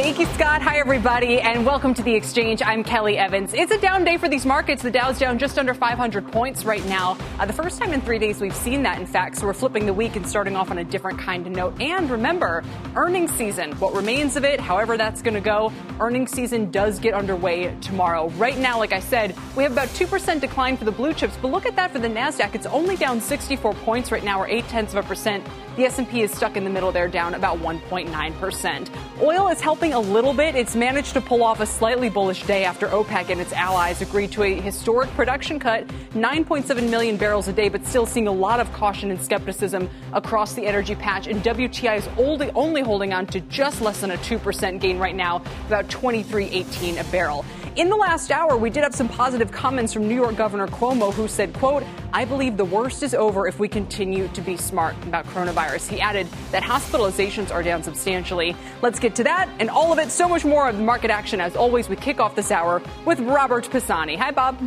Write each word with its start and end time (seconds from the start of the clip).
Thank 0.00 0.20
you, 0.20 0.26
Scott. 0.26 0.62
Hi, 0.62 0.78
everybody, 0.78 1.40
and 1.40 1.66
welcome 1.66 1.92
to 1.92 2.04
the 2.04 2.14
exchange. 2.14 2.62
I'm 2.64 2.84
Kelly 2.84 3.18
Evans. 3.18 3.52
It's 3.52 3.72
a 3.72 3.80
down 3.80 4.04
day 4.04 4.16
for 4.16 4.28
these 4.28 4.46
markets. 4.46 4.80
The 4.80 4.92
Dow's 4.92 5.18
down 5.18 5.40
just 5.40 5.58
under 5.58 5.74
500 5.74 6.30
points 6.30 6.64
right 6.64 6.86
now. 6.86 7.18
Uh, 7.40 7.46
the 7.46 7.52
first 7.52 7.80
time 7.80 7.92
in 7.92 8.00
three 8.00 8.20
days 8.20 8.40
we've 8.40 8.54
seen 8.54 8.84
that, 8.84 9.00
in 9.00 9.06
fact. 9.06 9.38
So 9.38 9.46
we're 9.48 9.54
flipping 9.54 9.86
the 9.86 9.92
week 9.92 10.14
and 10.14 10.24
starting 10.24 10.54
off 10.54 10.70
on 10.70 10.78
a 10.78 10.84
different 10.84 11.18
kind 11.18 11.44
of 11.48 11.52
note. 11.52 11.80
And 11.80 12.08
remember, 12.08 12.62
earnings 12.94 13.32
season, 13.32 13.72
what 13.80 13.92
remains 13.92 14.36
of 14.36 14.44
it, 14.44 14.60
however 14.60 14.96
that's 14.96 15.20
going 15.20 15.34
to 15.34 15.40
go, 15.40 15.72
earnings 15.98 16.30
season 16.30 16.70
does 16.70 17.00
get 17.00 17.12
underway 17.12 17.76
tomorrow. 17.80 18.28
Right 18.36 18.56
now, 18.56 18.78
like 18.78 18.92
I 18.92 19.00
said, 19.00 19.34
we 19.56 19.64
have 19.64 19.72
about 19.72 19.88
2% 19.88 20.40
decline 20.40 20.76
for 20.76 20.84
the 20.84 20.92
blue 20.92 21.12
chips, 21.12 21.36
but 21.42 21.50
look 21.50 21.66
at 21.66 21.74
that 21.74 21.90
for 21.90 21.98
the 21.98 22.08
NASDAQ. 22.08 22.54
It's 22.54 22.66
only 22.66 22.94
down 22.94 23.20
64 23.20 23.74
points 23.74 24.12
right 24.12 24.22
now, 24.22 24.40
or 24.40 24.46
8 24.46 24.64
tenths 24.68 24.94
of 24.94 25.04
a 25.04 25.08
percent. 25.08 25.44
The 25.78 25.84
S&P 25.84 26.22
is 26.22 26.32
stuck 26.32 26.56
in 26.56 26.64
the 26.64 26.70
middle 26.70 26.90
there, 26.90 27.06
down 27.06 27.34
about 27.34 27.58
1.9%. 27.58 29.22
Oil 29.22 29.46
is 29.46 29.60
helping 29.60 29.92
a 29.92 30.00
little 30.00 30.34
bit. 30.34 30.56
It's 30.56 30.74
managed 30.74 31.12
to 31.12 31.20
pull 31.20 31.44
off 31.44 31.60
a 31.60 31.66
slightly 31.66 32.08
bullish 32.08 32.42
day 32.42 32.64
after 32.64 32.88
OPEC 32.88 33.30
and 33.30 33.40
its 33.40 33.52
allies 33.52 34.02
agreed 34.02 34.32
to 34.32 34.42
a 34.42 34.60
historic 34.60 35.08
production 35.10 35.60
cut, 35.60 35.86
9.7 36.14 36.90
million 36.90 37.16
barrels 37.16 37.46
a 37.46 37.52
day, 37.52 37.68
but 37.68 37.86
still 37.86 38.06
seeing 38.06 38.26
a 38.26 38.32
lot 38.32 38.58
of 38.58 38.72
caution 38.72 39.12
and 39.12 39.22
skepticism 39.22 39.88
across 40.14 40.52
the 40.54 40.66
energy 40.66 40.96
patch. 40.96 41.28
And 41.28 41.44
WTI 41.44 41.98
is 41.98 42.08
only, 42.18 42.50
only 42.56 42.80
holding 42.80 43.12
on 43.12 43.28
to 43.28 43.38
just 43.42 43.80
less 43.80 44.00
than 44.00 44.10
a 44.10 44.16
2% 44.16 44.80
gain 44.80 44.98
right 44.98 45.14
now, 45.14 45.44
about 45.68 45.86
23.18 45.86 46.98
a 46.98 47.12
barrel. 47.12 47.44
In 47.78 47.88
the 47.88 47.96
last 47.96 48.32
hour, 48.32 48.56
we 48.56 48.70
did 48.70 48.82
have 48.82 48.92
some 48.92 49.08
positive 49.08 49.52
comments 49.52 49.92
from 49.92 50.08
New 50.08 50.14
York 50.16 50.34
Governor 50.34 50.66
Cuomo, 50.66 51.14
who 51.14 51.28
said, 51.28 51.54
quote, 51.54 51.84
I 52.12 52.24
believe 52.24 52.56
the 52.56 52.64
worst 52.64 53.04
is 53.04 53.14
over 53.14 53.46
if 53.46 53.60
we 53.60 53.68
continue 53.68 54.26
to 54.26 54.40
be 54.40 54.56
smart 54.56 54.96
about 55.04 55.26
coronavirus. 55.26 55.88
He 55.88 56.00
added 56.00 56.26
that 56.50 56.64
hospitalizations 56.64 57.54
are 57.54 57.62
down 57.62 57.84
substantially. 57.84 58.56
Let's 58.82 58.98
get 58.98 59.14
to 59.14 59.22
that 59.22 59.48
and 59.60 59.70
all 59.70 59.92
of 59.92 60.00
it, 60.00 60.10
so 60.10 60.28
much 60.28 60.44
more 60.44 60.68
of 60.68 60.76
the 60.76 60.82
market 60.82 61.12
action. 61.12 61.40
As 61.40 61.54
always, 61.54 61.88
we 61.88 61.94
kick 61.94 62.18
off 62.18 62.34
this 62.34 62.50
hour 62.50 62.82
with 63.04 63.20
Robert 63.20 63.70
Pisani. 63.70 64.16
Hi, 64.16 64.32
Bob. 64.32 64.58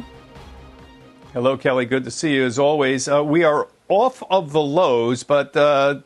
Hello, 1.33 1.57
Kelly. 1.57 1.83
Good 1.83 2.05
to 2.05 2.11
see 2.11 2.35
you 2.35 2.45
as 2.45 2.57
always. 2.57 3.09
Uh, 3.09 3.25
we 3.25 3.43
are 3.43 3.67
off 3.89 4.23
of 4.29 4.53
the 4.53 4.61
lows, 4.61 5.23
but 5.23 5.53
uh, 5.57 5.99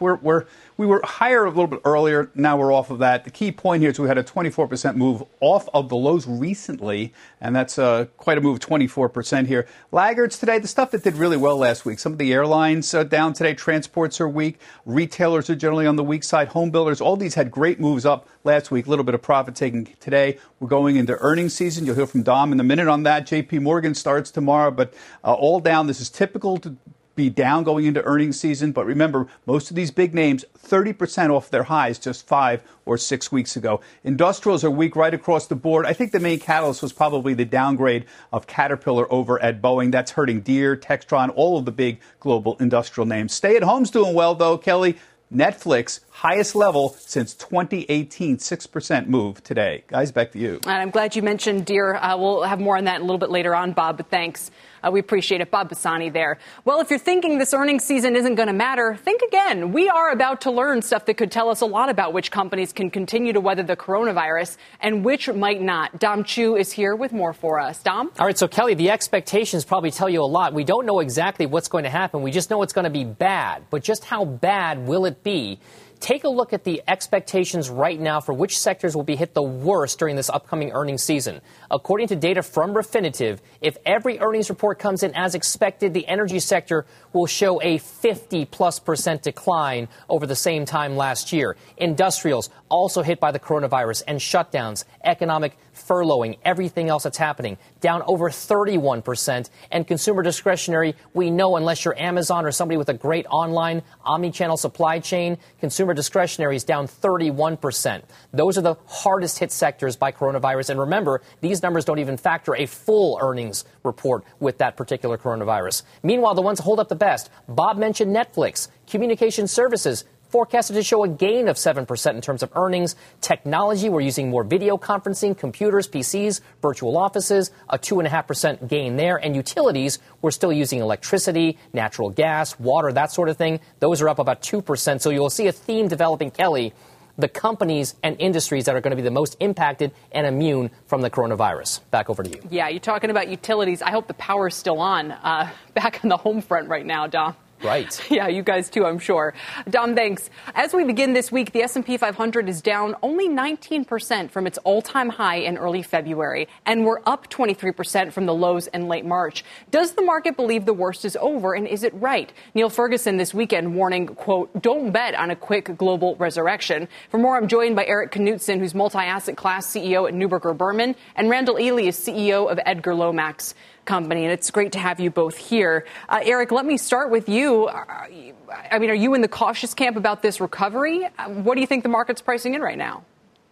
we're, 0.00 0.16
we're 0.16 0.46
we 0.76 0.86
were 0.86 1.00
higher 1.04 1.44
a 1.44 1.48
little 1.48 1.66
bit 1.66 1.80
earlier. 1.84 2.30
Now 2.34 2.56
we're 2.56 2.72
off 2.72 2.90
of 2.90 2.98
that. 2.98 3.24
The 3.24 3.30
key 3.30 3.50
point 3.50 3.80
here 3.80 3.90
is 3.90 3.98
we 3.98 4.08
had 4.08 4.18
a 4.18 4.22
24% 4.22 4.94
move 4.96 5.22
off 5.40 5.68
of 5.72 5.88
the 5.88 5.96
lows 5.96 6.26
recently, 6.26 7.14
and 7.40 7.56
that's 7.56 7.78
uh, 7.78 8.06
quite 8.18 8.36
a 8.36 8.40
move, 8.40 8.60
24% 8.60 9.46
here. 9.46 9.66
Laggards 9.90 10.38
today, 10.38 10.58
the 10.58 10.68
stuff 10.68 10.90
that 10.90 11.02
did 11.02 11.14
really 11.14 11.36
well 11.36 11.56
last 11.56 11.86
week. 11.86 11.98
Some 11.98 12.12
of 12.12 12.18
the 12.18 12.32
airlines 12.32 12.92
are 12.94 13.04
down 13.04 13.32
today. 13.32 13.54
Transports 13.54 14.20
are 14.20 14.28
weak. 14.28 14.60
Retailers 14.84 15.48
are 15.48 15.54
generally 15.54 15.86
on 15.86 15.96
the 15.96 16.04
weak 16.04 16.24
side. 16.24 16.48
Home 16.48 16.70
builders, 16.70 17.00
all 17.00 17.16
these 17.16 17.34
had 17.34 17.50
great 17.50 17.80
moves 17.80 18.04
up 18.04 18.28
last 18.44 18.70
week. 18.70 18.86
A 18.86 18.90
little 18.90 19.04
bit 19.04 19.14
of 19.14 19.22
profit 19.22 19.54
taking 19.54 19.86
today. 19.98 20.38
We're 20.60 20.68
going 20.68 20.96
into 20.96 21.16
earnings 21.18 21.54
season. 21.54 21.86
You'll 21.86 21.96
hear 21.96 22.06
from 22.06 22.22
Dom 22.22 22.52
in 22.52 22.60
a 22.60 22.64
minute 22.64 22.88
on 22.88 23.02
that. 23.04 23.26
JP 23.26 23.62
Morgan 23.62 23.94
starts 23.94 24.30
tomorrow, 24.30 24.70
but 24.70 24.92
uh, 25.24 25.32
all 25.32 25.60
down. 25.60 25.86
This 25.86 26.00
is 26.00 26.10
typical 26.10 26.58
to 26.58 26.76
be 27.16 27.30
down 27.30 27.64
going 27.64 27.86
into 27.86 28.02
earnings 28.04 28.38
season. 28.38 28.72
But 28.72 28.86
remember, 28.86 29.26
most 29.46 29.70
of 29.70 29.76
these 29.76 29.90
big 29.90 30.14
names, 30.14 30.44
30% 30.58 31.30
off 31.30 31.50
their 31.50 31.64
highs 31.64 31.98
just 31.98 32.26
five 32.26 32.62
or 32.84 32.96
six 32.98 33.32
weeks 33.32 33.56
ago. 33.56 33.80
Industrials 34.04 34.62
are 34.62 34.70
weak 34.70 34.94
right 34.94 35.12
across 35.12 35.46
the 35.46 35.56
board. 35.56 35.86
I 35.86 35.92
think 35.92 36.12
the 36.12 36.20
main 36.20 36.38
catalyst 36.38 36.82
was 36.82 36.92
probably 36.92 37.34
the 37.34 37.44
downgrade 37.44 38.04
of 38.32 38.46
Caterpillar 38.46 39.12
over 39.12 39.42
at 39.42 39.60
Boeing. 39.60 39.90
That's 39.90 40.12
hurting 40.12 40.42
Deere, 40.42 40.76
Textron, 40.76 41.32
all 41.34 41.58
of 41.58 41.64
the 41.64 41.72
big 41.72 41.98
global 42.20 42.56
industrial 42.60 43.06
names. 43.06 43.32
Stay 43.32 43.56
at 43.56 43.62
home's 43.62 43.90
doing 43.90 44.14
well, 44.14 44.34
though, 44.34 44.58
Kelly. 44.58 44.96
Netflix, 45.32 46.00
highest 46.10 46.54
level 46.54 46.90
since 47.00 47.34
2018, 47.34 48.36
6% 48.36 49.06
move 49.08 49.42
today. 49.42 49.82
Guys, 49.88 50.12
back 50.12 50.30
to 50.32 50.38
you. 50.38 50.60
And 50.62 50.70
I'm 50.72 50.90
glad 50.90 51.16
you 51.16 51.22
mentioned 51.22 51.66
Deere. 51.66 51.96
Uh, 51.96 52.16
we'll 52.16 52.42
have 52.44 52.60
more 52.60 52.76
on 52.76 52.84
that 52.84 53.00
a 53.00 53.04
little 53.04 53.18
bit 53.18 53.30
later 53.30 53.54
on, 53.54 53.72
Bob, 53.72 53.96
but 53.96 54.08
thanks. 54.08 54.52
Uh, 54.82 54.90
we 54.90 55.00
appreciate 55.00 55.40
it. 55.40 55.50
Bob 55.50 55.68
Pisani 55.68 56.10
there. 56.10 56.38
Well, 56.64 56.80
if 56.80 56.90
you're 56.90 56.98
thinking 56.98 57.38
this 57.38 57.54
earnings 57.54 57.84
season 57.84 58.16
isn't 58.16 58.34
going 58.34 58.48
to 58.48 58.52
matter, 58.52 58.96
think 58.96 59.22
again. 59.22 59.72
We 59.72 59.88
are 59.88 60.10
about 60.10 60.42
to 60.42 60.50
learn 60.50 60.82
stuff 60.82 61.06
that 61.06 61.14
could 61.14 61.30
tell 61.30 61.48
us 61.48 61.60
a 61.60 61.66
lot 61.66 61.88
about 61.88 62.12
which 62.12 62.30
companies 62.30 62.72
can 62.72 62.90
continue 62.90 63.32
to 63.32 63.40
weather 63.40 63.62
the 63.62 63.76
coronavirus 63.76 64.56
and 64.80 65.04
which 65.04 65.28
might 65.28 65.60
not. 65.60 65.98
Dom 65.98 66.24
Chu 66.24 66.56
is 66.56 66.72
here 66.72 66.94
with 66.94 67.12
more 67.12 67.32
for 67.32 67.60
us. 67.60 67.82
Dom? 67.82 68.10
All 68.18 68.26
right, 68.26 68.36
so 68.36 68.48
Kelly, 68.48 68.74
the 68.74 68.90
expectations 68.90 69.64
probably 69.64 69.90
tell 69.90 70.08
you 70.08 70.22
a 70.22 70.26
lot. 70.26 70.52
We 70.52 70.64
don't 70.64 70.86
know 70.86 71.00
exactly 71.00 71.46
what's 71.46 71.68
going 71.68 71.84
to 71.84 71.90
happen. 71.90 72.22
We 72.22 72.30
just 72.30 72.50
know 72.50 72.62
it's 72.62 72.72
going 72.72 72.84
to 72.84 72.90
be 72.90 73.04
bad. 73.04 73.64
But 73.70 73.82
just 73.82 74.04
how 74.04 74.24
bad 74.24 74.86
will 74.86 75.06
it 75.06 75.22
be? 75.22 75.60
Take 76.00 76.24
a 76.24 76.28
look 76.28 76.52
at 76.52 76.64
the 76.64 76.82
expectations 76.86 77.70
right 77.70 77.98
now 77.98 78.20
for 78.20 78.34
which 78.34 78.58
sectors 78.58 78.94
will 78.94 79.02
be 79.02 79.16
hit 79.16 79.32
the 79.32 79.42
worst 79.42 79.98
during 79.98 80.14
this 80.14 80.28
upcoming 80.28 80.72
earnings 80.72 81.02
season. 81.02 81.40
According 81.70 82.08
to 82.08 82.16
data 82.16 82.42
from 82.42 82.74
Refinitiv, 82.74 83.38
if 83.60 83.78
every 83.86 84.18
earnings 84.18 84.50
report 84.50 84.78
comes 84.78 85.02
in 85.02 85.14
as 85.14 85.34
expected, 85.34 85.94
the 85.94 86.06
energy 86.06 86.38
sector 86.38 86.84
will 87.12 87.26
show 87.26 87.62
a 87.62 87.78
50 87.78 88.44
plus 88.46 88.78
percent 88.78 89.22
decline 89.22 89.88
over 90.08 90.26
the 90.26 90.36
same 90.36 90.66
time 90.66 90.96
last 90.96 91.32
year. 91.32 91.56
Industrials 91.78 92.50
also 92.68 93.02
hit 93.02 93.18
by 93.18 93.32
the 93.32 93.40
coronavirus 93.40 94.02
and 94.06 94.18
shutdowns, 94.18 94.84
economic 95.02 95.56
furloughing, 95.76 96.38
everything 96.44 96.88
else 96.88 97.04
that's 97.04 97.18
happening, 97.18 97.58
down 97.80 98.02
over 98.06 98.30
31%. 98.30 99.50
And 99.70 99.86
consumer 99.86 100.22
discretionary, 100.22 100.94
we 101.14 101.30
know 101.30 101.56
unless 101.56 101.84
you're 101.84 101.98
Amazon 101.98 102.44
or 102.44 102.52
somebody 102.52 102.76
with 102.76 102.88
a 102.88 102.94
great 102.94 103.26
online 103.30 103.82
omni-channel 104.04 104.56
supply 104.56 104.98
chain, 104.98 105.38
consumer 105.60 105.94
discretionary 105.94 106.56
is 106.56 106.64
down 106.64 106.88
31%. 106.88 108.02
Those 108.32 108.58
are 108.58 108.62
the 108.62 108.76
hardest 108.86 109.38
hit 109.38 109.52
sectors 109.52 109.96
by 109.96 110.12
coronavirus. 110.12 110.70
And 110.70 110.80
remember, 110.80 111.22
these 111.40 111.62
numbers 111.62 111.84
don't 111.84 111.98
even 111.98 112.16
factor 112.16 112.54
a 112.56 112.66
full 112.66 113.18
earnings 113.20 113.64
report 113.84 114.24
with 114.40 114.58
that 114.58 114.76
particular 114.76 115.18
coronavirus. 115.18 115.82
Meanwhile, 116.02 116.34
the 116.34 116.42
ones 116.42 116.60
hold 116.60 116.80
up 116.80 116.88
the 116.88 116.96
best. 116.96 117.30
Bob 117.48 117.76
mentioned 117.76 118.14
Netflix, 118.14 118.68
communication 118.86 119.46
services, 119.46 120.04
forecasted 120.36 120.76
to 120.76 120.82
show 120.82 121.02
a 121.02 121.08
gain 121.08 121.48
of 121.48 121.56
7% 121.56 122.14
in 122.14 122.20
terms 122.20 122.42
of 122.42 122.52
earnings. 122.54 122.94
Technology, 123.22 123.88
we're 123.88 124.02
using 124.02 124.28
more 124.28 124.44
video 124.44 124.76
conferencing, 124.76 125.34
computers, 125.34 125.88
PCs, 125.88 126.42
virtual 126.60 126.98
offices, 126.98 127.50
a 127.70 127.78
2.5% 127.78 128.68
gain 128.68 128.96
there. 128.96 129.16
And 129.16 129.34
utilities, 129.34 129.98
we're 130.20 130.30
still 130.30 130.52
using 130.52 130.80
electricity, 130.80 131.56
natural 131.72 132.10
gas, 132.10 132.60
water, 132.60 132.92
that 132.92 133.12
sort 133.12 133.30
of 133.30 133.38
thing. 133.38 133.60
Those 133.80 134.02
are 134.02 134.10
up 134.10 134.18
about 134.18 134.42
2%. 134.42 135.00
So 135.00 135.08
you'll 135.08 135.30
see 135.30 135.46
a 135.46 135.52
theme 135.52 135.88
developing, 135.88 136.30
Kelly, 136.30 136.74
the 137.16 137.28
companies 137.28 137.94
and 138.02 138.20
industries 138.20 138.66
that 138.66 138.76
are 138.76 138.82
going 138.82 138.90
to 138.90 138.96
be 138.96 139.00
the 139.00 139.10
most 139.10 139.38
impacted 139.40 139.92
and 140.12 140.26
immune 140.26 140.70
from 140.86 141.00
the 141.00 141.08
coronavirus. 141.08 141.80
Back 141.90 142.10
over 142.10 142.22
to 142.22 142.28
you. 142.28 142.42
Yeah, 142.50 142.68
you're 142.68 142.78
talking 142.80 143.08
about 143.08 143.28
utilities. 143.28 143.80
I 143.80 143.90
hope 143.90 144.06
the 144.06 144.12
power's 144.12 144.54
still 144.54 144.80
on 144.80 145.12
uh, 145.12 145.50
back 145.74 146.00
on 146.04 146.10
the 146.10 146.18
home 146.18 146.42
front 146.42 146.68
right 146.68 146.84
now, 146.84 147.06
Dom. 147.06 147.34
Right. 147.62 148.00
Yeah, 148.16 148.28
you 148.28 148.42
guys 148.42 148.70
too, 148.70 148.86
I'm 148.86 148.98
sure. 148.98 149.34
Dom, 149.68 149.94
thanks. 149.94 150.30
As 150.54 150.72
we 150.72 150.84
begin 150.84 151.12
this 151.12 151.30
week, 151.30 151.52
the 151.52 151.62
S&P 151.62 151.96
500 151.98 152.48
is 152.48 152.62
down 152.62 152.94
only 153.02 153.28
19% 153.28 154.30
from 154.30 154.46
its 154.46 154.58
all-time 154.58 155.10
high 155.10 155.36
in 155.36 155.58
early 155.58 155.82
February, 155.82 156.48
and 156.64 156.86
we're 156.86 157.00
up 157.04 157.28
23% 157.28 158.12
from 158.12 158.24
the 158.24 158.32
lows 158.32 158.68
in 158.68 158.88
late 158.88 159.04
March. 159.04 159.44
Does 159.70 159.92
the 159.92 160.02
market 160.02 160.36
believe 160.36 160.64
the 160.64 160.72
worst 160.72 161.04
is 161.04 161.16
over, 161.20 161.52
and 161.52 161.66
is 161.66 161.82
it 161.82 161.92
right? 161.94 162.32
Niall 162.54 162.70
Ferguson 162.70 163.16
this 163.16 163.34
weekend 163.34 163.74
warning, 163.74 164.06
quote, 164.06 164.62
don't 164.62 164.92
bet 164.92 165.14
on 165.14 165.30
a 165.30 165.36
quick 165.36 165.76
global 165.76 166.16
resurrection. 166.16 166.88
For 167.10 167.18
more, 167.18 167.36
I'm 167.36 167.48
joined 167.48 167.76
by 167.76 167.84
Eric 167.84 168.12
Knutzen, 168.12 168.60
who's 168.60 168.74
multi-asset 168.74 169.36
class 169.36 169.66
CEO 169.66 170.08
at 170.08 170.14
Neuberger 170.14 170.56
Berman, 170.56 170.94
and 171.16 171.28
Randall 171.28 171.58
Eley 171.58 171.88
is 171.88 171.98
CEO 171.98 172.50
of 172.50 172.58
Edgar 172.64 172.94
Lomax 172.94 173.54
company, 173.86 174.24
and 174.24 174.32
it's 174.32 174.50
great 174.50 174.72
to 174.72 174.78
have 174.78 175.00
you 175.00 175.10
both 175.10 175.36
here. 175.36 175.86
Uh, 176.08 176.20
Eric, 176.22 176.52
let 176.52 176.66
me 176.66 176.76
start 176.76 177.10
with 177.10 177.28
you. 177.28 177.68
I 177.68 178.78
mean, 178.78 178.90
are 178.90 178.94
you 178.94 179.14
in 179.14 179.22
the 179.22 179.28
cautious 179.28 179.72
camp 179.72 179.96
about 179.96 180.22
this 180.22 180.40
recovery? 180.40 181.06
Uh, 181.18 181.28
what 181.28 181.54
do 181.54 181.60
you 181.60 181.66
think 181.66 181.82
the 181.82 181.88
market's 181.88 182.20
pricing 182.20 182.54
in 182.54 182.60
right 182.60 182.78
now? 182.78 183.04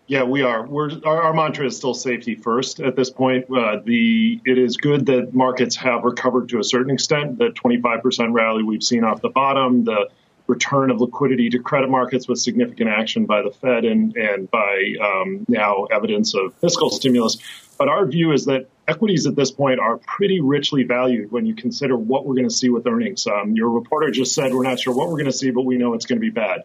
Yeah, 0.06 0.24
we 0.24 0.42
are. 0.42 0.66
We're, 0.66 0.90
our, 1.06 1.22
our, 1.22 1.32
mantra 1.32 1.66
is 1.66 1.76
still 1.78 1.94
safety 1.94 2.34
first 2.34 2.78
at 2.78 2.94
this 2.94 3.08
point. 3.08 3.46
Uh, 3.50 3.80
the 3.82 4.38
it 4.44 4.58
is 4.58 4.76
good 4.76 5.06
that 5.06 5.32
markets 5.32 5.76
have 5.76 6.04
recovered 6.04 6.50
to 6.50 6.58
a 6.58 6.64
certain 6.64 6.92
extent. 6.92 7.38
The 7.38 7.48
25% 7.48 8.34
rally 8.34 8.62
we've 8.62 8.82
seen 8.82 9.02
off 9.02 9.22
the 9.22 9.30
bottom, 9.30 9.84
the 9.84 10.10
return 10.46 10.90
of 10.90 11.00
liquidity 11.00 11.48
to 11.48 11.58
credit 11.58 11.88
markets 11.88 12.28
with 12.28 12.38
significant 12.38 12.90
action 12.90 13.24
by 13.24 13.40
the 13.40 13.50
Fed 13.50 13.86
and 13.86 14.14
and 14.14 14.50
by 14.50 14.94
um, 15.00 15.46
now 15.48 15.84
evidence 15.84 16.34
of 16.34 16.52
fiscal 16.56 16.90
stimulus. 16.90 17.38
But 17.78 17.88
our 17.88 18.04
view 18.04 18.32
is 18.32 18.44
that 18.44 18.68
equities 18.86 19.26
at 19.26 19.36
this 19.36 19.50
point 19.50 19.80
are 19.80 19.98
pretty 19.98 20.40
richly 20.40 20.84
valued 20.84 21.30
when 21.32 21.46
you 21.46 21.54
consider 21.54 21.96
what 21.96 22.26
we're 22.26 22.34
going 22.34 22.48
to 22.48 22.54
see 22.54 22.68
with 22.68 22.86
earnings. 22.86 23.26
Um, 23.26 23.52
your 23.52 23.70
reporter 23.70 24.10
just 24.10 24.34
said 24.34 24.52
we're 24.52 24.62
not 24.62 24.80
sure 24.80 24.94
what 24.94 25.08
we're 25.08 25.14
going 25.14 25.26
to 25.26 25.32
see, 25.32 25.50
but 25.50 25.62
we 25.62 25.76
know 25.76 25.94
it's 25.94 26.06
going 26.06 26.18
to 26.18 26.24
be 26.24 26.30
bad 26.30 26.64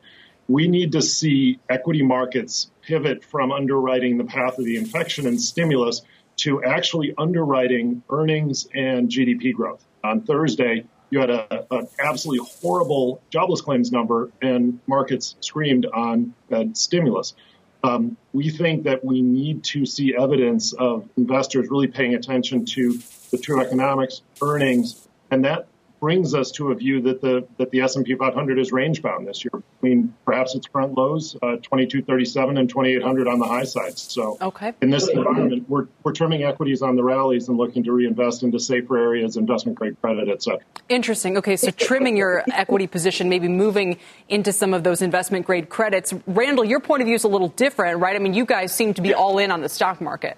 we 0.50 0.68
need 0.68 0.92
to 0.94 1.01
see 1.01 1.60
equity 1.69 2.01
markets 2.01 2.71
pivot 2.81 3.24
from 3.24 3.51
underwriting 3.51 4.18
the 4.18 4.24
path 4.24 4.57
of 4.57 4.66
the 4.66 4.75
infection 4.77 5.27
and 5.27 5.39
stimulus 5.39 6.01
to 6.38 6.63
actually 6.63 7.13
underwriting 7.18 8.01
earnings 8.10 8.68
and 8.74 9.10
GDP 9.10 9.54
growth. 9.54 9.86
On 10.04 10.21
Thursday, 10.21 10.86
you 11.12 11.19
had 11.19 11.30
an 11.30 11.88
absolutely 12.00 12.48
horrible 12.62 13.21
jobless 13.30 13.62
claims 13.62 13.92
number, 13.92 14.31
and 14.42 14.80
markets 14.88 15.36
screamed 15.39 15.86
on 15.86 16.33
stimulus. 16.74 17.36
Um, 17.84 18.18
we 18.34 18.50
think 18.50 18.84
that 18.84 19.04
we 19.04 19.22
need 19.22 19.64
to 19.66 19.86
see 19.86 20.16
evidence 20.16 20.74
of 20.74 21.08
investors 21.16 21.70
really 21.70 21.88
paying 21.88 22.16
attention 22.16 22.66
to 22.66 23.00
the 23.31 23.38
true 23.38 23.62
economics, 23.62 24.22
earnings, 24.42 25.08
and 25.31 25.46
that 25.46 25.69
brings 26.00 26.34
us 26.34 26.51
to 26.51 26.72
a 26.72 26.75
view 26.75 27.01
that 27.01 27.22
the 27.22 27.48
that 27.57 27.72
the 27.72 27.81
S&P 27.81 28.16
500 28.16 28.60
is 28.60 28.72
range 28.72 29.01
bound 29.01 29.28
this 29.28 29.44
year 29.44 29.62
between 29.80 30.13
perhaps 30.25 30.56
its 30.56 30.68
current 30.68 30.98
lows, 30.98 31.36
uh, 31.42 31.57
2237 31.57 32.57
and 32.57 32.69
2800 32.69 33.28
on 33.28 33.40
the 33.40 33.46
high 33.46 33.63
side. 33.63 33.98
So 33.98 34.38
okay. 34.42 34.74
in 34.81 34.90
this 34.90 35.07
environment, 35.07 35.69
we're, 35.69 35.88
we're 36.04 36.12
trimming 36.12 36.44
equities 36.44 36.81
on 36.81 36.96
the 36.96 37.04
rallies 37.04 37.48
and 37.48 37.57
looking 37.57 37.84
to 37.84 37.92
reinvest 37.92 38.44
into 38.44 38.60
safer 38.60 38.98
areas, 38.98 39.38
investment 39.38 39.78
grade 39.78 40.00
credit, 40.01 40.30
et 40.30 40.44
cetera. 40.44 40.60
Interesting. 40.90 41.38
Okay, 41.38 41.56
so 41.56 41.72
trimming 41.72 42.18
your 42.18 42.44
equity 42.52 42.88
position, 42.88 43.30
maybe 43.30 43.48
moving 43.48 43.98
into 44.28 44.52
some 44.52 44.74
of 44.74 44.84
those 44.84 45.02
investment 45.02 45.45
grade 45.45 45.69
credits. 45.69 46.13
Randall, 46.28 46.66
your 46.66 46.80
point 46.80 47.02
of 47.02 47.06
view 47.06 47.16
is 47.16 47.24
a 47.24 47.30
little 47.30 47.50
different, 47.50 48.00
right? 48.00 48.16
I 48.16 48.19
mean, 48.19 48.34
you 48.34 48.45
guys 48.45 48.74
seem 48.74 48.94
to 48.95 49.02
be 49.02 49.13
all 49.13 49.38
in 49.38 49.52
on 49.52 49.62
the 49.62 49.69
stock 49.69 50.02
market. 50.02 50.38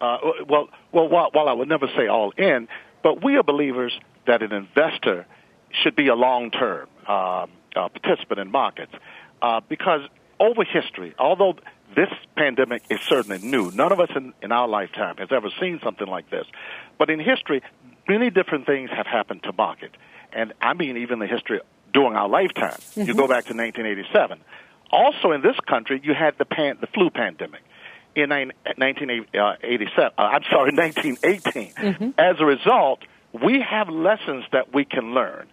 Uh, 0.00 0.18
well, 0.48 0.68
well, 0.92 1.08
while, 1.08 1.30
while 1.32 1.48
I 1.48 1.52
would 1.52 1.68
never 1.68 1.86
say 1.96 2.06
all 2.06 2.30
in, 2.36 2.68
but 3.06 3.22
we 3.22 3.36
are 3.36 3.44
believers 3.44 3.96
that 4.26 4.42
an 4.42 4.52
investor 4.52 5.26
should 5.70 5.94
be 5.94 6.08
a 6.08 6.16
long-term 6.16 6.88
uh, 7.06 7.46
uh, 7.76 7.88
participant 7.88 8.40
in 8.40 8.50
markets 8.50 8.92
uh, 9.40 9.60
because 9.68 10.00
over 10.40 10.64
history, 10.64 11.14
although 11.16 11.54
this 11.94 12.08
pandemic 12.36 12.82
is 12.90 13.00
certainly 13.02 13.38
new, 13.38 13.70
none 13.70 13.92
of 13.92 14.00
us 14.00 14.08
in, 14.16 14.34
in 14.42 14.50
our 14.50 14.66
lifetime 14.66 15.18
has 15.18 15.28
ever 15.30 15.50
seen 15.60 15.78
something 15.84 16.08
like 16.08 16.28
this. 16.30 16.48
But 16.98 17.08
in 17.08 17.20
history, 17.20 17.62
many 18.08 18.28
different 18.28 18.66
things 18.66 18.90
have 18.90 19.06
happened 19.06 19.44
to 19.44 19.52
market, 19.52 19.92
and 20.32 20.52
I 20.60 20.74
mean 20.74 20.96
even 20.96 21.20
the 21.20 21.28
history 21.28 21.60
during 21.94 22.16
our 22.16 22.28
lifetime. 22.28 22.70
Mm-hmm. 22.72 23.02
You 23.02 23.14
go 23.14 23.28
back 23.28 23.44
to 23.44 23.54
1987. 23.54 24.40
Also 24.90 25.30
in 25.30 25.42
this 25.42 25.60
country, 25.68 26.00
you 26.02 26.12
had 26.12 26.36
the 26.38 26.44
pan, 26.44 26.78
the 26.80 26.88
flu 26.88 27.10
pandemic 27.10 27.62
in 28.16 28.30
1987. 28.30 30.12
Uh, 30.18 30.20
I'm 30.20 30.42
sorry, 30.50 30.72
1918. 30.74 31.72
Mm-hmm. 31.72 32.10
As 32.18 32.40
a 32.40 32.44
result 32.44 33.00
we 33.42 33.60
have 33.60 33.88
lessons 33.88 34.44
that 34.52 34.72
we 34.74 34.84
can 34.84 35.14
learn. 35.14 35.46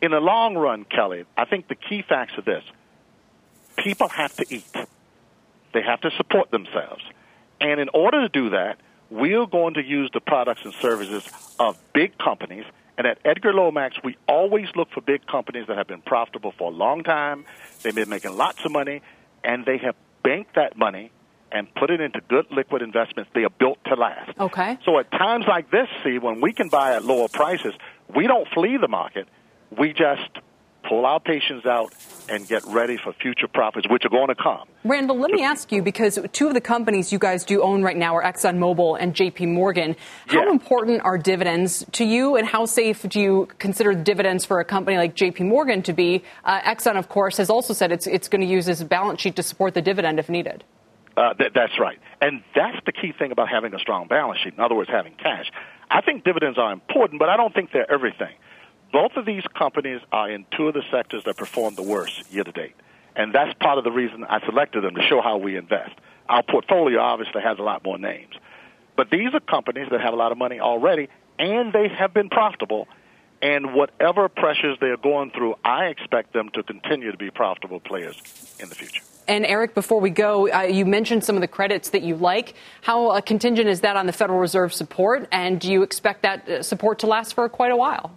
In 0.00 0.10
the 0.10 0.20
long 0.20 0.56
run, 0.56 0.84
Kelly, 0.84 1.24
I 1.36 1.44
think 1.44 1.68
the 1.68 1.74
key 1.74 2.02
facts 2.02 2.32
are 2.38 2.42
this 2.42 2.64
people 3.76 4.08
have 4.08 4.34
to 4.36 4.46
eat, 4.48 4.74
they 5.74 5.82
have 5.82 6.00
to 6.00 6.10
support 6.12 6.50
themselves. 6.50 7.02
And 7.60 7.78
in 7.78 7.90
order 7.92 8.22
to 8.22 8.28
do 8.28 8.50
that, 8.50 8.78
we're 9.10 9.46
going 9.46 9.74
to 9.74 9.84
use 9.84 10.10
the 10.12 10.20
products 10.20 10.62
and 10.64 10.72
services 10.74 11.28
of 11.58 11.78
big 11.92 12.16
companies. 12.18 12.64
And 12.98 13.06
at 13.06 13.18
Edgar 13.24 13.52
Lomax, 13.52 13.96
we 14.02 14.16
always 14.26 14.68
look 14.74 14.90
for 14.90 15.02
big 15.02 15.26
companies 15.26 15.66
that 15.68 15.76
have 15.76 15.86
been 15.86 16.00
profitable 16.00 16.52
for 16.56 16.70
a 16.70 16.74
long 16.74 17.02
time. 17.02 17.44
They've 17.82 17.94
been 17.94 18.08
making 18.08 18.36
lots 18.36 18.64
of 18.64 18.72
money, 18.72 19.02
and 19.44 19.66
they 19.66 19.76
have 19.78 19.94
banked 20.22 20.54
that 20.54 20.76
money 20.78 21.10
and 21.52 21.72
put 21.74 21.90
it 21.90 22.00
into 22.00 22.20
good 22.28 22.46
liquid 22.50 22.82
investments. 22.82 23.30
They 23.34 23.44
are 23.44 23.50
built 23.50 23.78
to 23.86 23.94
last. 23.94 24.38
Okay. 24.38 24.78
So 24.84 24.98
at 24.98 25.10
times 25.10 25.44
like 25.48 25.70
this, 25.70 25.88
see, 26.04 26.18
when 26.18 26.40
we 26.40 26.52
can 26.52 26.68
buy 26.68 26.94
at 26.96 27.04
lower 27.04 27.28
prices, 27.28 27.74
we 28.14 28.26
don't 28.26 28.48
flee 28.48 28.76
the 28.76 28.88
market. 28.88 29.28
We 29.76 29.92
just 29.92 30.30
pull 30.88 31.04
our 31.04 31.20
patience 31.20 31.66
out 31.66 31.92
and 32.28 32.46
get 32.46 32.64
ready 32.66 32.96
for 32.96 33.12
future 33.12 33.48
profits, 33.48 33.88
which 33.88 34.04
are 34.04 34.08
going 34.08 34.28
to 34.28 34.34
come. 34.34 34.66
Randall, 34.84 35.18
let 35.18 35.30
me 35.30 35.42
ask 35.42 35.70
you 35.72 35.82
because 35.82 36.18
two 36.32 36.48
of 36.48 36.54
the 36.54 36.60
companies 36.60 37.12
you 37.12 37.18
guys 37.18 37.44
do 37.44 37.62
own 37.62 37.82
right 37.82 37.96
now 37.96 38.16
are 38.16 38.22
ExxonMobil 38.22 38.96
and 39.00 39.14
JP 39.14 39.48
Morgan. 39.48 39.96
How 40.26 40.44
yeah. 40.44 40.50
important 40.50 41.02
are 41.02 41.18
dividends 41.18 41.84
to 41.92 42.04
you, 42.04 42.36
and 42.36 42.46
how 42.46 42.66
safe 42.66 43.02
do 43.08 43.20
you 43.20 43.48
consider 43.58 43.94
dividends 43.94 44.44
for 44.44 44.60
a 44.60 44.64
company 44.64 44.96
like 44.96 45.14
JP 45.14 45.46
Morgan 45.46 45.82
to 45.82 45.92
be? 45.92 46.22
Uh, 46.44 46.60
Exxon, 46.60 46.96
of 46.96 47.08
course, 47.08 47.36
has 47.36 47.50
also 47.50 47.72
said 47.72 47.92
it's, 47.92 48.06
it's 48.06 48.28
going 48.28 48.40
to 48.40 48.46
use 48.46 48.68
its 48.68 48.82
balance 48.82 49.20
sheet 49.20 49.36
to 49.36 49.42
support 49.42 49.74
the 49.74 49.82
dividend 49.82 50.18
if 50.18 50.28
needed. 50.28 50.64
Uh, 51.16 51.34
th- 51.34 51.52
that's 51.54 51.78
right. 51.78 51.98
And 52.20 52.42
that's 52.54 52.76
the 52.84 52.92
key 52.92 53.12
thing 53.12 53.32
about 53.32 53.48
having 53.48 53.74
a 53.74 53.78
strong 53.78 54.06
balance 54.06 54.40
sheet. 54.40 54.54
In 54.54 54.60
other 54.60 54.74
words, 54.74 54.90
having 54.90 55.14
cash. 55.14 55.50
I 55.90 56.00
think 56.00 56.24
dividends 56.24 56.58
are 56.58 56.72
important, 56.72 57.18
but 57.18 57.28
I 57.28 57.36
don't 57.36 57.54
think 57.54 57.72
they're 57.72 57.90
everything. 57.90 58.34
Both 58.92 59.12
of 59.16 59.24
these 59.24 59.42
companies 59.56 60.00
are 60.12 60.30
in 60.30 60.46
two 60.56 60.68
of 60.68 60.74
the 60.74 60.82
sectors 60.90 61.24
that 61.24 61.36
performed 61.36 61.76
the 61.76 61.82
worst 61.82 62.30
year 62.30 62.44
to 62.44 62.52
date. 62.52 62.74
And 63.14 63.32
that's 63.32 63.54
part 63.54 63.78
of 63.78 63.84
the 63.84 63.90
reason 63.90 64.24
I 64.24 64.44
selected 64.44 64.84
them 64.84 64.94
to 64.94 65.02
show 65.02 65.22
how 65.22 65.38
we 65.38 65.56
invest. 65.56 65.94
Our 66.28 66.42
portfolio 66.42 67.00
obviously 67.00 67.40
has 67.42 67.58
a 67.58 67.62
lot 67.62 67.82
more 67.82 67.98
names. 67.98 68.34
But 68.96 69.10
these 69.10 69.32
are 69.32 69.40
companies 69.40 69.88
that 69.90 70.00
have 70.00 70.12
a 70.12 70.16
lot 70.16 70.32
of 70.32 70.38
money 70.38 70.60
already, 70.60 71.08
and 71.38 71.72
they 71.72 71.88
have 71.88 72.12
been 72.12 72.28
profitable. 72.28 72.88
And 73.42 73.74
whatever 73.74 74.28
pressures 74.28 74.78
they 74.80 74.88
are 74.88 74.96
going 74.96 75.30
through, 75.30 75.56
I 75.64 75.86
expect 75.86 76.32
them 76.32 76.48
to 76.50 76.62
continue 76.62 77.12
to 77.12 77.18
be 77.18 77.30
profitable 77.30 77.80
players 77.80 78.20
in 78.58 78.68
the 78.68 78.74
future. 78.74 79.02
And 79.28 79.44
Eric, 79.44 79.74
before 79.74 80.00
we 80.00 80.10
go, 80.10 80.50
uh, 80.52 80.62
you 80.62 80.84
mentioned 80.84 81.24
some 81.24 81.36
of 81.36 81.40
the 81.40 81.48
credits 81.48 81.90
that 81.90 82.02
you 82.02 82.16
like. 82.16 82.54
How 82.82 83.08
uh, 83.08 83.20
contingent 83.20 83.68
is 83.68 83.80
that 83.80 83.96
on 83.96 84.06
the 84.06 84.12
Federal 84.12 84.38
Reserve 84.38 84.72
support? 84.72 85.28
And 85.32 85.60
do 85.60 85.70
you 85.70 85.82
expect 85.82 86.22
that 86.22 86.48
uh, 86.48 86.62
support 86.62 87.00
to 87.00 87.06
last 87.06 87.34
for 87.34 87.48
quite 87.48 87.72
a 87.72 87.76
while? 87.76 88.16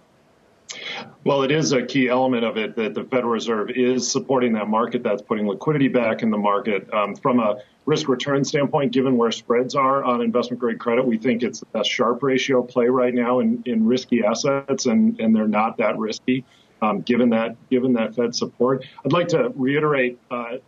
Well, 1.24 1.42
it 1.42 1.50
is 1.50 1.72
a 1.72 1.84
key 1.84 2.08
element 2.08 2.44
of 2.44 2.56
it 2.56 2.76
that 2.76 2.94
the 2.94 3.02
Federal 3.02 3.32
Reserve 3.32 3.70
is 3.70 4.10
supporting 4.10 4.52
that 4.52 4.68
market. 4.68 5.02
That's 5.02 5.20
putting 5.20 5.48
liquidity 5.48 5.88
back 5.88 6.22
in 6.22 6.30
the 6.30 6.38
market. 6.38 6.92
Um, 6.94 7.16
from 7.16 7.40
a 7.40 7.56
risk 7.86 8.08
return 8.08 8.44
standpoint, 8.44 8.92
given 8.92 9.16
where 9.16 9.32
spreads 9.32 9.74
are 9.74 10.04
on 10.04 10.22
investment 10.22 10.60
grade 10.60 10.78
credit, 10.78 11.04
we 11.04 11.18
think 11.18 11.42
it's 11.42 11.58
the 11.58 11.66
best 11.66 11.90
Sharpe 11.90 12.22
ratio 12.22 12.62
play 12.62 12.86
right 12.86 13.12
now 13.12 13.40
in, 13.40 13.62
in 13.66 13.84
risky 13.84 14.22
assets, 14.24 14.86
and, 14.86 15.18
and 15.18 15.34
they're 15.34 15.48
not 15.48 15.78
that 15.78 15.98
risky. 15.98 16.44
Um, 16.82 17.02
given 17.02 17.30
that 17.30 17.56
given 17.68 17.92
that 17.94 18.14
Fed 18.14 18.34
support, 18.34 18.86
I'd 19.04 19.12
like 19.12 19.28
to 19.28 19.52
reiterate 19.54 20.18
uh, 20.30 20.58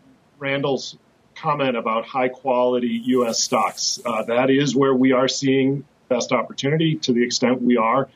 Randall's 0.43 0.99
comment 1.37 1.77
about 1.77 2.05
high 2.05 2.29
quality 2.29 3.01
U.S. 3.05 3.41
stocks. 3.41 4.01
Uh, 4.05 4.25
that 4.25 4.51
is 4.51 4.75
where 4.75 4.93
we 4.93 5.13
are 5.13 5.29
seeing 5.29 5.85
best 6.09 6.33
opportunity 6.33 6.97
to 6.97 7.13
the 7.13 7.25
extent 7.25 7.63
we 7.63 7.77
are 7.77 8.09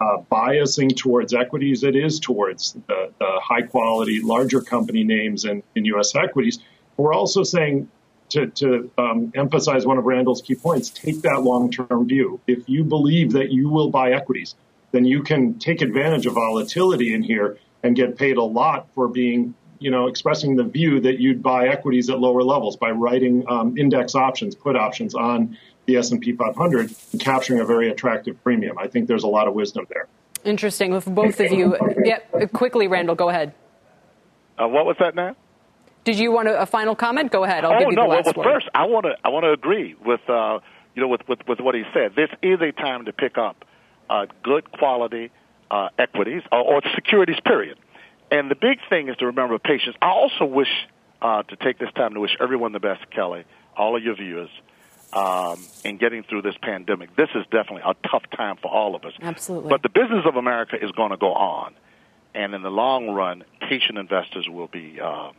uh, 0.00 0.18
biasing 0.30 0.96
towards 0.96 1.34
equities. 1.34 1.82
It 1.82 1.96
is 1.96 2.20
towards 2.20 2.74
the, 2.86 3.12
the 3.18 3.40
high 3.42 3.62
quality, 3.62 4.20
larger 4.22 4.60
company 4.60 5.02
names 5.02 5.44
in, 5.44 5.62
in 5.74 5.84
U.S. 5.86 6.14
equities. 6.14 6.60
We're 6.96 7.12
also 7.12 7.42
saying 7.42 7.88
to, 8.30 8.46
to 8.46 8.90
um, 8.96 9.32
emphasize 9.34 9.84
one 9.84 9.98
of 9.98 10.04
Randall's 10.04 10.40
key 10.40 10.54
points, 10.54 10.88
take 10.88 11.22
that 11.22 11.42
long 11.42 11.70
term 11.70 12.06
view. 12.06 12.40
If 12.46 12.68
you 12.68 12.84
believe 12.84 13.32
that 13.32 13.50
you 13.50 13.68
will 13.68 13.90
buy 13.90 14.12
equities, 14.12 14.54
then 14.92 15.04
you 15.04 15.22
can 15.22 15.58
take 15.58 15.82
advantage 15.82 16.26
of 16.26 16.34
volatility 16.34 17.12
in 17.12 17.22
here 17.22 17.58
and 17.82 17.96
get 17.96 18.16
paid 18.16 18.36
a 18.36 18.42
lot 18.42 18.86
for 18.94 19.08
being 19.08 19.54
you 19.82 19.90
know, 19.90 20.06
expressing 20.06 20.56
the 20.56 20.64
view 20.64 21.00
that 21.00 21.18
you'd 21.18 21.42
buy 21.42 21.68
equities 21.68 22.08
at 22.08 22.20
lower 22.20 22.42
levels 22.42 22.76
by 22.76 22.90
writing 22.90 23.44
um, 23.48 23.76
index 23.76 24.14
options, 24.14 24.54
put 24.54 24.76
options 24.76 25.14
on 25.14 25.58
the 25.86 25.96
S&P 25.96 26.32
500 26.32 26.94
and 27.12 27.20
capturing 27.20 27.60
a 27.60 27.64
very 27.64 27.90
attractive 27.90 28.42
premium. 28.42 28.78
I 28.78 28.86
think 28.86 29.08
there's 29.08 29.24
a 29.24 29.28
lot 29.28 29.48
of 29.48 29.54
wisdom 29.54 29.86
there. 29.88 30.06
Interesting. 30.44 30.92
With 30.92 31.06
both 31.06 31.38
of 31.40 31.52
you, 31.52 31.76
yeah, 32.04 32.20
quickly, 32.52 32.88
Randall, 32.88 33.16
go 33.16 33.28
ahead. 33.28 33.52
Uh, 34.58 34.68
what 34.68 34.86
was 34.86 34.96
that 35.00 35.14
now? 35.14 35.36
Did 36.04 36.18
you 36.18 36.32
want 36.32 36.48
a, 36.48 36.62
a 36.62 36.66
final 36.66 36.94
comment? 36.96 37.30
Go 37.30 37.44
ahead. 37.44 37.64
I'll 37.64 37.74
oh, 37.74 37.78
give 37.78 37.90
you 37.90 37.96
no. 37.96 38.02
the 38.02 38.08
last 38.08 38.36
well, 38.36 38.46
word. 38.46 38.54
First, 38.54 38.68
I 38.74 38.86
want 38.86 39.06
to 39.06 39.14
I 39.24 39.28
want 39.28 39.44
to 39.44 39.52
agree 39.52 39.94
with 40.04 40.20
uh, 40.28 40.58
you 40.94 41.02
know 41.02 41.08
with, 41.08 41.26
with, 41.28 41.40
with 41.46 41.60
what 41.60 41.74
he 41.74 41.82
said. 41.94 42.14
This 42.16 42.30
is 42.42 42.60
a 42.60 42.72
time 42.72 43.04
to 43.04 43.12
pick 43.12 43.38
up 43.38 43.64
uh, 44.10 44.26
good 44.42 44.70
quality 44.72 45.30
uh, 45.70 45.88
equities 45.98 46.42
or, 46.50 46.58
or 46.58 46.82
securities. 46.94 47.38
Period. 47.44 47.78
And 48.32 48.50
the 48.50 48.54
big 48.54 48.78
thing 48.88 49.08
is 49.08 49.16
to 49.18 49.26
remember 49.26 49.58
patience. 49.58 49.94
I 50.00 50.08
also 50.08 50.46
wish 50.46 50.70
uh, 51.20 51.42
to 51.42 51.56
take 51.56 51.78
this 51.78 51.90
time 51.94 52.14
to 52.14 52.20
wish 52.20 52.34
everyone 52.40 52.72
the 52.72 52.80
best, 52.80 53.08
Kelly, 53.10 53.44
all 53.76 53.94
of 53.94 54.02
your 54.02 54.16
viewers, 54.16 54.48
um, 55.12 55.62
in 55.84 55.98
getting 55.98 56.22
through 56.22 56.40
this 56.40 56.54
pandemic. 56.62 57.14
This 57.14 57.28
is 57.34 57.44
definitely 57.50 57.82
a 57.84 57.94
tough 58.08 58.22
time 58.34 58.56
for 58.56 58.70
all 58.70 58.96
of 58.96 59.04
us. 59.04 59.12
Absolutely. 59.20 59.68
But 59.68 59.82
the 59.82 59.90
business 59.90 60.24
of 60.24 60.36
America 60.36 60.76
is 60.82 60.90
going 60.92 61.10
to 61.10 61.18
go 61.18 61.34
on. 61.34 61.74
And 62.34 62.54
in 62.54 62.62
the 62.62 62.70
long 62.70 63.10
run, 63.10 63.44
patient 63.60 63.98
investors 63.98 64.48
will 64.48 64.68
be 64.68 64.98
uh, 64.98 65.32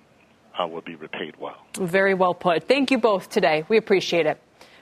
uh, 0.55 0.67
will 0.67 0.81
be 0.81 0.93
repaid 0.93 1.35
well. 1.39 1.57
Very 1.75 2.13
well 2.13 2.35
put. 2.35 2.67
Thank 2.67 2.91
you 2.91 2.99
both 2.99 3.29
today. 3.29 3.65
We 3.67 3.77
appreciate 3.77 4.27
it. 4.27 4.39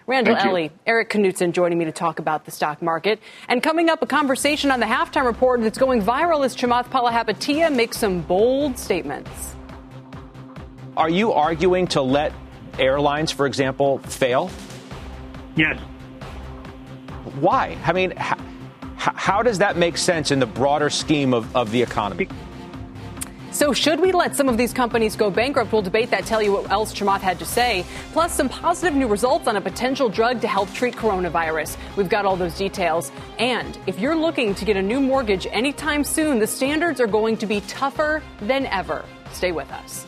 Randall 0.08 0.36
Eley, 0.36 0.72
Eric 0.86 1.10
Knutzen 1.10 1.52
joining 1.52 1.78
me 1.78 1.86
to 1.86 1.92
talk 1.92 2.20
about 2.20 2.46
the 2.46 2.52
stock 2.52 2.82
market. 2.82 3.20
And 3.48 3.62
coming 3.62 3.90
up, 3.90 4.02
a 4.02 4.08
conversation 4.08 4.72
on 4.72 4.80
the 4.80 4.86
halftime 4.86 5.26
report 5.26 5.62
that's 5.62 5.78
going 5.78 6.02
viral 6.02 6.44
as 6.44 6.56
Chamath 6.56 6.86
Palihapitiya 6.90 7.74
makes 7.74 7.98
some 7.98 8.22
bold 8.22 8.78
statements. 8.78 9.56
Are 10.98 11.10
you 11.10 11.32
arguing 11.32 11.88
to 11.88 12.02
let 12.02 12.34
airlines, 12.80 13.32
for 13.32 13.46
example, 13.46 14.00
fail? 14.00 14.50
Yes. 15.56 15.80
Why? 17.40 17.78
I 17.86 17.94
mean, 17.94 18.12
how, 18.18 18.38
how 18.98 19.44
does 19.44 19.60
that 19.60 19.78
make 19.78 19.98
sense 19.98 20.32
in 20.32 20.40
the 20.40 20.46
broader 20.46 20.90
scheme 20.90 21.34
of, 21.34 21.56
of 21.56 21.72
the 21.72 21.82
economy? 21.82 22.28
So, 23.62 23.74
should 23.74 24.00
we 24.00 24.12
let 24.12 24.36
some 24.36 24.50
of 24.50 24.58
these 24.58 24.74
companies 24.74 25.16
go 25.16 25.30
bankrupt? 25.30 25.72
We'll 25.72 25.84
debate 25.84 26.10
that, 26.10 26.26
tell 26.26 26.42
you 26.42 26.52
what 26.54 26.72
else 26.72 26.92
Chamath 26.96 27.22
had 27.22 27.38
to 27.38 27.46
say, 27.46 27.86
plus 28.12 28.34
some 28.34 28.50
positive 28.50 28.96
new 28.96 29.08
results 29.08 29.48
on 29.48 29.56
a 29.56 29.62
potential 29.62 30.10
drug 30.10 30.42
to 30.42 30.48
help 30.48 30.74
treat 30.74 30.96
coronavirus. 30.96 31.78
We've 31.96 32.10
got 32.10 32.26
all 32.26 32.36
those 32.36 32.58
details. 32.58 33.12
And 33.38 33.78
if 33.86 34.00
you're 34.00 34.16
looking 34.16 34.56
to 34.56 34.66
get 34.66 34.78
a 34.78 34.82
new 34.82 35.00
mortgage 35.00 35.46
anytime 35.52 36.04
soon, 36.04 36.40
the 36.40 36.48
standards 36.48 37.00
are 37.00 37.06
going 37.06 37.38
to 37.38 37.46
be 37.46 37.62
tougher 37.68 38.24
than 38.42 38.66
ever. 38.66 39.06
Stay 39.32 39.52
with 39.52 39.72
us. 39.72 40.08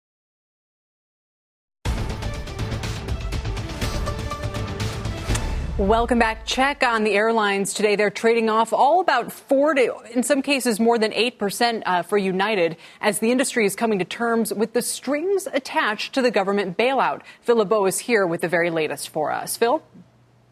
Welcome 5.81 6.19
back. 6.19 6.45
Check 6.45 6.83
on 6.83 7.03
the 7.05 7.15
airlines 7.15 7.73
today. 7.73 7.95
They're 7.95 8.11
trading 8.11 8.51
off 8.51 8.71
all 8.71 9.01
about 9.01 9.31
four 9.31 9.73
to, 9.73 9.97
in 10.13 10.21
some 10.21 10.43
cases, 10.43 10.79
more 10.79 10.99
than 10.99 11.11
8% 11.11 11.81
uh, 11.83 12.03
for 12.03 12.19
United 12.19 12.77
as 13.01 13.17
the 13.17 13.31
industry 13.31 13.65
is 13.65 13.75
coming 13.75 13.97
to 13.97 14.05
terms 14.05 14.53
with 14.53 14.73
the 14.73 14.83
strings 14.83 15.47
attached 15.51 16.13
to 16.13 16.21
the 16.21 16.29
government 16.29 16.77
bailout. 16.77 17.23
Phil 17.41 17.55
LeBeau 17.55 17.87
is 17.87 17.97
here 17.97 18.27
with 18.27 18.41
the 18.41 18.47
very 18.47 18.69
latest 18.69 19.09
for 19.09 19.31
us. 19.31 19.57
Phil? 19.57 19.81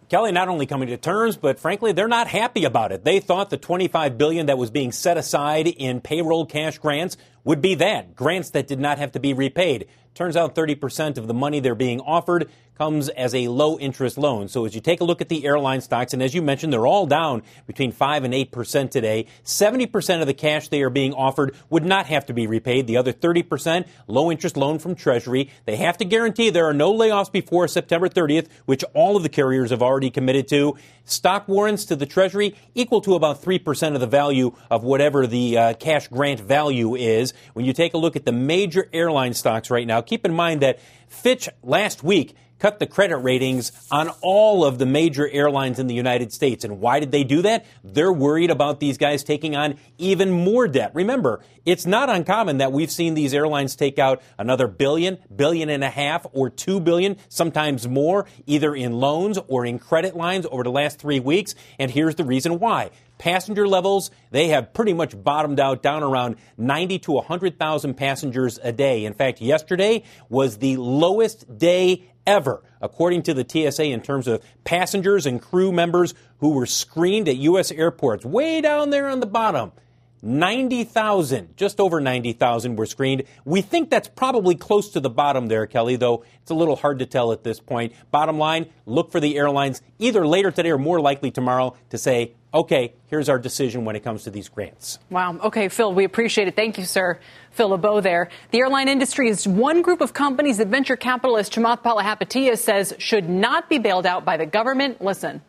Kelly 0.10 0.32
not 0.32 0.48
only 0.48 0.66
coming 0.66 0.88
to 0.88 0.98
terms, 0.98 1.38
but 1.38 1.60
frankly, 1.60 1.92
they're 1.92 2.08
not 2.08 2.28
happy 2.28 2.66
about 2.66 2.92
it. 2.92 3.04
They 3.04 3.20
thought 3.20 3.52
the 3.52 3.58
25 3.58 4.18
billion 4.18 4.48
that 4.48 4.58
was 4.58 4.72
being 4.72 4.92
set 4.92 5.18
aside 5.18 5.68
in 5.68 6.02
payroll 6.02 6.48
cash 6.48 6.80
grants 6.80 7.18
would 7.44 7.62
be 7.62 7.76
that 7.76 8.16
grants 8.16 8.50
that 8.52 8.66
did 8.66 8.80
not 8.80 8.98
have 8.98 9.12
to 9.12 9.20
be 9.20 9.34
repaid. 9.34 9.88
Turns 10.20 10.36
out 10.36 10.54
30% 10.54 11.18
of 11.18 11.28
the 11.28 11.34
money 11.34 11.62
they're 11.62 11.76
being 11.76 12.02
offered 12.02 12.50
comes 12.80 13.10
as 13.10 13.36
a 13.36 13.50
low 13.50 13.78
interest 13.78 14.18
loan. 14.18 14.48
So 14.48 14.66
as 14.66 14.74
you 14.74 14.80
take 14.80 15.02
a 15.02 15.04
look 15.04 15.20
at 15.20 15.28
the 15.28 15.46
airline 15.46 15.82
stocks, 15.82 16.14
and 16.14 16.24
as 16.24 16.34
you 16.34 16.42
mentioned, 16.42 16.72
they're 16.72 16.88
all 16.88 17.06
down 17.06 17.44
between 17.68 17.92
5 17.92 18.24
and 18.24 18.34
8% 18.34 18.90
today. 18.90 19.28
70% 19.44 20.22
of 20.22 20.28
the 20.28 20.34
cash 20.34 20.70
they 20.70 20.82
are 20.82 20.90
being 20.90 21.14
offered 21.14 21.56
would 21.70 21.84
not 21.84 22.06
have 22.06 22.26
to 22.28 22.34
be 22.34 22.48
repaid. 22.48 22.88
The 22.88 22.96
other 22.96 23.12
30%, 23.12 23.86
low 24.08 24.32
interest 24.32 24.56
loan 24.56 24.80
from 24.80 24.96
Treasury. 24.96 25.50
They 25.66 25.76
have 25.76 25.98
to 25.98 26.06
guarantee 26.06 26.50
there 26.50 26.68
are 26.68 26.74
no 26.74 26.94
layoffs 26.94 27.32
before 27.32 27.68
September 27.68 28.08
30th, 28.08 28.48
which 28.66 28.86
all 28.94 29.18
of 29.18 29.24
the 29.24 29.30
carriers 29.30 29.72
have 29.72 29.82
already 29.82 30.10
committed 30.10 30.48
to. 30.48 30.78
Stock 31.04 31.50
warrants 31.50 31.84
to 31.86 31.98
the 31.98 32.06
Treasury 32.06 32.56
equal 32.76 33.02
to 33.02 33.16
about 33.16 33.42
3% 33.42 33.94
of 33.94 34.00
the 34.00 34.08
value 34.08 34.56
of 34.70 34.86
whatever 34.86 35.28
the 35.28 35.58
uh, 35.58 35.74
cash 35.74 36.08
grant 36.08 36.40
value 36.40 36.96
is. 36.96 37.34
When 37.54 37.66
you 37.66 37.74
take 37.74 37.94
a 37.94 37.98
look 37.98 38.16
at 38.16 38.26
the 38.26 38.32
major 38.32 38.88
airline 38.94 39.34
stocks 39.34 39.70
right 39.70 39.88
now, 39.88 40.02
keep 40.10 40.26
in 40.26 40.34
mind 40.34 40.62
that 40.62 40.80
Fitch 41.08 41.48
last 41.64 42.04
week 42.04 42.36
cut 42.60 42.80
the 42.80 42.88
credit 42.88 43.18
ratings 43.18 43.72
on 43.90 44.10
all 44.22 44.66
of 44.66 44.78
the 44.78 44.86
major 44.86 45.28
airlines 45.28 45.80
in 45.80 45.88
the 45.88 45.96
United 45.96 46.32
States. 46.32 46.64
And 46.64 46.80
why 46.80 47.00
did 47.00 47.12
they 47.12 47.24
do 47.24 47.42
that? 47.42 47.66
They're 47.84 48.12
worried 48.12 48.52
about 48.52 48.80
these 48.80 48.98
guys 48.98 49.24
taking 49.24 49.56
on 49.56 49.78
even 49.98 50.30
more 50.32 50.68
debt. 50.68 50.92
Remember, 50.94 51.42
it's 51.66 51.86
not 51.86 52.10
uncommon 52.10 52.58
that 52.58 52.72
we've 52.72 52.92
seen 52.92 53.14
these 53.14 53.34
airlines 53.34 53.76
take 53.76 54.00
out 54.00 54.22
another 54.38 54.68
billion, 54.68 55.18
billion 55.34 55.70
and 55.70 55.84
a 55.84 55.90
half, 55.90 56.26
or 56.34 56.50
two 56.50 56.80
billion, 56.80 57.18
sometimes 57.30 57.88
more, 57.88 58.26
either 58.46 58.74
in 58.76 58.94
loans 58.94 59.40
or 59.48 59.66
in 59.66 59.80
credit 59.80 60.16
lines 60.16 60.46
over 60.52 60.64
the 60.64 60.72
last 60.72 61.00
three 61.00 61.20
weeks. 61.20 61.56
And 61.78 61.92
here's 61.92 62.16
the 62.16 62.24
reason 62.24 62.60
why 62.60 62.92
passenger 63.20 63.68
levels, 63.68 64.10
they 64.32 64.48
have 64.48 64.74
pretty 64.74 64.94
much 64.94 65.22
bottomed 65.22 65.60
out 65.60 65.84
down 65.84 66.02
around 66.02 66.38
90 66.58 67.00
to 67.00 67.12
100,000 67.12 67.94
passengers 67.94 68.60
a 68.64 68.72
day. 68.72 69.06
In 69.06 69.14
fact, 69.14 69.42
yesterday 69.42 70.04
was 70.30 70.58
the 70.58 70.78
lowest 70.78 71.58
day 71.58 72.06
ever, 72.30 72.62
according 72.80 73.24
to 73.24 73.34
the 73.34 73.44
TSA, 73.44 73.86
in 73.86 74.02
terms 74.02 74.28
of 74.28 74.44
passengers 74.64 75.26
and 75.26 75.42
crew 75.42 75.72
members 75.72 76.14
who 76.38 76.52
were 76.52 76.68
screened 76.68 77.28
at 77.28 77.38
U.S. 77.38 77.72
airports, 77.72 78.24
way 78.24 78.62
down 78.62 78.92
there 78.92 79.08
on 79.08 79.20
the 79.20 79.26
bottom. 79.26 79.72
90,000, 80.22 81.56
just 81.58 81.80
over 81.80 82.00
90,000 82.00 82.76
were 82.76 82.86
screened. 82.86 83.24
We 83.46 83.62
think 83.62 83.90
that's 83.90 84.10
probably 84.10 84.54
close 84.54 84.90
to 84.90 85.00
the 85.00 85.10
bottom 85.10 85.48
there, 85.48 85.66
Kelly, 85.66 85.96
though 85.96 86.24
it's 86.42 86.52
a 86.52 86.56
little 86.56 86.76
hard 86.76 87.00
to 87.00 87.06
tell 87.06 87.32
at 87.32 87.44
this 87.44 87.60
point. 87.60 87.94
Bottom 88.12 88.38
line, 88.38 88.68
look 88.86 89.12
for 89.12 89.20
the 89.20 89.38
airlines 89.38 89.82
either 89.98 90.28
later 90.28 90.52
today 90.52 90.72
or 90.72 90.78
more 90.78 91.00
likely 91.00 91.32
tomorrow 91.32 91.76
to 91.90 91.98
say, 91.98 92.36
okay, 92.54 92.94
here's 93.08 93.30
our 93.30 93.40
decision 93.40 93.86
when 93.86 93.96
it 93.96 94.04
comes 94.04 94.24
to 94.24 94.32
these 94.32 94.50
grants. 94.50 95.00
Wow. 95.10 95.38
Okay, 95.44 95.70
Phil, 95.70 95.94
we 95.94 96.04
appreciate 96.04 96.48
it. 96.48 96.56
Thank 96.56 96.78
you, 96.78 96.86
sir. 96.86 97.20
Phil 97.52 97.70
LeBeau 97.70 98.02
there. 98.02 98.30
The 98.52 98.60
airline 98.60 98.88
industry 98.88 99.30
is 99.30 99.48
one 99.48 99.82
group 99.82 100.02
of 100.02 100.14
companies 100.14 100.58
that 100.58 100.68
venture 100.68 100.96
capitalist 100.96 101.54
Chamath 101.54 101.84
Palihapitiya 101.84 102.58
says 102.58 102.94
should 102.98 103.30
not 103.30 103.70
be 103.70 103.78
bailed 103.78 104.06
out 104.06 104.26
by 104.26 104.38
the 104.38 104.46
government. 104.46 105.02
Listen. 105.02 105.42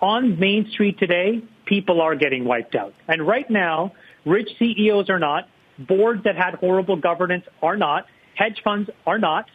On 0.00 0.38
Main 0.38 0.68
Street 0.72 0.98
today, 0.98 1.42
people 1.64 2.00
are 2.00 2.16
getting 2.16 2.44
wiped 2.44 2.74
out. 2.74 2.92
And 3.06 3.26
right 3.26 3.48
now, 3.48 3.92
rich 4.24 4.48
CEOs 4.58 5.08
are 5.08 5.20
not, 5.20 5.48
boards 5.78 6.24
that 6.24 6.36
had 6.36 6.54
horrible 6.54 6.96
governance 6.96 7.44
are 7.62 7.76
not, 7.76 8.06
hedge 8.34 8.60
funds 8.64 8.90
are 9.06 9.18
not, 9.18 9.46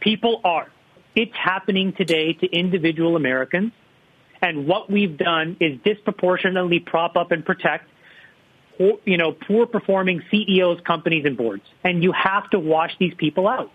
people 0.00 0.40
are. 0.44 0.68
It's 1.14 1.34
happening 1.34 1.92
today 1.96 2.32
to 2.34 2.46
individual 2.46 3.16
Americans. 3.16 3.72
And 4.42 4.66
what 4.66 4.90
we've 4.90 5.16
done 5.16 5.56
is 5.60 5.78
disproportionately 5.84 6.80
prop 6.80 7.16
up 7.16 7.30
and 7.30 7.46
protect, 7.46 7.88
you 8.78 9.16
know, 9.16 9.30
poor 9.32 9.66
performing 9.66 10.20
CEOs, 10.30 10.80
companies, 10.80 11.24
and 11.24 11.36
boards. 11.36 11.62
And 11.84 12.02
you 12.02 12.10
have 12.12 12.50
to 12.50 12.58
wash 12.58 12.90
these 12.98 13.14
people 13.14 13.46
out. 13.46 13.70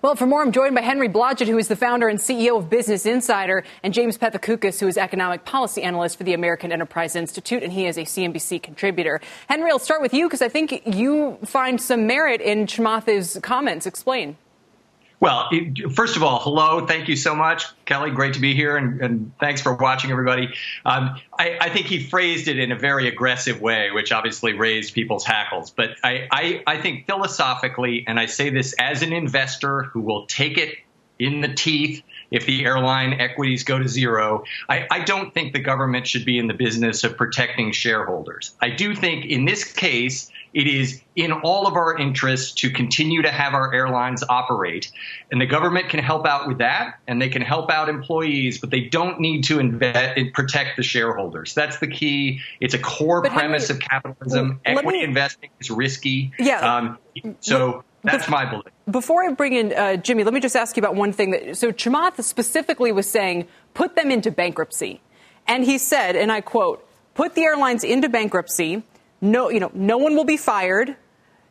Well, 0.00 0.14
for 0.14 0.26
more, 0.26 0.42
I'm 0.42 0.52
joined 0.52 0.76
by 0.76 0.82
Henry 0.82 1.08
Blodget, 1.08 1.48
who 1.48 1.58
is 1.58 1.66
the 1.66 1.74
founder 1.74 2.06
and 2.06 2.20
CEO 2.20 2.56
of 2.56 2.70
Business 2.70 3.04
Insider, 3.04 3.64
and 3.82 3.92
James 3.92 4.16
Pethokoukis, 4.16 4.78
who 4.78 4.86
is 4.86 4.96
economic 4.96 5.44
policy 5.44 5.82
analyst 5.82 6.18
for 6.18 6.22
the 6.22 6.34
American 6.34 6.70
Enterprise 6.70 7.16
Institute, 7.16 7.64
and 7.64 7.72
he 7.72 7.86
is 7.86 7.98
a 7.98 8.02
CNBC 8.02 8.62
contributor. 8.62 9.20
Henry, 9.48 9.72
I'll 9.72 9.80
start 9.80 10.00
with 10.00 10.14
you 10.14 10.26
because 10.28 10.40
I 10.40 10.48
think 10.48 10.82
you 10.86 11.36
find 11.44 11.80
some 11.80 12.06
merit 12.06 12.40
in 12.40 12.66
Chamath's 12.66 13.40
comments. 13.42 13.86
Explain. 13.86 14.36
Well, 15.20 15.50
first 15.94 16.16
of 16.16 16.22
all, 16.22 16.38
hello. 16.38 16.86
Thank 16.86 17.08
you 17.08 17.16
so 17.16 17.34
much, 17.34 17.64
Kelly. 17.86 18.12
Great 18.12 18.34
to 18.34 18.40
be 18.40 18.54
here, 18.54 18.76
and, 18.76 19.00
and 19.00 19.32
thanks 19.40 19.60
for 19.60 19.74
watching, 19.74 20.12
everybody. 20.12 20.48
Um, 20.84 21.18
I, 21.36 21.58
I, 21.60 21.70
think 21.70 21.86
he 21.86 22.00
phrased 22.00 22.46
it 22.46 22.56
in 22.56 22.70
a 22.70 22.78
very 22.78 23.08
aggressive 23.08 23.60
way, 23.60 23.90
which 23.90 24.12
obviously 24.12 24.52
raised 24.52 24.94
people's 24.94 25.24
hackles. 25.24 25.70
But 25.70 25.96
I, 26.04 26.28
I, 26.30 26.62
I 26.68 26.80
think 26.80 27.06
philosophically, 27.06 28.04
and 28.06 28.20
I 28.20 28.26
say 28.26 28.50
this 28.50 28.74
as 28.78 29.02
an 29.02 29.12
investor 29.12 29.84
who 29.84 30.02
will 30.02 30.24
take 30.26 30.56
it 30.56 30.76
in 31.18 31.40
the 31.40 31.48
teeth 31.48 32.02
if 32.30 32.46
the 32.46 32.64
airline 32.64 33.14
equities 33.14 33.64
go 33.64 33.78
to 33.78 33.88
zero. 33.88 34.44
I, 34.68 34.86
I, 34.90 35.00
don't 35.00 35.34
think 35.34 35.52
the 35.52 35.60
government 35.60 36.06
should 36.06 36.24
be 36.24 36.38
in 36.38 36.46
the 36.46 36.54
business 36.54 37.02
of 37.02 37.16
protecting 37.16 37.72
shareholders. 37.72 38.54
I 38.60 38.70
do 38.70 38.94
think 38.94 39.24
in 39.24 39.44
this 39.44 39.64
case, 39.72 40.30
it 40.52 40.66
is 40.66 41.02
in 41.14 41.32
all 41.32 41.66
of 41.66 41.74
our 41.74 41.96
interests 41.96 42.52
to 42.52 42.70
continue 42.70 43.22
to 43.22 43.30
have 43.30 43.54
our 43.54 43.74
airlines 43.74 44.24
operate. 44.28 44.90
And 45.30 45.40
the 45.40 45.46
government 45.46 45.88
can 45.88 46.00
help 46.00 46.26
out 46.26 46.48
with 46.48 46.58
that, 46.58 46.98
and 47.06 47.20
they 47.20 47.28
can 47.28 47.42
help 47.42 47.70
out 47.70 47.88
employees, 47.88 48.58
but 48.58 48.70
they 48.70 48.82
don't 48.82 49.20
need 49.20 49.44
to 49.44 49.58
invest, 49.58 50.18
protect 50.34 50.76
the 50.76 50.82
shareholders. 50.82 51.54
That's 51.54 51.78
the 51.78 51.88
key. 51.88 52.40
It's 52.60 52.74
a 52.74 52.78
core 52.78 53.22
but 53.22 53.32
premise 53.32 53.68
Henry, 53.68 53.82
of 53.82 53.90
capitalism. 53.90 54.60
Equity 54.64 54.98
me, 54.98 55.04
investing 55.04 55.50
is 55.60 55.70
risky. 55.70 56.32
Yeah. 56.38 56.76
Um, 56.76 56.98
so 57.40 57.84
that's 58.02 58.28
my 58.28 58.44
belief. 58.44 58.66
Before 58.90 59.28
I 59.28 59.32
bring 59.32 59.54
in 59.54 59.72
uh, 59.72 59.96
Jimmy, 59.96 60.24
let 60.24 60.32
me 60.32 60.40
just 60.40 60.56
ask 60.56 60.76
you 60.76 60.80
about 60.80 60.94
one 60.94 61.12
thing. 61.12 61.32
That, 61.32 61.56
so 61.56 61.72
Chamath 61.72 62.22
specifically 62.22 62.92
was 62.92 63.08
saying, 63.08 63.48
put 63.74 63.96
them 63.96 64.10
into 64.10 64.30
bankruptcy. 64.30 65.00
And 65.46 65.64
he 65.64 65.78
said, 65.78 66.14
and 66.14 66.30
I 66.30 66.40
quote, 66.40 66.86
put 67.14 67.34
the 67.34 67.42
airlines 67.42 67.84
into 67.84 68.08
bankruptcy. 68.08 68.82
No, 69.20 69.50
you 69.50 69.60
know, 69.60 69.70
no 69.74 69.98
one 69.98 70.14
will 70.14 70.24
be 70.24 70.36
fired. 70.36 70.96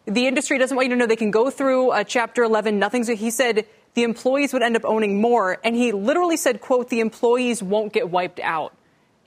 The 0.06 0.28
industry 0.28 0.58
doesn't 0.58 0.76
want 0.76 0.88
you 0.88 0.96
to 0.96 1.00
know 1.00 1.06
they 1.06 1.18
can 1.18 1.32
go 1.32 1.50
through 1.50 1.92
uh, 1.92 2.04
Chapter 2.04 2.44
11. 2.44 2.80
Nothing's. 2.80 3.08
He 3.10 3.30
said 3.30 3.66
the 3.94 4.04
employees 4.04 4.54
would 4.54 4.64
end 4.64 4.78
up 4.78 4.86
owning 4.86 5.20
more, 5.20 5.58
and 5.64 5.76
he 5.76 5.92
literally 5.92 6.38
said, 6.38 6.62
"quote 6.62 6.90
The 6.90 7.02
employees 7.02 7.62
won't 7.62 7.92
get 7.92 8.10
wiped 8.10 8.40
out." 8.40 8.74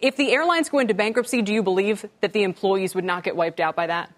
If 0.01 0.17
the 0.17 0.33
airlines 0.33 0.71
go 0.71 0.79
into 0.79 0.95
bankruptcy, 0.95 1.43
do 1.43 1.53
you 1.53 1.63
believe 1.63 2.07
that 2.23 2.33
the 2.33 2.43
employees 2.43 2.95
would 2.95 3.05
not 3.05 3.23
get 3.23 3.37
wiped 3.37 3.61
out 3.61 3.77
by 3.77 3.89
that? 3.89 4.11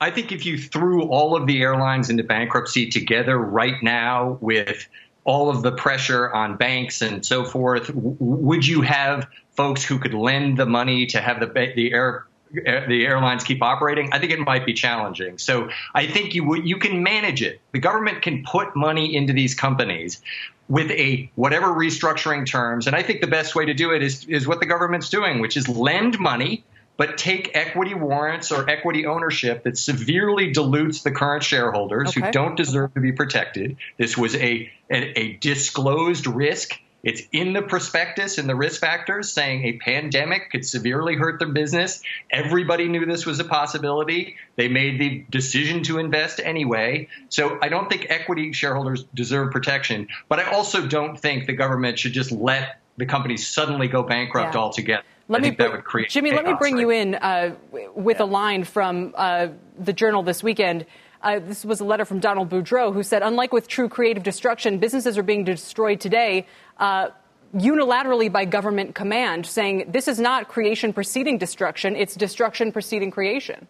I 0.00 0.12
think 0.12 0.30
if 0.30 0.46
you 0.46 0.56
threw 0.56 1.08
all 1.08 1.36
of 1.36 1.48
the 1.48 1.60
airlines 1.60 2.08
into 2.08 2.22
bankruptcy 2.22 2.88
together 2.88 3.36
right 3.36 3.82
now 3.82 4.38
with 4.40 4.86
all 5.24 5.50
of 5.50 5.62
the 5.62 5.72
pressure 5.72 6.32
on 6.32 6.56
banks 6.56 7.02
and 7.02 7.26
so 7.26 7.44
forth, 7.44 7.90
would 7.92 8.64
you 8.64 8.82
have 8.82 9.26
folks 9.56 9.84
who 9.84 9.98
could 9.98 10.14
lend 10.14 10.56
the 10.56 10.66
money 10.66 11.06
to 11.06 11.20
have 11.20 11.40
the 11.40 11.46
the 11.74 11.92
air 11.92 12.27
the 12.52 13.04
airlines 13.06 13.44
keep 13.44 13.62
operating, 13.62 14.10
I 14.12 14.18
think 14.18 14.32
it 14.32 14.40
might 14.40 14.66
be 14.66 14.74
challenging. 14.74 15.38
So 15.38 15.68
I 15.94 16.06
think 16.06 16.34
you 16.34 16.56
you 16.56 16.78
can 16.78 17.02
manage 17.02 17.42
it. 17.42 17.60
The 17.72 17.78
government 17.78 18.22
can 18.22 18.44
put 18.44 18.74
money 18.76 19.14
into 19.14 19.32
these 19.32 19.54
companies 19.54 20.20
with 20.68 20.90
a 20.90 21.30
whatever 21.34 21.68
restructuring 21.68 22.46
terms, 22.46 22.86
and 22.86 22.94
I 22.94 23.02
think 23.02 23.20
the 23.20 23.26
best 23.26 23.54
way 23.54 23.66
to 23.66 23.74
do 23.74 23.92
it 23.92 24.02
is 24.02 24.24
is 24.26 24.46
what 24.46 24.60
the 24.60 24.66
government's 24.66 25.08
doing, 25.08 25.40
which 25.40 25.56
is 25.56 25.68
lend 25.68 26.18
money 26.18 26.64
but 26.98 27.16
take 27.16 27.52
equity 27.54 27.94
warrants 27.94 28.50
or 28.50 28.68
equity 28.68 29.06
ownership 29.06 29.62
that 29.62 29.78
severely 29.78 30.52
dilutes 30.52 31.02
the 31.02 31.12
current 31.12 31.44
shareholders 31.44 32.10
okay. 32.10 32.26
who 32.26 32.32
don't 32.32 32.56
deserve 32.56 32.92
to 32.94 33.00
be 33.00 33.12
protected. 33.12 33.76
This 33.96 34.18
was 34.18 34.34
a, 34.34 34.70
a, 34.90 35.18
a 35.18 35.32
disclosed 35.34 36.26
risk. 36.26 36.72
It's 37.02 37.22
in 37.32 37.52
the 37.52 37.62
prospectus 37.62 38.38
and 38.38 38.48
the 38.48 38.56
risk 38.56 38.80
factors 38.80 39.32
saying 39.32 39.64
a 39.64 39.78
pandemic 39.78 40.50
could 40.50 40.66
severely 40.66 41.14
hurt 41.14 41.38
their 41.38 41.48
business. 41.48 42.02
Everybody 42.30 42.88
knew 42.88 43.06
this 43.06 43.24
was 43.24 43.38
a 43.38 43.44
possibility. 43.44 44.36
They 44.56 44.68
made 44.68 45.00
the 45.00 45.24
decision 45.30 45.84
to 45.84 45.98
invest 45.98 46.40
anyway. 46.42 47.08
So 47.28 47.58
I 47.62 47.68
don't 47.68 47.88
think 47.88 48.06
equity 48.08 48.52
shareholders 48.52 49.04
deserve 49.14 49.52
protection, 49.52 50.08
but 50.28 50.40
I 50.40 50.50
also 50.50 50.86
don't 50.86 51.18
think 51.18 51.46
the 51.46 51.52
government 51.52 51.98
should 51.98 52.12
just 52.12 52.32
let 52.32 52.80
the 52.96 53.06
company 53.06 53.36
suddenly 53.36 53.86
go 53.86 54.02
bankrupt 54.02 54.54
yeah. 54.54 54.60
altogether. 54.60 55.04
Let 55.30 55.42
me, 55.42 55.54
Jimmy, 56.08 56.32
let 56.32 56.46
me 56.46 56.54
bring 56.58 56.78
you 56.78 56.88
in 56.88 57.14
uh, 57.14 57.54
with 57.94 58.16
yeah. 58.18 58.24
a 58.24 58.26
line 58.26 58.64
from 58.64 59.12
uh, 59.14 59.48
the 59.78 59.92
Journal 59.92 60.22
this 60.22 60.42
weekend. 60.42 60.86
Uh, 61.20 61.40
this 61.40 61.64
was 61.64 61.80
a 61.80 61.84
letter 61.84 62.04
from 62.04 62.20
Donald 62.20 62.48
Boudreaux, 62.48 62.92
who 62.92 63.02
said, 63.02 63.22
unlike 63.22 63.52
with 63.52 63.66
true 63.66 63.88
creative 63.88 64.22
destruction, 64.22 64.78
businesses 64.78 65.18
are 65.18 65.22
being 65.22 65.44
destroyed 65.44 66.00
today 66.00 66.46
uh, 66.78 67.08
unilaterally 67.54 68.30
by 68.30 68.44
government 68.44 68.94
command, 68.94 69.44
saying 69.44 69.86
this 69.88 70.06
is 70.06 70.20
not 70.20 70.48
creation 70.48 70.92
preceding 70.92 71.38
destruction, 71.38 71.96
it's 71.96 72.14
destruction 72.14 72.70
preceding 72.70 73.10
creation. 73.10 73.66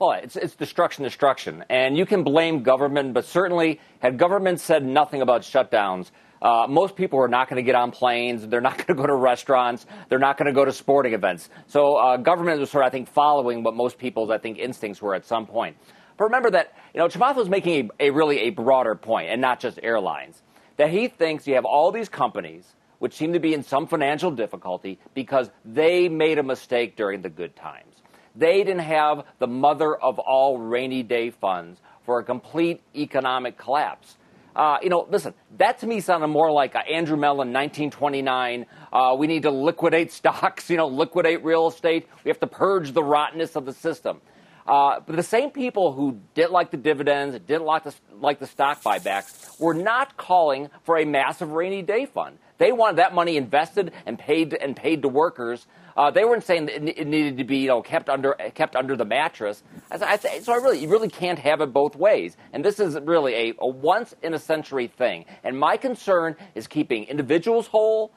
Well, 0.00 0.12
it's, 0.12 0.36
it's 0.36 0.54
destruction, 0.54 1.04
destruction. 1.04 1.64
And 1.68 1.96
you 1.96 2.06
can 2.06 2.22
blame 2.22 2.62
government, 2.62 3.14
but 3.14 3.24
certainly, 3.24 3.80
had 3.98 4.16
government 4.16 4.60
said 4.60 4.84
nothing 4.84 5.22
about 5.22 5.42
shutdowns, 5.42 6.10
uh, 6.40 6.66
most 6.68 6.96
people 6.96 7.18
are 7.20 7.28
not 7.28 7.48
going 7.48 7.62
to 7.62 7.66
get 7.66 7.74
on 7.74 7.90
planes. 7.90 8.46
They're 8.46 8.60
not 8.60 8.76
going 8.86 8.86
to 8.86 8.94
go 8.94 9.06
to 9.06 9.14
restaurants. 9.14 9.86
They're 10.08 10.18
not 10.18 10.36
going 10.36 10.46
to 10.46 10.52
go 10.52 10.64
to 10.64 10.72
sporting 10.72 11.14
events. 11.14 11.48
So 11.66 11.96
uh, 11.96 12.16
government 12.16 12.60
was 12.60 12.70
sort 12.70 12.84
of, 12.84 12.88
I 12.88 12.90
think, 12.90 13.08
following 13.08 13.62
what 13.62 13.74
most 13.74 13.98
people's, 13.98 14.30
I 14.30 14.38
think, 14.38 14.58
instincts 14.58 15.02
were 15.02 15.14
at 15.14 15.24
some 15.24 15.46
point. 15.46 15.76
But 16.16 16.24
remember 16.24 16.50
that, 16.50 16.72
you 16.94 17.00
know, 17.00 17.08
Chamath 17.08 17.36
was 17.36 17.48
making 17.48 17.90
a, 18.00 18.06
a 18.06 18.10
really 18.10 18.40
a 18.40 18.50
broader 18.50 18.94
point, 18.94 19.30
and 19.30 19.40
not 19.40 19.60
just 19.60 19.78
airlines. 19.82 20.42
That 20.76 20.90
he 20.90 21.08
thinks 21.08 21.46
you 21.46 21.54
have 21.54 21.64
all 21.64 21.90
these 21.92 22.08
companies 22.08 22.74
which 22.98 23.14
seem 23.14 23.32
to 23.32 23.40
be 23.40 23.54
in 23.54 23.62
some 23.62 23.86
financial 23.86 24.30
difficulty 24.30 24.98
because 25.14 25.50
they 25.64 26.08
made 26.08 26.38
a 26.38 26.42
mistake 26.42 26.96
during 26.96 27.22
the 27.22 27.28
good 27.28 27.54
times. 27.54 28.02
They 28.34 28.58
didn't 28.58 28.80
have 28.80 29.24
the 29.38 29.46
mother 29.46 29.96
of 29.96 30.18
all 30.18 30.58
rainy 30.58 31.02
day 31.02 31.30
funds 31.30 31.80
for 32.04 32.20
a 32.20 32.24
complete 32.24 32.80
economic 32.94 33.58
collapse. 33.58 34.16
Uh, 34.58 34.76
you 34.82 34.88
know, 34.88 35.06
listen, 35.08 35.32
that 35.56 35.78
to 35.78 35.86
me 35.86 36.00
sounded 36.00 36.26
more 36.26 36.50
like 36.50 36.74
Andrew 36.90 37.16
Mellon, 37.16 37.52
1929. 37.52 38.66
Uh, 38.92 39.14
we 39.16 39.28
need 39.28 39.44
to 39.44 39.52
liquidate 39.52 40.10
stocks, 40.20 40.68
you 40.68 40.76
know, 40.76 40.88
liquidate 40.88 41.44
real 41.44 41.68
estate. 41.68 42.08
We 42.24 42.28
have 42.28 42.40
to 42.40 42.48
purge 42.48 42.90
the 42.90 43.02
rottenness 43.02 43.54
of 43.54 43.66
the 43.66 43.72
system. 43.72 44.20
Uh, 44.66 44.98
but 45.06 45.14
the 45.14 45.22
same 45.22 45.50
people 45.50 45.92
who 45.92 46.18
didn't 46.34 46.50
like 46.50 46.72
the 46.72 46.76
dividends, 46.76 47.38
didn't 47.46 47.64
like 47.64 47.84
the, 47.84 47.94
like 48.20 48.40
the 48.40 48.48
stock 48.48 48.82
buybacks, 48.82 49.58
were 49.60 49.74
not 49.74 50.16
calling 50.16 50.68
for 50.82 50.98
a 50.98 51.06
massive 51.06 51.52
rainy 51.52 51.80
day 51.80 52.04
fund. 52.04 52.36
They 52.58 52.72
wanted 52.72 52.96
that 52.96 53.14
money 53.14 53.36
invested 53.36 53.92
and 54.04 54.18
paid 54.18 54.52
and 54.52 54.76
paid 54.76 55.02
to 55.02 55.08
workers 55.08 55.66
uh, 55.98 56.12
they 56.12 56.24
weren't 56.24 56.44
saying 56.44 56.68
it 56.68 57.08
needed 57.08 57.38
to 57.38 57.44
be, 57.44 57.58
you 57.58 57.66
know, 57.66 57.82
kept 57.82 58.08
under 58.08 58.34
kept 58.54 58.76
under 58.76 58.96
the 58.96 59.04
mattress. 59.04 59.64
I, 59.90 60.16
th- 60.16 60.42
so 60.42 60.52
I 60.52 60.56
really, 60.56 60.78
you 60.78 60.88
really 60.88 61.08
can't 61.08 61.40
have 61.40 61.60
it 61.60 61.72
both 61.72 61.96
ways. 61.96 62.36
And 62.52 62.64
this 62.64 62.78
is 62.78 62.96
really 63.00 63.34
a, 63.34 63.54
a 63.58 63.66
once 63.66 64.14
in 64.22 64.32
a 64.32 64.38
century 64.38 64.86
thing. 64.86 65.24
And 65.42 65.58
my 65.58 65.76
concern 65.76 66.36
is 66.54 66.68
keeping 66.68 67.02
individuals 67.04 67.66
whole, 67.66 68.12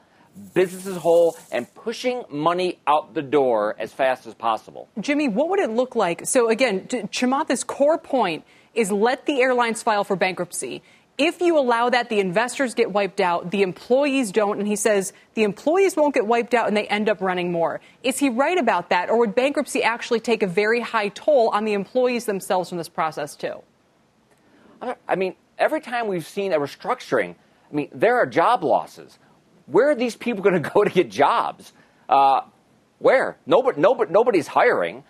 businesses 0.54 0.96
whole, 0.96 1.36
and 1.50 1.66
pushing 1.74 2.22
money 2.30 2.78
out 2.86 3.14
the 3.14 3.22
door 3.22 3.74
as 3.80 3.92
fast 3.92 4.28
as 4.28 4.34
possible. 4.34 4.88
Jimmy, 5.00 5.26
what 5.26 5.48
would 5.50 5.58
it 5.58 5.70
look 5.70 5.96
like? 5.96 6.24
So 6.24 6.48
again, 6.48 6.86
Chamath's 6.86 7.64
core 7.64 7.98
point 7.98 8.44
is 8.74 8.92
let 8.92 9.26
the 9.26 9.42
airlines 9.42 9.82
file 9.82 10.04
for 10.04 10.14
bankruptcy. 10.14 10.82
If 11.18 11.40
you 11.40 11.58
allow 11.58 11.90
that, 11.90 12.08
the 12.08 12.20
investors 12.20 12.74
get 12.74 12.90
wiped 12.90 13.20
out, 13.20 13.50
the 13.50 13.62
employees 13.62 14.32
don't. 14.32 14.58
And 14.58 14.66
he 14.66 14.76
says 14.76 15.12
the 15.34 15.42
employees 15.42 15.94
won't 15.94 16.14
get 16.14 16.26
wiped 16.26 16.54
out 16.54 16.68
and 16.68 16.76
they 16.76 16.86
end 16.86 17.08
up 17.08 17.20
running 17.20 17.52
more. 17.52 17.80
Is 18.02 18.18
he 18.18 18.30
right 18.30 18.58
about 18.58 18.88
that? 18.90 19.10
Or 19.10 19.18
would 19.18 19.34
bankruptcy 19.34 19.82
actually 19.82 20.20
take 20.20 20.42
a 20.42 20.46
very 20.46 20.80
high 20.80 21.08
toll 21.08 21.50
on 21.50 21.64
the 21.64 21.74
employees 21.74 22.24
themselves 22.24 22.70
from 22.70 22.78
this 22.78 22.88
process, 22.88 23.36
too? 23.36 23.62
I 25.06 25.14
mean, 25.14 25.36
every 25.58 25.80
time 25.80 26.08
we've 26.08 26.26
seen 26.26 26.52
a 26.52 26.58
restructuring, 26.58 27.36
I 27.70 27.74
mean, 27.74 27.88
there 27.92 28.16
are 28.16 28.26
job 28.26 28.64
losses. 28.64 29.18
Where 29.66 29.90
are 29.90 29.94
these 29.94 30.16
people 30.16 30.42
going 30.42 30.60
to 30.62 30.70
go 30.70 30.82
to 30.82 30.90
get 30.90 31.10
jobs? 31.10 31.72
Uh, 32.08 32.42
where? 32.98 33.36
Nobody, 33.46 33.80
nobody, 33.80 34.12
nobody's 34.12 34.46
hiring. 34.46 35.04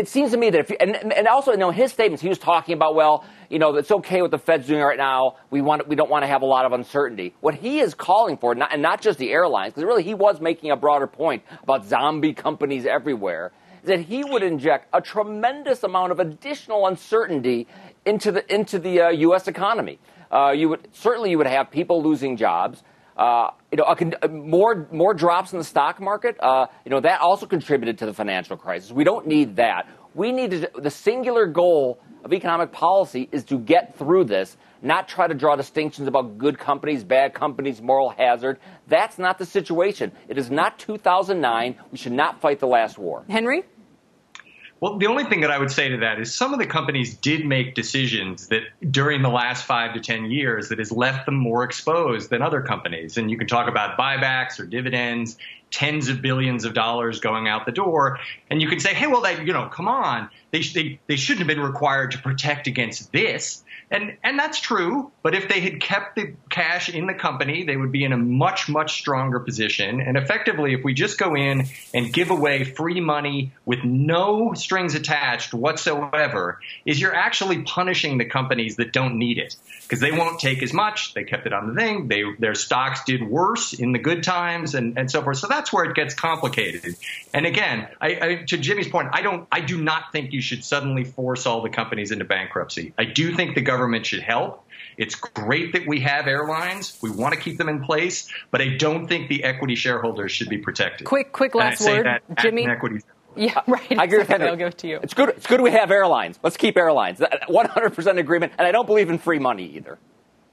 It 0.00 0.08
seems 0.08 0.30
to 0.30 0.38
me 0.38 0.48
that 0.48 0.60
if, 0.60 0.70
you, 0.70 0.76
and, 0.80 0.96
and 1.12 1.28
also, 1.28 1.50
you 1.50 1.58
know, 1.58 1.70
his 1.70 1.92
statements, 1.92 2.22
he 2.22 2.30
was 2.30 2.38
talking 2.38 2.72
about, 2.74 2.94
well, 2.94 3.22
you 3.50 3.58
know, 3.58 3.76
it's 3.76 3.90
okay 3.90 4.22
what 4.22 4.30
the 4.30 4.38
Fed's 4.38 4.66
doing 4.66 4.80
right 4.80 4.96
now. 4.96 5.36
We 5.50 5.60
want, 5.60 5.86
we 5.86 5.94
don't 5.94 6.08
want 6.08 6.22
to 6.22 6.26
have 6.26 6.40
a 6.40 6.46
lot 6.46 6.64
of 6.64 6.72
uncertainty. 6.72 7.34
What 7.40 7.54
he 7.54 7.80
is 7.80 7.92
calling 7.92 8.38
for, 8.38 8.54
not, 8.54 8.72
and 8.72 8.80
not 8.80 9.02
just 9.02 9.18
the 9.18 9.30
airlines, 9.30 9.74
because 9.74 9.84
really 9.84 10.02
he 10.02 10.14
was 10.14 10.40
making 10.40 10.70
a 10.70 10.76
broader 10.76 11.06
point 11.06 11.42
about 11.62 11.84
zombie 11.84 12.32
companies 12.32 12.86
everywhere, 12.86 13.52
is 13.82 13.88
that 13.88 14.00
he 14.00 14.24
would 14.24 14.42
inject 14.42 14.88
a 14.94 15.02
tremendous 15.02 15.82
amount 15.82 16.12
of 16.12 16.18
additional 16.18 16.86
uncertainty 16.86 17.66
into 18.06 18.32
the 18.32 18.54
into 18.54 18.78
the 18.78 19.02
uh, 19.02 19.08
U.S. 19.10 19.48
economy. 19.48 19.98
Uh, 20.32 20.52
you 20.52 20.70
would 20.70 20.88
certainly 20.92 21.28
you 21.28 21.36
would 21.36 21.46
have 21.46 21.70
people 21.70 22.02
losing 22.02 22.38
jobs. 22.38 22.82
Uh, 23.20 23.50
you 23.70 23.76
know, 23.76 23.84
a, 24.22 24.28
more 24.28 24.88
more 24.90 25.12
drops 25.12 25.52
in 25.52 25.58
the 25.58 25.64
stock 25.64 26.00
market. 26.00 26.38
Uh, 26.40 26.66
you 26.86 26.90
know 26.90 27.00
that 27.00 27.20
also 27.20 27.44
contributed 27.44 27.98
to 27.98 28.06
the 28.06 28.14
financial 28.14 28.56
crisis. 28.56 28.90
We 28.90 29.04
don't 29.04 29.26
need 29.26 29.56
that. 29.56 29.86
We 30.14 30.32
need 30.32 30.52
to, 30.52 30.70
the 30.74 30.90
singular 30.90 31.46
goal 31.46 32.00
of 32.24 32.32
economic 32.32 32.72
policy 32.72 33.28
is 33.30 33.44
to 33.44 33.58
get 33.58 33.94
through 33.98 34.24
this, 34.24 34.56
not 34.80 35.06
try 35.06 35.28
to 35.28 35.34
draw 35.34 35.54
distinctions 35.54 36.08
about 36.08 36.38
good 36.38 36.58
companies, 36.58 37.04
bad 37.04 37.34
companies, 37.34 37.82
moral 37.82 38.08
hazard. 38.08 38.58
That's 38.88 39.18
not 39.18 39.36
the 39.36 39.44
situation. 39.44 40.12
It 40.28 40.38
is 40.38 40.50
not 40.50 40.78
2009. 40.78 41.76
We 41.92 41.98
should 41.98 42.12
not 42.12 42.40
fight 42.40 42.58
the 42.58 42.66
last 42.66 42.98
war. 42.98 43.24
Henry? 43.28 43.64
Well, 44.80 44.96
the 44.96 45.06
only 45.06 45.24
thing 45.24 45.42
that 45.42 45.50
I 45.50 45.58
would 45.58 45.70
say 45.70 45.90
to 45.90 45.98
that 45.98 46.18
is 46.18 46.34
some 46.34 46.54
of 46.54 46.58
the 46.58 46.66
companies 46.66 47.14
did 47.14 47.44
make 47.44 47.74
decisions 47.74 48.46
that 48.48 48.62
during 48.90 49.20
the 49.20 49.28
last 49.28 49.66
five 49.66 49.92
to 49.92 50.00
10 50.00 50.30
years 50.30 50.70
that 50.70 50.78
has 50.78 50.90
left 50.90 51.26
them 51.26 51.36
more 51.36 51.64
exposed 51.64 52.30
than 52.30 52.40
other 52.40 52.62
companies. 52.62 53.18
And 53.18 53.30
you 53.30 53.36
can 53.36 53.46
talk 53.46 53.68
about 53.68 53.98
buybacks 53.98 54.58
or 54.58 54.64
dividends, 54.64 55.36
tens 55.70 56.08
of 56.08 56.22
billions 56.22 56.64
of 56.64 56.72
dollars 56.72 57.20
going 57.20 57.46
out 57.46 57.66
the 57.66 57.72
door. 57.72 58.18
And 58.48 58.62
you 58.62 58.68
can 58.68 58.80
say, 58.80 58.94
hey, 58.94 59.06
well, 59.06 59.20
that, 59.20 59.46
you 59.46 59.52
know, 59.52 59.68
come 59.68 59.86
on. 59.86 60.30
They, 60.50 60.60
they, 60.62 61.00
they 61.06 61.16
shouldn't 61.16 61.40
have 61.40 61.48
been 61.48 61.64
required 61.64 62.12
to 62.12 62.18
protect 62.18 62.66
against 62.66 63.12
this. 63.12 63.62
And, 63.92 64.16
and 64.22 64.38
that's 64.38 64.60
true. 64.60 65.10
But 65.22 65.34
if 65.34 65.48
they 65.48 65.60
had 65.60 65.80
kept 65.80 66.14
the 66.14 66.34
cash 66.48 66.88
in 66.88 67.06
the 67.06 67.14
company, 67.14 67.64
they 67.64 67.76
would 67.76 67.90
be 67.90 68.04
in 68.04 68.12
a 68.12 68.16
much, 68.16 68.68
much 68.68 69.00
stronger 69.00 69.40
position. 69.40 70.00
And 70.00 70.16
effectively, 70.16 70.74
if 70.74 70.84
we 70.84 70.94
just 70.94 71.18
go 71.18 71.34
in 71.34 71.66
and 71.92 72.12
give 72.12 72.30
away 72.30 72.62
free 72.62 73.00
money 73.00 73.52
with 73.64 73.82
no 73.82 74.52
strings 74.54 74.94
attached 74.94 75.52
whatsoever, 75.52 76.60
is 76.84 77.00
you're 77.00 77.14
actually 77.14 77.62
punishing 77.62 78.18
the 78.18 78.24
companies 78.24 78.76
that 78.76 78.92
don't 78.92 79.18
need 79.18 79.38
it 79.38 79.56
because 79.82 79.98
they 79.98 80.12
won't 80.12 80.38
take 80.38 80.62
as 80.62 80.72
much. 80.72 81.14
They 81.14 81.24
kept 81.24 81.46
it 81.46 81.52
on 81.52 81.74
the 81.74 81.74
thing. 81.74 82.06
They, 82.06 82.22
their 82.38 82.54
stocks 82.54 83.02
did 83.04 83.28
worse 83.28 83.72
in 83.72 83.90
the 83.90 83.98
good 83.98 84.22
times 84.22 84.76
and, 84.76 84.98
and 84.98 85.10
so 85.10 85.20
forth. 85.22 85.38
So 85.38 85.48
that's 85.48 85.72
where 85.72 85.84
it 85.84 85.96
gets 85.96 86.14
complicated. 86.14 86.94
And 87.34 87.44
again, 87.44 87.88
I, 88.00 88.08
I, 88.08 88.44
to 88.46 88.56
Jimmy's 88.56 88.88
point, 88.88 89.08
I 89.12 89.22
don't, 89.22 89.48
I 89.50 89.60
do 89.60 89.82
not 89.82 90.12
think 90.12 90.32
you 90.32 90.39
should 90.40 90.64
suddenly 90.64 91.04
force 91.04 91.46
all 91.46 91.62
the 91.62 91.70
companies 91.70 92.10
into 92.10 92.24
bankruptcy. 92.24 92.92
I 92.98 93.04
do 93.04 93.34
think 93.34 93.54
the 93.54 93.60
government 93.60 94.06
should 94.06 94.22
help. 94.22 94.66
It's 94.96 95.14
great 95.14 95.72
that 95.72 95.86
we 95.86 96.00
have 96.00 96.26
airlines. 96.26 96.98
We 97.02 97.10
want 97.10 97.34
to 97.34 97.40
keep 97.40 97.58
them 97.58 97.68
in 97.68 97.82
place, 97.82 98.28
but 98.50 98.60
I 98.60 98.76
don't 98.76 99.06
think 99.06 99.28
the 99.28 99.44
equity 99.44 99.74
shareholders 99.74 100.32
should 100.32 100.48
be 100.48 100.58
protected. 100.58 101.06
Quick, 101.06 101.32
quick 101.32 101.54
last 101.54 101.80
word, 101.82 102.20
Jimmy. 102.38 102.66
Equity. 102.66 103.00
Yeah, 103.36 103.60
right. 103.66 103.98
I 103.98 104.04
agree 104.04 104.18
with 104.18 104.28
Henry. 104.28 104.48
I'll 104.48 104.56
give 104.56 104.68
it 104.68 104.78
to 104.78 104.88
you. 104.88 105.00
It's 105.02 105.14
good. 105.14 105.30
It's 105.30 105.46
good 105.46 105.60
we 105.60 105.70
have 105.70 105.90
airlines. 105.90 106.38
Let's 106.42 106.56
keep 106.56 106.76
airlines. 106.76 107.20
100% 107.20 108.18
agreement. 108.18 108.52
And 108.58 108.66
I 108.66 108.72
don't 108.72 108.86
believe 108.86 109.08
in 109.10 109.18
free 109.18 109.38
money 109.38 109.66
either. 109.76 109.98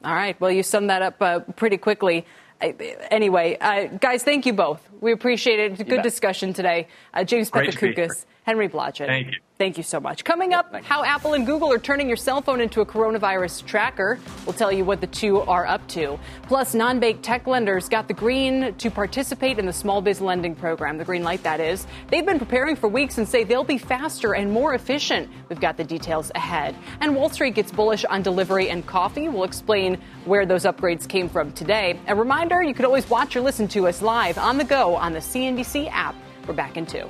All 0.04 0.14
right. 0.14 0.40
Well, 0.40 0.52
you 0.52 0.64
summed 0.64 0.90
that 0.90 1.02
up 1.02 1.22
uh, 1.22 1.40
pretty 1.40 1.78
quickly. 1.78 2.26
Anyway, 2.62 3.58
uh, 3.60 3.86
guys, 3.98 4.24
thank 4.24 4.46
you 4.46 4.54
both. 4.54 4.82
We 5.00 5.12
appreciate 5.12 5.60
it. 5.60 5.72
It's 5.74 5.82
a 5.82 5.84
good 5.84 6.02
discussion 6.02 6.54
today. 6.54 6.88
Uh, 7.14 7.24
James 7.24 7.52
Pethokoukis, 7.52 8.26
Henry 8.48 8.70
Blodget. 8.70 9.08
Thank 9.08 9.28
you. 9.28 9.40
Thank 9.58 9.76
you 9.76 9.84
so 9.84 10.00
much. 10.00 10.24
Coming 10.24 10.54
up, 10.54 10.74
how 10.86 11.04
Apple 11.04 11.34
and 11.34 11.46
Google 11.46 11.70
are 11.74 11.80
turning 11.80 12.08
your 12.08 12.16
cell 12.16 12.42
phone 12.42 12.62
into 12.62 12.80
a 12.80 12.86
coronavirus 12.86 13.66
tracker. 13.66 14.20
We'll 14.46 14.54
tell 14.54 14.72
you 14.72 14.86
what 14.86 15.02
the 15.02 15.08
two 15.08 15.42
are 15.42 15.66
up 15.66 15.86
to. 15.90 16.18
Plus, 16.44 16.74
non 16.74 16.98
bank 17.02 17.22
tech 17.22 17.46
lenders 17.46 17.90
got 17.90 18.08
the 18.08 18.14
green 18.14 18.74
to 18.76 18.90
participate 18.90 19.60
in 19.60 19.66
the 19.66 19.74
small 19.74 20.02
biz 20.02 20.22
lending 20.22 20.56
program, 20.56 20.98
the 20.98 21.04
green 21.04 21.26
light 21.26 21.44
that 21.44 21.60
is. 21.60 21.86
They've 22.08 22.26
been 22.26 22.40
preparing 22.40 22.78
for 22.78 22.88
weeks 22.88 23.18
and 23.18 23.28
say 23.28 23.44
they'll 23.44 23.66
be 23.66 23.78
faster 23.78 24.34
and 24.34 24.50
more 24.50 24.76
efficient. 24.76 25.30
We've 25.50 25.60
got 25.60 25.76
the 25.76 25.84
details 25.84 26.32
ahead. 26.34 26.74
And 27.02 27.18
Wall 27.18 27.30
Street 27.30 27.56
gets 27.56 27.74
bullish 27.74 28.06
on 28.06 28.22
delivery 28.22 28.70
and 28.70 28.86
coffee. 28.88 29.28
We'll 29.28 29.44
explain 29.44 29.98
where 30.24 30.46
those 30.46 30.64
upgrades 30.64 31.06
came 31.06 31.28
from 31.28 31.52
today. 31.52 32.00
A 32.08 32.16
reminder 32.16 32.64
you 32.64 32.74
can 32.74 32.86
always 32.86 33.10
watch 33.10 33.36
or 33.36 33.42
listen 33.42 33.68
to 33.70 33.90
us 33.90 34.02
live 34.02 34.38
on 34.38 34.58
the 34.58 34.64
go 34.64 34.96
on 34.96 35.12
the 35.12 35.20
CNBC 35.20 35.90
app. 35.92 36.16
We're 36.48 36.54
back 36.54 36.78
in 36.78 36.86
two. 36.86 37.10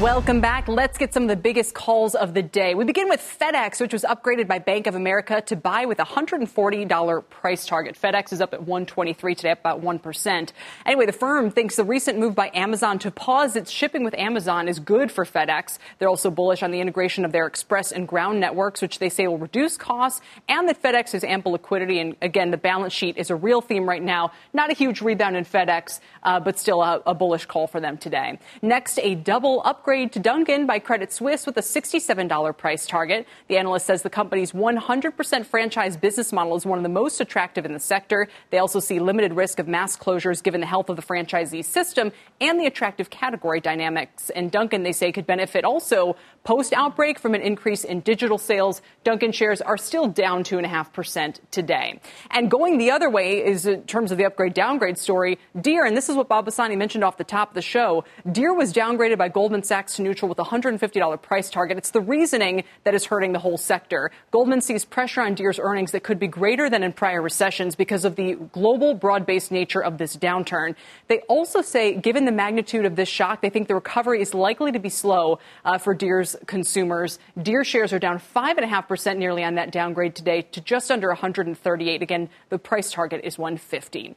Welcome 0.00 0.42
back. 0.42 0.68
Let's 0.68 0.98
get 0.98 1.14
some 1.14 1.22
of 1.22 1.30
the 1.30 1.36
biggest 1.36 1.72
calls 1.72 2.14
of 2.14 2.34
the 2.34 2.42
day. 2.42 2.74
We 2.74 2.84
begin 2.84 3.08
with 3.08 3.20
FedEx, 3.40 3.80
which 3.80 3.94
was 3.94 4.02
upgraded 4.02 4.46
by 4.46 4.58
Bank 4.58 4.86
of 4.86 4.94
America 4.94 5.40
to 5.46 5.56
buy 5.56 5.86
with 5.86 6.00
a 6.00 6.04
$140 6.04 7.30
price 7.30 7.64
target. 7.64 7.98
FedEx 7.98 8.30
is 8.30 8.42
up 8.42 8.52
at 8.52 8.60
123 8.60 9.34
today, 9.34 9.52
up 9.52 9.60
about 9.60 9.80
1%. 9.80 10.52
Anyway, 10.84 11.06
the 11.06 11.14
firm 11.14 11.50
thinks 11.50 11.76
the 11.76 11.84
recent 11.84 12.18
move 12.18 12.34
by 12.34 12.50
Amazon 12.52 12.98
to 12.98 13.10
pause 13.10 13.56
its 13.56 13.70
shipping 13.70 14.04
with 14.04 14.12
Amazon 14.18 14.68
is 14.68 14.78
good 14.78 15.10
for 15.10 15.24
FedEx. 15.24 15.78
They're 15.98 16.10
also 16.10 16.30
bullish 16.30 16.62
on 16.62 16.72
the 16.72 16.80
integration 16.80 17.24
of 17.24 17.32
their 17.32 17.46
express 17.46 17.90
and 17.90 18.06
ground 18.06 18.38
networks, 18.38 18.82
which 18.82 18.98
they 18.98 19.08
say 19.08 19.26
will 19.26 19.38
reduce 19.38 19.78
costs 19.78 20.20
and 20.46 20.68
that 20.68 20.82
FedEx 20.82 21.12
has 21.12 21.24
ample 21.24 21.52
liquidity. 21.52 22.00
And 22.00 22.16
again, 22.20 22.50
the 22.50 22.58
balance 22.58 22.92
sheet 22.92 23.16
is 23.16 23.30
a 23.30 23.34
real 23.34 23.62
theme 23.62 23.88
right 23.88 24.02
now. 24.02 24.32
Not 24.52 24.70
a 24.70 24.74
huge 24.74 25.00
rebound 25.00 25.38
in 25.38 25.46
FedEx, 25.46 26.00
uh, 26.22 26.38
but 26.38 26.58
still 26.58 26.82
a, 26.82 27.00
a 27.06 27.14
bullish 27.14 27.46
call 27.46 27.66
for 27.66 27.80
them 27.80 27.96
today. 27.96 28.38
Next, 28.60 28.98
a 28.98 29.14
double 29.14 29.62
upgrade 29.64 29.85
upgrade 29.86 30.10
to 30.10 30.18
Dunkin' 30.18 30.66
by 30.66 30.80
Credit 30.80 31.12
Suisse 31.12 31.46
with 31.46 31.56
a 31.58 31.60
$67 31.60 32.58
price 32.58 32.88
target. 32.88 33.24
The 33.46 33.56
analyst 33.56 33.86
says 33.86 34.02
the 34.02 34.10
company's 34.10 34.50
100% 34.50 35.46
franchise 35.46 35.96
business 35.96 36.32
model 36.32 36.56
is 36.56 36.66
one 36.66 36.76
of 36.76 36.82
the 36.82 36.88
most 36.88 37.20
attractive 37.20 37.64
in 37.64 37.72
the 37.72 37.78
sector. 37.78 38.26
They 38.50 38.58
also 38.58 38.80
see 38.80 38.98
limited 38.98 39.34
risk 39.34 39.60
of 39.60 39.68
mass 39.68 39.96
closures 39.96 40.42
given 40.42 40.60
the 40.60 40.66
health 40.66 40.88
of 40.88 40.96
the 40.96 41.02
franchisee 41.02 41.64
system 41.64 42.10
and 42.40 42.58
the 42.58 42.66
attractive 42.66 43.10
category 43.10 43.60
dynamics. 43.60 44.28
And 44.30 44.50
Dunkin', 44.50 44.82
they 44.82 44.90
say, 44.90 45.12
could 45.12 45.24
benefit 45.24 45.64
also 45.64 46.16
post 46.42 46.72
outbreak 46.72 47.20
from 47.20 47.34
an 47.34 47.42
increase 47.42 47.84
in 47.84 48.00
digital 48.00 48.38
sales. 48.38 48.82
Dunkin' 49.04 49.30
shares 49.30 49.60
are 49.60 49.76
still 49.76 50.08
down 50.08 50.42
2.5% 50.42 51.38
today. 51.52 52.00
And 52.32 52.50
going 52.50 52.78
the 52.78 52.90
other 52.90 53.08
way 53.08 53.44
is 53.44 53.66
in 53.66 53.84
terms 53.84 54.10
of 54.10 54.18
the 54.18 54.24
upgrade 54.24 54.54
downgrade 54.54 54.98
story, 54.98 55.38
Deere, 55.60 55.84
and 55.84 55.96
this 55.96 56.08
is 56.08 56.16
what 56.16 56.28
Bob 56.28 56.46
Pisani 56.46 56.74
mentioned 56.74 57.04
off 57.04 57.16
the 57.16 57.24
top 57.24 57.50
of 57.50 57.54
the 57.54 57.62
show. 57.62 58.02
Deere 58.30 58.52
was 58.52 58.72
downgraded 58.72 59.18
by 59.18 59.28
Goldman 59.28 59.62
Sachs 59.62 59.75
to 59.84 60.02
neutral 60.02 60.28
with 60.28 60.38
a 60.38 60.44
$150 60.44 61.22
price 61.22 61.50
target. 61.50 61.76
It's 61.76 61.90
the 61.90 62.00
reasoning 62.00 62.64
that 62.84 62.94
is 62.94 63.04
hurting 63.04 63.32
the 63.32 63.38
whole 63.38 63.58
sector. 63.58 64.10
Goldman 64.30 64.60
sees 64.62 64.84
pressure 64.84 65.20
on 65.20 65.34
Deere's 65.34 65.58
earnings 65.58 65.92
that 65.92 66.02
could 66.02 66.18
be 66.18 66.26
greater 66.26 66.70
than 66.70 66.82
in 66.82 66.92
prior 66.92 67.20
recessions 67.20 67.76
because 67.76 68.04
of 68.04 68.16
the 68.16 68.34
global 68.52 68.94
broad 68.94 69.26
based 69.26 69.52
nature 69.52 69.82
of 69.82 69.98
this 69.98 70.16
downturn. 70.16 70.74
They 71.08 71.20
also 71.28 71.60
say, 71.60 71.94
given 71.94 72.24
the 72.24 72.32
magnitude 72.32 72.86
of 72.86 72.96
this 72.96 73.08
shock, 73.08 73.42
they 73.42 73.50
think 73.50 73.68
the 73.68 73.74
recovery 73.74 74.22
is 74.22 74.32
likely 74.32 74.72
to 74.72 74.78
be 74.78 74.88
slow 74.88 75.38
uh, 75.64 75.78
for 75.78 75.94
Deere's 75.94 76.36
consumers. 76.46 77.18
Deere 77.40 77.64
shares 77.64 77.92
are 77.92 77.98
down 77.98 78.18
5.5% 78.18 79.18
nearly 79.18 79.44
on 79.44 79.56
that 79.56 79.70
downgrade 79.70 80.14
today 80.14 80.42
to 80.42 80.60
just 80.62 80.90
under 80.90 81.08
138. 81.08 82.02
Again, 82.02 82.30
the 82.48 82.58
price 82.58 82.90
target 82.90 83.20
is 83.24 83.36
150. 83.36 84.16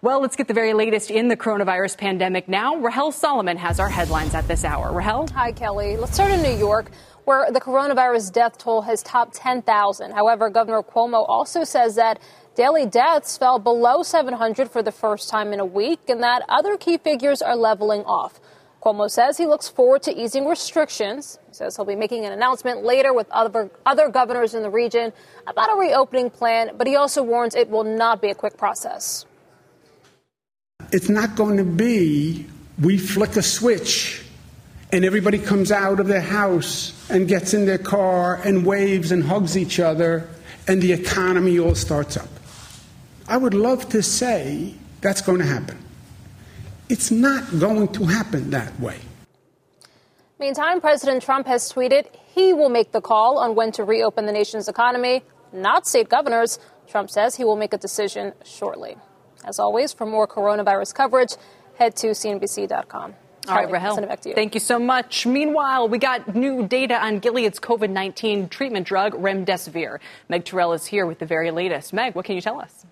Well, 0.00 0.20
let's 0.20 0.36
get 0.36 0.46
the 0.46 0.54
very 0.54 0.74
latest 0.74 1.10
in 1.10 1.26
the 1.26 1.36
coronavirus 1.36 1.98
pandemic 1.98 2.46
now. 2.46 2.76
Rahel 2.76 3.10
Solomon 3.10 3.56
has 3.56 3.80
our 3.80 3.88
headlines 3.88 4.32
at 4.32 4.46
this 4.46 4.64
hour. 4.64 4.92
Rahel? 4.92 5.26
Hi, 5.34 5.50
Kelly. 5.50 5.96
Let's 5.96 6.14
start 6.14 6.30
in 6.30 6.40
New 6.40 6.56
York, 6.56 6.92
where 7.24 7.50
the 7.50 7.60
coronavirus 7.60 8.32
death 8.32 8.58
toll 8.58 8.82
has 8.82 9.02
topped 9.02 9.34
10,000. 9.34 10.12
However, 10.12 10.50
Governor 10.50 10.84
Cuomo 10.84 11.28
also 11.28 11.64
says 11.64 11.96
that 11.96 12.20
daily 12.54 12.86
deaths 12.86 13.36
fell 13.36 13.58
below 13.58 14.04
700 14.04 14.70
for 14.70 14.84
the 14.84 14.92
first 14.92 15.30
time 15.30 15.52
in 15.52 15.58
a 15.58 15.64
week 15.64 15.98
and 16.06 16.22
that 16.22 16.44
other 16.48 16.76
key 16.76 16.96
figures 16.98 17.42
are 17.42 17.56
leveling 17.56 18.02
off. 18.02 18.38
Cuomo 18.80 19.10
says 19.10 19.36
he 19.36 19.46
looks 19.46 19.68
forward 19.68 20.04
to 20.04 20.16
easing 20.16 20.46
restrictions. 20.46 21.40
He 21.48 21.54
says 21.54 21.74
he'll 21.74 21.84
be 21.84 21.96
making 21.96 22.24
an 22.24 22.30
announcement 22.30 22.84
later 22.84 23.12
with 23.12 23.28
other, 23.32 23.68
other 23.84 24.10
governors 24.10 24.54
in 24.54 24.62
the 24.62 24.70
region 24.70 25.12
about 25.48 25.72
a 25.72 25.76
reopening 25.76 26.30
plan, 26.30 26.76
but 26.78 26.86
he 26.86 26.94
also 26.94 27.24
warns 27.24 27.56
it 27.56 27.68
will 27.68 27.82
not 27.82 28.22
be 28.22 28.30
a 28.30 28.34
quick 28.36 28.56
process. 28.56 29.26
It's 30.90 31.08
not 31.08 31.36
going 31.36 31.58
to 31.58 31.64
be 31.64 32.46
we 32.80 32.96
flick 32.96 33.36
a 33.36 33.42
switch 33.42 34.24
and 34.92 35.04
everybody 35.04 35.38
comes 35.38 35.70
out 35.70 36.00
of 36.00 36.06
their 36.06 36.20
house 36.20 36.94
and 37.10 37.28
gets 37.28 37.52
in 37.52 37.66
their 37.66 37.78
car 37.78 38.40
and 38.44 38.64
waves 38.64 39.12
and 39.12 39.22
hugs 39.24 39.56
each 39.56 39.80
other 39.80 40.28
and 40.66 40.80
the 40.80 40.92
economy 40.92 41.58
all 41.58 41.74
starts 41.74 42.16
up. 42.16 42.28
I 43.26 43.36
would 43.36 43.54
love 43.54 43.88
to 43.90 44.02
say 44.02 44.74
that's 45.00 45.20
going 45.20 45.38
to 45.38 45.46
happen. 45.46 45.78
It's 46.88 47.10
not 47.10 47.58
going 47.58 47.88
to 47.88 48.04
happen 48.06 48.50
that 48.50 48.78
way. 48.80 48.98
Meantime, 50.40 50.80
President 50.80 51.22
Trump 51.22 51.46
has 51.46 51.70
tweeted 51.70 52.06
he 52.34 52.52
will 52.52 52.68
make 52.70 52.92
the 52.92 53.00
call 53.00 53.38
on 53.38 53.54
when 53.54 53.72
to 53.72 53.84
reopen 53.84 54.24
the 54.24 54.32
nation's 54.32 54.68
economy, 54.68 55.22
not 55.52 55.86
state 55.86 56.08
governors. 56.08 56.58
Trump 56.86 57.10
says 57.10 57.34
he 57.34 57.44
will 57.44 57.56
make 57.56 57.74
a 57.74 57.78
decision 57.78 58.32
shortly. 58.44 58.96
As 59.44 59.58
always, 59.58 59.92
for 59.92 60.06
more 60.06 60.26
coronavirus 60.26 60.94
coverage, 60.94 61.34
head 61.78 61.96
to 61.96 62.08
CNBC.com. 62.08 63.14
All 63.48 63.54
right, 63.54 63.70
Rahel. 63.70 63.98
You. 64.24 64.34
Thank 64.34 64.52
you 64.52 64.60
so 64.60 64.78
much. 64.78 65.24
Meanwhile, 65.24 65.88
we 65.88 65.98
got 65.98 66.34
new 66.34 66.66
data 66.66 67.02
on 67.02 67.20
Gilead's 67.20 67.58
COVID 67.58 67.88
19 67.88 68.48
treatment 68.48 68.86
drug, 68.86 69.14
remdesivir. 69.14 70.00
Meg 70.28 70.44
Tirrell 70.44 70.74
is 70.74 70.86
here 70.86 71.06
with 71.06 71.18
the 71.18 71.26
very 71.26 71.50
latest. 71.50 71.94
Meg, 71.94 72.14
what 72.14 72.26
can 72.26 72.34
you 72.34 72.42
tell 72.42 72.60
us? 72.60 72.84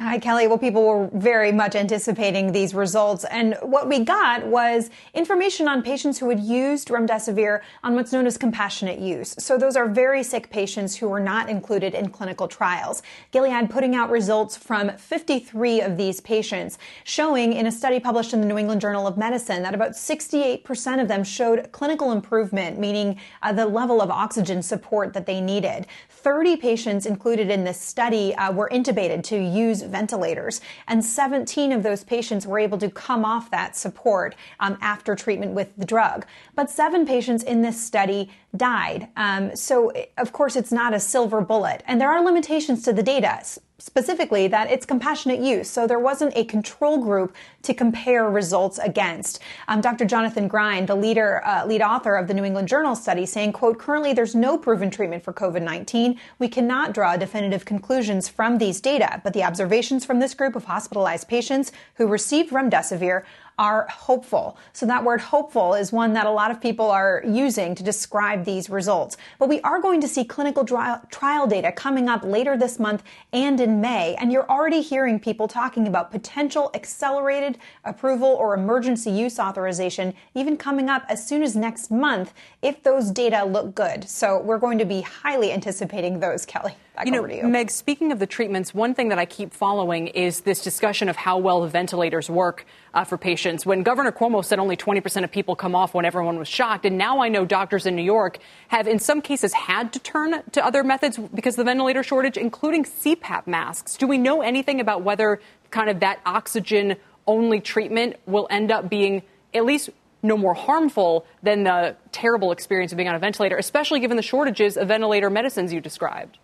Hi, 0.00 0.18
Kelly. 0.18 0.48
Well, 0.48 0.58
people 0.58 0.84
were 0.84 1.08
very 1.12 1.52
much 1.52 1.76
anticipating 1.76 2.50
these 2.50 2.74
results. 2.74 3.24
And 3.30 3.56
what 3.62 3.88
we 3.88 4.00
got 4.00 4.44
was 4.44 4.90
information 5.14 5.68
on 5.68 5.82
patients 5.82 6.18
who 6.18 6.28
had 6.30 6.40
used 6.40 6.88
remdesivir 6.88 7.60
on 7.84 7.94
what's 7.94 8.12
known 8.12 8.26
as 8.26 8.36
compassionate 8.36 8.98
use. 8.98 9.36
So 9.38 9.56
those 9.56 9.76
are 9.76 9.88
very 9.88 10.24
sick 10.24 10.50
patients 10.50 10.96
who 10.96 11.08
were 11.08 11.20
not 11.20 11.48
included 11.48 11.94
in 11.94 12.08
clinical 12.08 12.48
trials. 12.48 13.04
Gilead 13.30 13.70
putting 13.70 13.94
out 13.94 14.10
results 14.10 14.56
from 14.56 14.90
53 14.90 15.82
of 15.82 15.96
these 15.96 16.20
patients, 16.20 16.76
showing 17.04 17.52
in 17.52 17.68
a 17.68 17.72
study 17.72 18.00
published 18.00 18.32
in 18.32 18.40
the 18.40 18.48
New 18.48 18.58
England 18.58 18.80
Journal 18.80 19.06
of 19.06 19.16
Medicine 19.16 19.62
that 19.62 19.76
about 19.76 19.92
68% 19.92 21.00
of 21.00 21.06
them 21.06 21.22
showed 21.22 21.70
clinical 21.70 22.10
improvement, 22.10 22.80
meaning 22.80 23.20
uh, 23.42 23.52
the 23.52 23.64
level 23.64 24.02
of 24.02 24.10
oxygen 24.10 24.60
support 24.60 25.12
that 25.12 25.24
they 25.24 25.40
needed. 25.40 25.86
30 26.08 26.56
patients 26.56 27.06
included 27.06 27.48
in 27.48 27.62
this 27.62 27.80
study 27.80 28.34
uh, 28.34 28.50
were 28.50 28.68
intubated 28.72 29.22
to 29.22 29.36
use 29.36 29.83
ventilators, 29.88 30.60
and 30.88 31.04
17 31.04 31.72
of 31.72 31.82
those 31.82 32.04
patients 32.04 32.46
were 32.46 32.58
able 32.58 32.78
to 32.78 32.90
come 32.90 33.24
off 33.24 33.50
that 33.50 33.76
support 33.76 34.34
um, 34.60 34.78
after 34.80 35.14
treatment 35.14 35.52
with 35.52 35.76
the 35.76 35.86
drug. 35.86 36.26
But 36.54 36.70
seven 36.70 37.06
patients 37.06 37.42
in 37.42 37.62
this 37.62 37.82
study 37.82 38.30
died. 38.56 39.08
Um, 39.16 39.54
so, 39.56 39.92
of 40.18 40.32
course, 40.32 40.56
it's 40.56 40.72
not 40.72 40.94
a 40.94 41.00
silver 41.00 41.40
bullet, 41.40 41.82
and 41.86 42.00
there 42.00 42.10
are 42.10 42.22
limitations 42.24 42.82
to 42.82 42.92
the 42.92 43.02
data 43.02 43.40
specifically 43.84 44.48
that 44.48 44.70
it's 44.70 44.86
compassionate 44.86 45.40
use. 45.40 45.68
So 45.68 45.86
there 45.86 45.98
wasn't 45.98 46.32
a 46.36 46.44
control 46.44 46.98
group 46.98 47.34
to 47.62 47.74
compare 47.74 48.30
results 48.30 48.78
against. 48.78 49.40
Um, 49.68 49.80
Dr. 49.82 50.04
Jonathan 50.06 50.48
Grein, 50.48 50.86
the 50.86 50.94
leader, 50.94 51.44
uh, 51.44 51.66
lead 51.66 51.82
author 51.82 52.16
of 52.16 52.26
the 52.26 52.34
New 52.34 52.44
England 52.44 52.68
Journal 52.68 52.94
study, 52.94 53.26
saying, 53.26 53.52
quote, 53.52 53.78
currently 53.78 54.12
there's 54.12 54.34
no 54.34 54.56
proven 54.56 54.90
treatment 54.90 55.22
for 55.22 55.32
COVID-19. 55.32 56.16
We 56.38 56.48
cannot 56.48 56.94
draw 56.94 57.16
definitive 57.16 57.64
conclusions 57.64 58.28
from 58.28 58.58
these 58.58 58.80
data, 58.80 59.20
but 59.24 59.34
the 59.34 59.42
observations 59.42 60.04
from 60.04 60.20
this 60.20 60.34
group 60.34 60.56
of 60.56 60.64
hospitalized 60.64 61.28
patients 61.28 61.72
who 61.96 62.06
received 62.06 62.52
remdesivir 62.52 63.24
are 63.58 63.86
hopeful. 63.88 64.56
So 64.72 64.86
that 64.86 65.04
word 65.04 65.20
hopeful 65.20 65.74
is 65.74 65.92
one 65.92 66.12
that 66.14 66.26
a 66.26 66.30
lot 66.30 66.50
of 66.50 66.60
people 66.60 66.90
are 66.90 67.22
using 67.26 67.74
to 67.74 67.82
describe 67.82 68.44
these 68.44 68.68
results. 68.68 69.16
But 69.38 69.48
we 69.48 69.60
are 69.60 69.80
going 69.80 70.00
to 70.00 70.08
see 70.08 70.24
clinical 70.24 70.64
trial 70.64 71.46
data 71.46 71.72
coming 71.72 72.08
up 72.08 72.24
later 72.24 72.56
this 72.56 72.78
month 72.78 73.02
and 73.32 73.60
in 73.60 73.80
May. 73.80 74.14
And 74.16 74.32
you're 74.32 74.48
already 74.50 74.80
hearing 74.80 75.20
people 75.20 75.46
talking 75.46 75.86
about 75.86 76.10
potential 76.10 76.70
accelerated 76.74 77.58
approval 77.84 78.28
or 78.28 78.54
emergency 78.54 79.10
use 79.10 79.38
authorization 79.38 80.14
even 80.34 80.56
coming 80.56 80.88
up 80.88 81.04
as 81.08 81.26
soon 81.26 81.42
as 81.42 81.54
next 81.54 81.90
month 81.90 82.34
if 82.62 82.82
those 82.82 83.10
data 83.10 83.44
look 83.44 83.74
good. 83.74 84.08
So 84.08 84.40
we're 84.40 84.58
going 84.58 84.78
to 84.78 84.84
be 84.84 85.02
highly 85.02 85.52
anticipating 85.52 86.20
those, 86.20 86.44
Kelly. 86.44 86.74
Back 86.94 87.06
you 87.06 87.12
know, 87.12 87.26
you. 87.26 87.42
Meg, 87.48 87.72
speaking 87.72 88.12
of 88.12 88.20
the 88.20 88.26
treatments, 88.26 88.72
one 88.72 88.94
thing 88.94 89.08
that 89.08 89.18
I 89.18 89.24
keep 89.24 89.52
following 89.52 90.06
is 90.08 90.42
this 90.42 90.62
discussion 90.62 91.08
of 91.08 91.16
how 91.16 91.38
well 91.38 91.62
the 91.62 91.68
ventilators 91.68 92.30
work 92.30 92.66
uh, 92.92 93.02
for 93.02 93.18
patients. 93.18 93.66
When 93.66 93.82
Governor 93.82 94.12
Cuomo 94.12 94.44
said 94.44 94.60
only 94.60 94.76
20% 94.76 95.24
of 95.24 95.32
people 95.32 95.56
come 95.56 95.74
off 95.74 95.92
when 95.92 96.04
everyone 96.04 96.38
was 96.38 96.46
shocked, 96.46 96.86
and 96.86 96.96
now 96.96 97.20
I 97.20 97.28
know 97.28 97.44
doctors 97.44 97.86
in 97.86 97.96
New 97.96 98.04
York 98.04 98.38
have, 98.68 98.86
in 98.86 99.00
some 99.00 99.22
cases, 99.22 99.52
had 99.52 99.92
to 99.94 99.98
turn 99.98 100.40
to 100.52 100.64
other 100.64 100.84
methods 100.84 101.18
because 101.18 101.54
of 101.54 101.58
the 101.58 101.64
ventilator 101.64 102.04
shortage, 102.04 102.36
including 102.36 102.84
CPAP 102.84 103.48
masks. 103.48 103.96
Do 103.96 104.06
we 104.06 104.16
know 104.16 104.42
anything 104.42 104.80
about 104.80 105.02
whether 105.02 105.40
kind 105.72 105.90
of 105.90 105.98
that 105.98 106.20
oxygen 106.24 106.94
only 107.26 107.58
treatment 107.58 108.16
will 108.26 108.46
end 108.50 108.70
up 108.70 108.88
being 108.88 109.22
at 109.52 109.64
least 109.64 109.90
no 110.22 110.36
more 110.36 110.54
harmful 110.54 111.26
than 111.42 111.64
the 111.64 111.96
terrible 112.12 112.52
experience 112.52 112.92
of 112.92 112.96
being 112.96 113.08
on 113.08 113.16
a 113.16 113.18
ventilator, 113.18 113.56
especially 113.56 113.98
given 113.98 114.16
the 114.16 114.22
shortages 114.22 114.76
of 114.76 114.86
ventilator 114.86 115.28
medicines 115.28 115.72
you 115.72 115.80
described? 115.80 116.38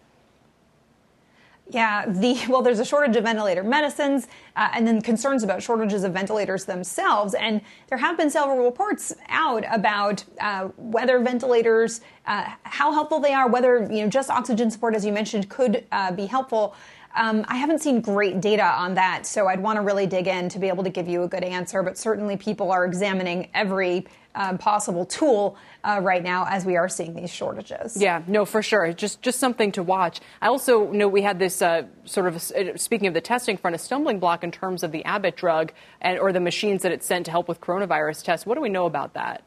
Yeah, 1.72 2.04
the 2.06 2.36
well, 2.48 2.62
there's 2.62 2.80
a 2.80 2.84
shortage 2.84 3.16
of 3.16 3.24
ventilator 3.24 3.62
medicines, 3.62 4.26
uh, 4.56 4.70
and 4.74 4.86
then 4.86 5.00
concerns 5.00 5.44
about 5.44 5.62
shortages 5.62 6.02
of 6.02 6.12
ventilators 6.12 6.64
themselves. 6.64 7.34
And 7.34 7.60
there 7.88 7.98
have 7.98 8.16
been 8.16 8.30
several 8.30 8.64
reports 8.64 9.14
out 9.28 9.64
about 9.70 10.24
uh, 10.40 10.68
whether 10.76 11.20
ventilators, 11.20 12.00
uh, 12.26 12.50
how 12.64 12.92
helpful 12.92 13.20
they 13.20 13.32
are, 13.32 13.48
whether 13.48 13.88
you 13.90 14.02
know 14.02 14.08
just 14.08 14.30
oxygen 14.30 14.70
support, 14.70 14.94
as 14.94 15.04
you 15.04 15.12
mentioned, 15.12 15.48
could 15.48 15.86
uh, 15.92 16.10
be 16.12 16.26
helpful. 16.26 16.74
Um, 17.14 17.44
I 17.48 17.56
haven't 17.56 17.80
seen 17.80 18.00
great 18.00 18.40
data 18.40 18.64
on 18.64 18.94
that, 18.94 19.26
so 19.26 19.48
I'd 19.48 19.60
want 19.60 19.76
to 19.76 19.82
really 19.82 20.06
dig 20.06 20.28
in 20.28 20.48
to 20.48 20.58
be 20.58 20.68
able 20.68 20.84
to 20.84 20.90
give 20.90 21.08
you 21.08 21.22
a 21.24 21.28
good 21.28 21.44
answer. 21.44 21.82
But 21.82 21.98
certainly, 21.98 22.36
people 22.36 22.72
are 22.72 22.84
examining 22.84 23.48
every 23.54 24.06
um, 24.34 24.58
possible 24.58 25.04
tool 25.04 25.56
uh, 25.84 26.00
right 26.02 26.22
now 26.22 26.46
as 26.48 26.64
we 26.64 26.76
are 26.76 26.88
seeing 26.88 27.14
these 27.14 27.30
shortages. 27.30 27.96
Yeah, 28.00 28.22
no, 28.26 28.44
for 28.44 28.62
sure. 28.62 28.92
Just 28.92 29.22
just 29.22 29.38
something 29.38 29.72
to 29.72 29.82
watch. 29.82 30.20
I 30.40 30.48
also 30.48 30.90
know 30.92 31.08
we 31.08 31.22
had 31.22 31.38
this 31.38 31.62
uh, 31.62 31.84
sort 32.04 32.26
of 32.26 32.36
uh, 32.36 32.76
speaking 32.76 33.08
of 33.08 33.14
the 33.14 33.20
testing 33.20 33.56
front, 33.56 33.76
a 33.76 33.78
stumbling 33.78 34.18
block 34.18 34.44
in 34.44 34.50
terms 34.50 34.82
of 34.82 34.92
the 34.92 35.04
Abbott 35.04 35.36
drug 35.36 35.72
and 36.00 36.18
or 36.18 36.32
the 36.32 36.40
machines 36.40 36.82
that 36.82 36.92
it 36.92 37.02
sent 37.02 37.26
to 37.26 37.30
help 37.30 37.48
with 37.48 37.60
coronavirus 37.60 38.24
tests. 38.24 38.46
What 38.46 38.54
do 38.54 38.60
we 38.60 38.68
know 38.68 38.86
about 38.86 39.14
that? 39.14 39.42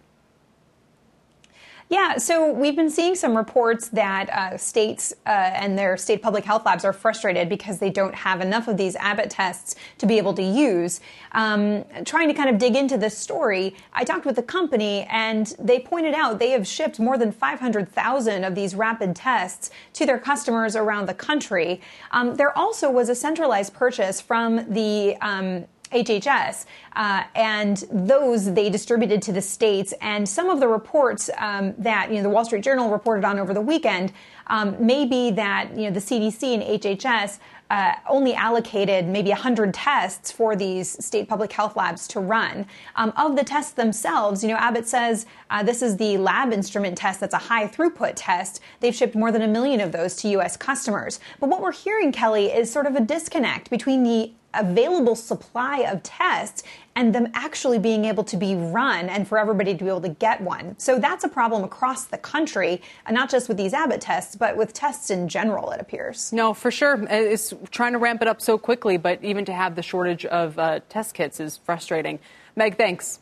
Yeah, 1.89 2.17
so 2.17 2.51
we've 2.51 2.75
been 2.75 2.89
seeing 2.89 3.13
some 3.13 3.35
reports 3.35 3.89
that 3.89 4.29
uh, 4.29 4.57
states 4.57 5.13
uh, 5.25 5.29
and 5.29 5.77
their 5.77 5.97
state 5.97 6.21
public 6.21 6.45
health 6.45 6.65
labs 6.65 6.85
are 6.85 6.93
frustrated 6.93 7.49
because 7.49 7.79
they 7.79 7.89
don't 7.89 8.15
have 8.15 8.41
enough 8.41 8.67
of 8.67 8.77
these 8.77 8.95
Abbott 8.95 9.29
tests 9.29 9.75
to 9.97 10.05
be 10.05 10.17
able 10.17 10.33
to 10.35 10.41
use. 10.41 11.01
Um, 11.33 11.83
trying 12.05 12.29
to 12.29 12.33
kind 12.33 12.49
of 12.49 12.57
dig 12.57 12.75
into 12.75 12.97
this 12.97 13.17
story, 13.17 13.75
I 13.91 14.05
talked 14.05 14.25
with 14.25 14.37
the 14.37 14.43
company 14.43 15.05
and 15.09 15.53
they 15.59 15.79
pointed 15.79 16.13
out 16.13 16.39
they 16.39 16.51
have 16.51 16.65
shipped 16.65 16.99
more 16.99 17.17
than 17.17 17.31
500,000 17.31 18.43
of 18.43 18.55
these 18.55 18.75
rapid 18.75 19.15
tests 19.15 19.69
to 19.93 20.05
their 20.05 20.19
customers 20.19 20.75
around 20.75 21.07
the 21.07 21.13
country. 21.13 21.81
Um, 22.11 22.35
there 22.35 22.57
also 22.57 22.89
was 22.89 23.09
a 23.09 23.15
centralized 23.15 23.73
purchase 23.73 24.21
from 24.21 24.71
the 24.73 25.17
um, 25.21 25.65
HHS, 25.93 26.65
uh, 26.95 27.23
and 27.35 27.83
those 27.91 28.53
they 28.53 28.69
distributed 28.69 29.21
to 29.23 29.31
the 29.31 29.41
states. 29.41 29.93
And 30.01 30.27
some 30.27 30.49
of 30.49 30.59
the 30.59 30.67
reports 30.67 31.29
um, 31.37 31.73
that 31.77 32.09
you 32.09 32.17
know 32.17 32.23
the 32.23 32.29
Wall 32.29 32.45
Street 32.45 32.63
Journal 32.63 32.89
reported 32.89 33.23
on 33.25 33.39
over 33.39 33.53
the 33.53 33.61
weekend 33.61 34.11
um, 34.47 34.75
may 34.85 35.05
be 35.05 35.31
that 35.31 35.75
you 35.75 35.83
know 35.83 35.91
the 35.91 35.99
CDC 35.99 36.53
and 36.53 36.81
HHS 36.81 37.39
uh, 37.73 37.95
only 38.07 38.35
allocated 38.35 39.07
maybe 39.07 39.29
100 39.29 39.73
tests 39.73 40.31
for 40.31 40.55
these 40.55 41.03
state 41.03 41.27
public 41.27 41.51
health 41.51 41.75
labs 41.75 42.07
to 42.09 42.19
run. 42.19 42.67
Um, 42.95 43.11
of 43.17 43.35
the 43.35 43.43
tests 43.43 43.71
themselves, 43.71 44.43
you 44.43 44.49
know, 44.49 44.57
Abbott 44.57 44.87
says 44.87 45.25
uh, 45.49 45.63
this 45.63 45.81
is 45.81 45.97
the 45.97 46.17
lab 46.17 46.53
instrument 46.53 46.95
test 46.97 47.19
that's 47.19 47.33
a 47.33 47.39
high 47.39 47.67
throughput 47.67 48.13
test. 48.15 48.59
They've 48.79 48.93
shipped 48.93 49.15
more 49.15 49.31
than 49.31 49.41
a 49.41 49.47
million 49.47 49.81
of 49.81 49.91
those 49.91 50.15
to 50.17 50.27
U.S. 50.29 50.55
customers. 50.55 51.19
But 51.39 51.49
what 51.49 51.61
we're 51.61 51.71
hearing, 51.71 52.11
Kelly, 52.11 52.51
is 52.51 52.71
sort 52.71 52.85
of 52.85 52.95
a 52.95 53.01
disconnect 53.01 53.71
between 53.71 54.03
the 54.03 54.33
available 54.53 55.15
supply 55.15 55.79
of 55.79 56.03
tests 56.03 56.63
and 56.95 57.13
them 57.13 57.27
actually 57.33 57.79
being 57.79 58.05
able 58.05 58.23
to 58.23 58.37
be 58.37 58.55
run 58.55 59.09
and 59.09 59.27
for 59.27 59.37
everybody 59.37 59.75
to 59.75 59.83
be 59.83 59.89
able 59.89 60.01
to 60.01 60.09
get 60.09 60.39
one. 60.41 60.75
So 60.77 60.99
that's 60.99 61.23
a 61.23 61.27
problem 61.27 61.63
across 61.63 62.05
the 62.05 62.19
country, 62.19 62.81
and 63.05 63.15
not 63.15 63.29
just 63.29 63.47
with 63.47 63.57
these 63.57 63.73
Abbott 63.73 64.01
tests, 64.01 64.35
but 64.35 64.55
with 64.55 64.73
tests 64.73 65.09
in 65.09 65.27
general, 65.27 65.71
it 65.71 65.81
appears. 65.81 66.31
No, 66.31 66.53
for 66.53 66.69
sure. 66.69 67.03
It's 67.09 67.53
trying 67.71 67.93
to 67.93 67.97
ramp 67.97 68.21
it 68.21 68.27
up 68.27 68.41
so 68.41 68.57
quickly, 68.57 68.97
but 68.97 69.23
even 69.23 69.43
to 69.45 69.53
have 69.53 69.75
the 69.75 69.81
shortage 69.81 70.25
of 70.25 70.59
uh, 70.59 70.81
test 70.89 71.15
kits 71.15 71.39
is 71.39 71.57
frustrating. 71.57 72.19
Meg, 72.55 72.77
thanks. 72.77 73.19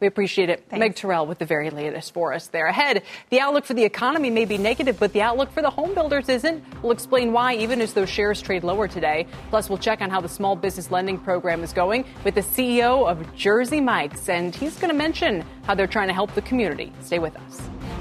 We 0.00 0.06
appreciate 0.06 0.48
it. 0.48 0.64
Thanks. 0.70 0.80
Meg 0.80 0.94
Tirrell 0.94 1.26
with 1.26 1.38
the 1.38 1.44
very 1.44 1.68
latest 1.68 2.14
for 2.14 2.32
us 2.32 2.46
there. 2.48 2.66
Ahead, 2.66 3.02
the 3.28 3.40
outlook 3.40 3.66
for 3.66 3.74
the 3.74 3.84
economy 3.84 4.30
may 4.30 4.46
be 4.46 4.56
negative, 4.56 4.98
but 4.98 5.12
the 5.12 5.20
outlook 5.20 5.52
for 5.52 5.60
the 5.60 5.68
home 5.68 5.94
builders 5.94 6.30
isn't. 6.30 6.64
We'll 6.82 6.92
explain 6.92 7.32
why, 7.32 7.54
even 7.56 7.82
as 7.82 7.92
those 7.92 8.08
shares 8.08 8.40
trade 8.40 8.64
lower 8.64 8.88
today. 8.88 9.26
Plus, 9.50 9.68
we'll 9.68 9.78
check 9.78 10.00
on 10.00 10.08
how 10.08 10.22
the 10.22 10.28
small 10.28 10.56
business 10.56 10.90
lending 10.90 11.18
program 11.18 11.62
is 11.62 11.74
going 11.74 12.06
with 12.24 12.34
the 12.34 12.40
CEO 12.40 13.06
of 13.06 13.34
Jersey 13.36 13.80
Mike's, 13.80 14.30
and 14.30 14.54
he's 14.54 14.76
going 14.76 14.90
to 14.90 14.96
mention 14.96 15.44
how 15.64 15.74
they're 15.74 15.86
trying 15.86 16.08
to 16.08 16.14
help 16.14 16.34
the 16.34 16.42
community. 16.42 16.92
Stay 17.02 17.18
with 17.18 17.36
us. 17.36 17.99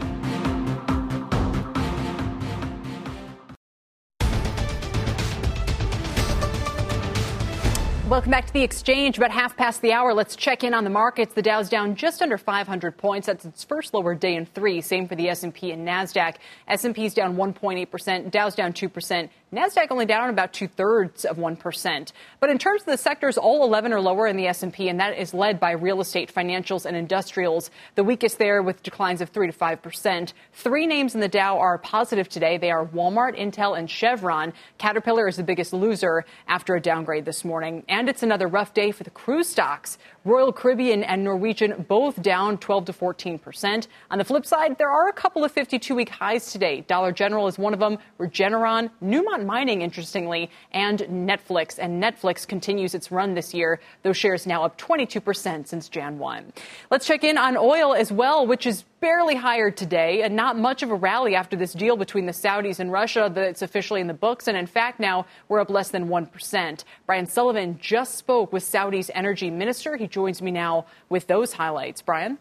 Welcome 8.09 8.31
back 8.31 8.47
to 8.47 8.53
the 8.53 8.63
exchange. 8.63 9.17
About 9.19 9.29
half 9.29 9.55
past 9.55 9.83
the 9.83 9.93
hour, 9.93 10.15
let's 10.15 10.35
check 10.35 10.63
in 10.63 10.73
on 10.73 10.83
the 10.83 10.89
markets. 10.89 11.35
The 11.35 11.43
Dow's 11.43 11.69
down 11.69 11.95
just 11.95 12.23
under 12.23 12.39
500 12.39 12.97
points. 12.97 13.27
That's 13.27 13.45
its 13.45 13.63
first 13.63 13.93
lower 13.93 14.15
day 14.15 14.33
in 14.33 14.47
three. 14.47 14.81
Same 14.81 15.07
for 15.07 15.13
the 15.13 15.29
S&P 15.29 15.71
and 15.71 15.87
Nasdaq. 15.87 16.37
S&P's 16.67 17.13
down 17.13 17.35
1.8 17.35 17.91
percent. 17.91 18.31
Dow's 18.31 18.55
down 18.55 18.73
2 18.73 18.89
percent. 18.89 19.29
Nasdaq 19.51 19.87
only 19.89 20.05
down 20.05 20.29
about 20.29 20.53
two 20.53 20.67
thirds 20.67 21.25
of 21.25 21.39
one 21.39 21.55
percent. 21.55 22.13
But 22.39 22.51
in 22.51 22.59
terms 22.59 22.81
of 22.81 22.85
the 22.85 22.97
sectors, 22.97 23.35
all 23.35 23.63
11 23.63 23.91
are 23.93 23.99
lower 23.99 24.27
in 24.27 24.37
the 24.37 24.45
S&P, 24.45 24.89
and 24.89 24.99
that 24.99 25.17
is 25.17 25.33
led 25.33 25.59
by 25.59 25.71
real 25.71 26.01
estate, 26.01 26.31
financials, 26.31 26.85
and 26.85 26.95
industrials. 26.95 27.71
The 27.95 28.03
weakest 28.03 28.37
there 28.37 28.61
with 28.61 28.83
declines 28.83 29.21
of 29.21 29.29
three 29.29 29.47
to 29.47 29.53
five 29.53 29.81
percent. 29.81 30.33
Three 30.53 30.85
names 30.85 31.15
in 31.15 31.21
the 31.21 31.27
Dow 31.27 31.57
are 31.57 31.79
positive 31.79 32.29
today. 32.29 32.59
They 32.59 32.69
are 32.69 32.85
Walmart, 32.85 33.39
Intel, 33.39 33.77
and 33.77 33.89
Chevron. 33.89 34.53
Caterpillar 34.77 35.27
is 35.27 35.37
the 35.37 35.43
biggest 35.43 35.73
loser 35.73 36.25
after 36.47 36.75
a 36.75 36.81
downgrade 36.81 37.25
this 37.25 37.43
morning, 37.43 37.83
and 37.89 38.07
it's 38.07 38.21
another 38.21 38.47
rough 38.47 38.75
day 38.75 38.91
for 38.91 39.03
the 39.03 39.09
cruise 39.09 39.49
stocks. 39.49 39.97
Royal 40.29 40.53
Caribbean 40.53 41.03
and 41.03 41.23
Norwegian 41.23 41.87
both 41.87 42.21
down 42.21 42.59
12 42.59 42.85
to 42.85 42.93
14 42.93 43.39
percent. 43.39 43.87
On 44.11 44.19
the 44.19 44.23
flip 44.23 44.45
side, 44.45 44.77
there 44.77 44.91
are 44.91 45.07
a 45.07 45.13
couple 45.13 45.43
of 45.43 45.53
52-week 45.55 46.09
highs 46.09 46.51
today. 46.51 46.81
Dollar 46.81 47.11
General 47.11 47.47
is 47.47 47.57
one 47.57 47.73
of 47.73 47.79
them. 47.79 47.97
Regeneron, 48.19 48.91
Newmont 49.03 49.47
Mining, 49.47 49.81
interestingly, 49.81 50.51
and 50.71 50.99
Netflix. 50.99 51.79
And 51.79 52.01
Netflix 52.01 52.47
continues 52.47 52.93
its 52.93 53.11
run 53.11 53.33
this 53.33 53.55
year. 53.55 53.79
Those 54.03 54.17
shares 54.17 54.45
now 54.45 54.63
up 54.63 54.77
22% 54.77 55.67
since 55.67 55.89
Jan 55.89 56.19
1. 56.19 56.53
Let's 56.91 57.07
check 57.07 57.23
in 57.23 57.39
on 57.39 57.57
oil 57.57 57.95
as 57.95 58.11
well, 58.11 58.45
which 58.45 58.67
is 58.67 58.83
barely 58.99 59.35
higher 59.35 59.71
today 59.71 60.23
and 60.23 60.35
not 60.35 60.57
much 60.57 60.83
of 60.83 60.91
a 60.91 60.95
rally 60.95 61.33
after 61.33 61.55
this 61.55 61.73
deal 61.73 61.95
between 61.95 62.25
the 62.25 62.33
Saudis 62.33 62.79
and 62.79 62.91
Russia 62.91 63.31
that's 63.33 63.61
officially 63.61 64.01
in 64.01 64.07
the 64.07 64.13
books. 64.13 64.47
And 64.47 64.57
in 64.57 64.67
fact, 64.67 64.99
now 64.99 65.25
we're 65.47 65.59
up 65.59 65.69
less 65.69 65.89
than 65.89 66.09
1%. 66.09 66.83
Brian 67.05 67.25
Sullivan 67.25 67.77
just 67.79 68.15
spoke 68.15 68.51
with 68.51 68.63
Saudi's 68.63 69.09
energy 69.13 69.49
minister. 69.49 69.95
He 69.95 70.07
joins 70.19 70.41
me 70.41 70.51
now 70.51 70.85
with 71.07 71.27
those 71.27 71.53
highlights. 71.53 72.01
Brian? 72.01 72.37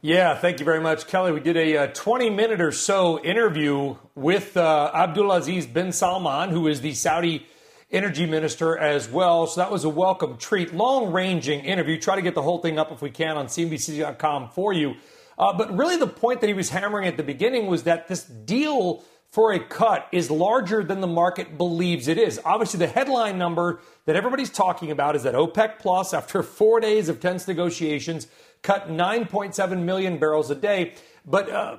Yeah, 0.00 0.36
thank 0.36 0.60
you 0.60 0.64
very 0.64 0.80
much, 0.80 1.08
Kelly. 1.08 1.32
We 1.32 1.40
did 1.40 1.56
a 1.56 1.88
20 1.92 2.28
uh, 2.28 2.32
minute 2.32 2.60
or 2.60 2.70
so 2.70 3.20
interview 3.24 3.96
with 4.14 4.56
uh, 4.56 4.92
Abdulaziz 4.94 5.72
bin 5.72 5.90
Salman, 5.90 6.50
who 6.50 6.68
is 6.68 6.80
the 6.80 6.94
Saudi 6.94 7.44
energy 7.90 8.24
minister 8.24 8.78
as 8.78 9.08
well. 9.08 9.48
So 9.48 9.60
that 9.60 9.72
was 9.72 9.82
a 9.82 9.88
welcome 9.88 10.36
treat. 10.36 10.72
Long 10.72 11.10
ranging 11.10 11.64
interview. 11.64 11.98
Try 11.98 12.14
to 12.14 12.22
get 12.22 12.36
the 12.36 12.42
whole 12.42 12.58
thing 12.58 12.78
up 12.78 12.92
if 12.92 13.02
we 13.02 13.10
can 13.10 13.36
on 13.36 13.46
CNBC.com 13.48 14.50
for 14.50 14.72
you. 14.72 14.94
Uh, 15.36 15.52
but 15.58 15.76
really, 15.76 15.96
the 15.96 16.06
point 16.06 16.40
that 16.40 16.46
he 16.46 16.54
was 16.54 16.70
hammering 16.70 17.08
at 17.08 17.16
the 17.16 17.24
beginning 17.24 17.66
was 17.66 17.82
that 17.82 18.06
this 18.06 18.22
deal 18.22 19.02
for 19.30 19.52
a 19.52 19.60
cut 19.60 20.08
is 20.10 20.30
larger 20.30 20.82
than 20.82 21.00
the 21.00 21.06
market 21.06 21.58
believes 21.58 22.08
it 22.08 22.18
is. 22.18 22.40
Obviously, 22.44 22.78
the 22.78 22.86
headline 22.86 23.36
number 23.36 23.80
that 24.06 24.16
everybody's 24.16 24.50
talking 24.50 24.90
about 24.90 25.16
is 25.16 25.22
that 25.24 25.34
OPEC 25.34 25.78
Plus, 25.78 26.14
after 26.14 26.42
four 26.42 26.80
days 26.80 27.08
of 27.08 27.20
tense 27.20 27.46
negotiations, 27.46 28.26
cut 28.62 28.88
9.7 28.88 29.82
million 29.82 30.18
barrels 30.18 30.50
a 30.50 30.54
day. 30.54 30.94
But 31.26 31.50
uh, 31.50 31.76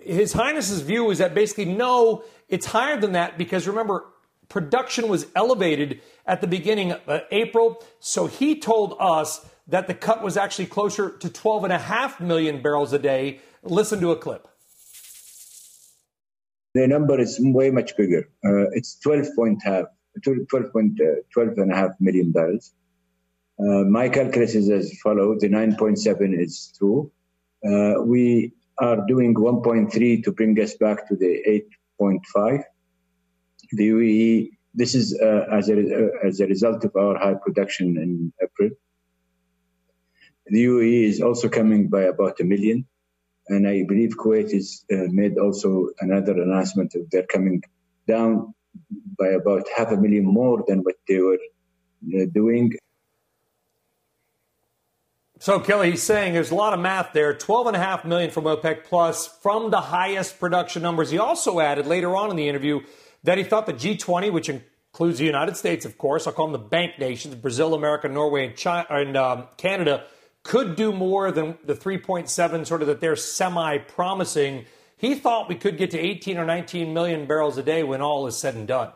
His 0.00 0.32
Highness's 0.32 0.80
view 0.82 1.10
is 1.10 1.18
that 1.18 1.34
basically, 1.34 1.64
no, 1.64 2.24
it's 2.48 2.66
higher 2.66 3.00
than 3.00 3.12
that 3.12 3.36
because 3.36 3.66
remember, 3.66 4.04
production 4.48 5.08
was 5.08 5.26
elevated 5.34 6.00
at 6.24 6.40
the 6.40 6.46
beginning 6.46 6.92
of 6.92 7.22
April. 7.32 7.82
So 7.98 8.26
he 8.26 8.60
told 8.60 8.96
us 9.00 9.44
that 9.66 9.88
the 9.88 9.94
cut 9.94 10.22
was 10.22 10.36
actually 10.36 10.66
closer 10.66 11.10
to 11.10 11.28
12.5 11.28 12.20
million 12.20 12.62
barrels 12.62 12.92
a 12.92 12.98
day. 12.98 13.40
Listen 13.62 14.00
to 14.00 14.12
a 14.12 14.16
clip. 14.16 14.46
The 16.74 16.86
number 16.86 17.20
is 17.20 17.38
way 17.38 17.70
much 17.70 17.96
bigger. 17.96 18.28
Uh, 18.44 18.70
it's 18.70 18.98
12 19.00 19.28
point 19.36 19.62
half, 19.62 19.86
12, 20.24 20.48
12, 20.48 20.64
uh, 20.74 21.04
12 21.32 21.58
and 21.58 21.72
a 21.72 21.76
half 21.76 21.90
million 22.00 22.32
barrels. 22.32 22.72
Uh, 23.60 23.84
my 23.84 24.08
calculus 24.08 24.54
is 24.54 24.70
as 24.70 24.98
follows. 25.00 25.40
The 25.40 25.48
9.7 25.48 26.38
is 26.38 26.72
true. 26.78 27.12
Uh, 27.64 28.02
we 28.02 28.52
are 28.78 29.06
doing 29.06 29.34
1.3 29.34 30.24
to 30.24 30.32
bring 30.32 30.58
us 30.60 30.74
back 30.74 31.06
to 31.08 31.16
the 31.16 31.62
8.5. 32.00 32.62
The 33.72 33.88
UAE, 33.88 34.50
this 34.74 34.94
is 34.94 35.18
uh, 35.20 35.46
as, 35.52 35.68
a, 35.68 36.10
as 36.24 36.40
a 36.40 36.46
result 36.46 36.84
of 36.84 36.96
our 36.96 37.18
high 37.18 37.34
production 37.34 37.98
in 37.98 38.32
April. 38.42 38.70
The 40.46 40.64
UAE 40.64 41.04
is 41.04 41.20
also 41.20 41.48
coming 41.48 41.88
by 41.88 42.02
about 42.02 42.40
a 42.40 42.44
million. 42.44 42.86
And 43.48 43.66
I 43.66 43.84
believe 43.86 44.16
Kuwait 44.16 44.52
has 44.52 44.84
uh, 44.92 45.08
made 45.10 45.38
also 45.38 45.88
another 46.00 46.40
announcement 46.40 46.94
of 46.94 47.10
they're 47.10 47.26
coming 47.26 47.62
down 48.06 48.54
by 49.18 49.28
about 49.28 49.66
half 49.76 49.90
a 49.90 49.96
million 49.96 50.24
more 50.24 50.64
than 50.66 50.80
what 50.80 50.96
they 51.08 51.18
were 51.18 51.38
uh, 52.14 52.26
doing. 52.32 52.72
So, 55.38 55.58
Kelly, 55.58 55.90
he's 55.90 56.02
saying 56.04 56.34
there's 56.34 56.52
a 56.52 56.54
lot 56.54 56.72
of 56.72 56.78
math 56.78 57.12
there. 57.12 57.34
12.5 57.34 58.04
million 58.04 58.30
from 58.30 58.44
OPEC 58.44 58.84
Plus 58.84 59.26
from 59.26 59.70
the 59.70 59.80
highest 59.80 60.38
production 60.38 60.82
numbers. 60.82 61.10
He 61.10 61.18
also 61.18 61.58
added 61.58 61.86
later 61.86 62.14
on 62.14 62.30
in 62.30 62.36
the 62.36 62.48
interview 62.48 62.80
that 63.24 63.38
he 63.38 63.44
thought 63.44 63.66
the 63.66 63.74
G20, 63.74 64.32
which 64.32 64.48
includes 64.48 65.18
the 65.18 65.24
United 65.24 65.56
States, 65.56 65.84
of 65.84 65.98
course, 65.98 66.26
I'll 66.26 66.32
call 66.32 66.46
them 66.46 66.52
the 66.52 66.68
bank 66.68 66.98
nations, 66.98 67.34
Brazil, 67.34 67.74
America, 67.74 68.08
Norway, 68.08 68.46
and, 68.46 68.56
China, 68.56 68.86
and 68.90 69.16
um, 69.16 69.48
Canada, 69.56 70.04
could 70.42 70.76
do 70.76 70.92
more 70.92 71.30
than 71.30 71.56
the 71.64 71.74
3.7 71.74 72.66
sort 72.66 72.82
of 72.82 72.88
that 72.88 73.00
they're 73.00 73.16
semi 73.16 73.78
promising. 73.78 74.64
He 74.96 75.14
thought 75.14 75.48
we 75.48 75.54
could 75.54 75.76
get 75.76 75.90
to 75.92 75.98
18 75.98 76.38
or 76.38 76.44
19 76.44 76.92
million 76.92 77.26
barrels 77.26 77.58
a 77.58 77.62
day 77.62 77.82
when 77.82 78.02
all 78.02 78.26
is 78.26 78.36
said 78.36 78.54
and 78.54 78.66
done. 78.66 78.92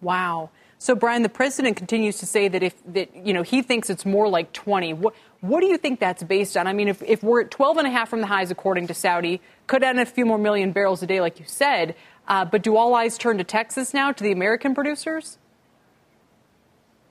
Wow. 0.00 0.50
So, 0.78 0.94
Brian, 0.94 1.22
the 1.22 1.30
president 1.30 1.76
continues 1.76 2.18
to 2.18 2.26
say 2.26 2.48
that 2.48 2.62
if 2.62 2.74
that 2.92 3.14
you 3.16 3.32
know 3.32 3.42
he 3.42 3.62
thinks 3.62 3.88
it's 3.88 4.04
more 4.04 4.28
like 4.28 4.52
20. 4.52 4.92
What 4.92 5.14
what 5.40 5.60
do 5.60 5.66
you 5.66 5.78
think 5.78 6.00
that's 6.00 6.22
based 6.22 6.56
on? 6.56 6.66
I 6.66 6.72
mean, 6.72 6.88
if, 6.88 7.02
if 7.02 7.22
we're 7.22 7.42
at 7.42 7.50
12 7.50 7.78
and 7.78 7.86
a 7.86 7.90
half 7.90 8.10
from 8.10 8.20
the 8.20 8.26
highs, 8.26 8.50
according 8.50 8.86
to 8.88 8.94
Saudi, 8.94 9.40
could 9.66 9.82
add 9.82 9.98
a 9.98 10.04
few 10.04 10.26
more 10.26 10.38
million 10.38 10.72
barrels 10.72 11.02
a 11.02 11.06
day, 11.06 11.20
like 11.20 11.38
you 11.38 11.46
said. 11.46 11.94
Uh, 12.28 12.44
but 12.44 12.62
do 12.62 12.76
all 12.76 12.94
eyes 12.94 13.16
turn 13.16 13.38
to 13.38 13.44
Texas 13.44 13.94
now, 13.94 14.12
to 14.12 14.22
the 14.22 14.32
American 14.32 14.74
producers? 14.74 15.38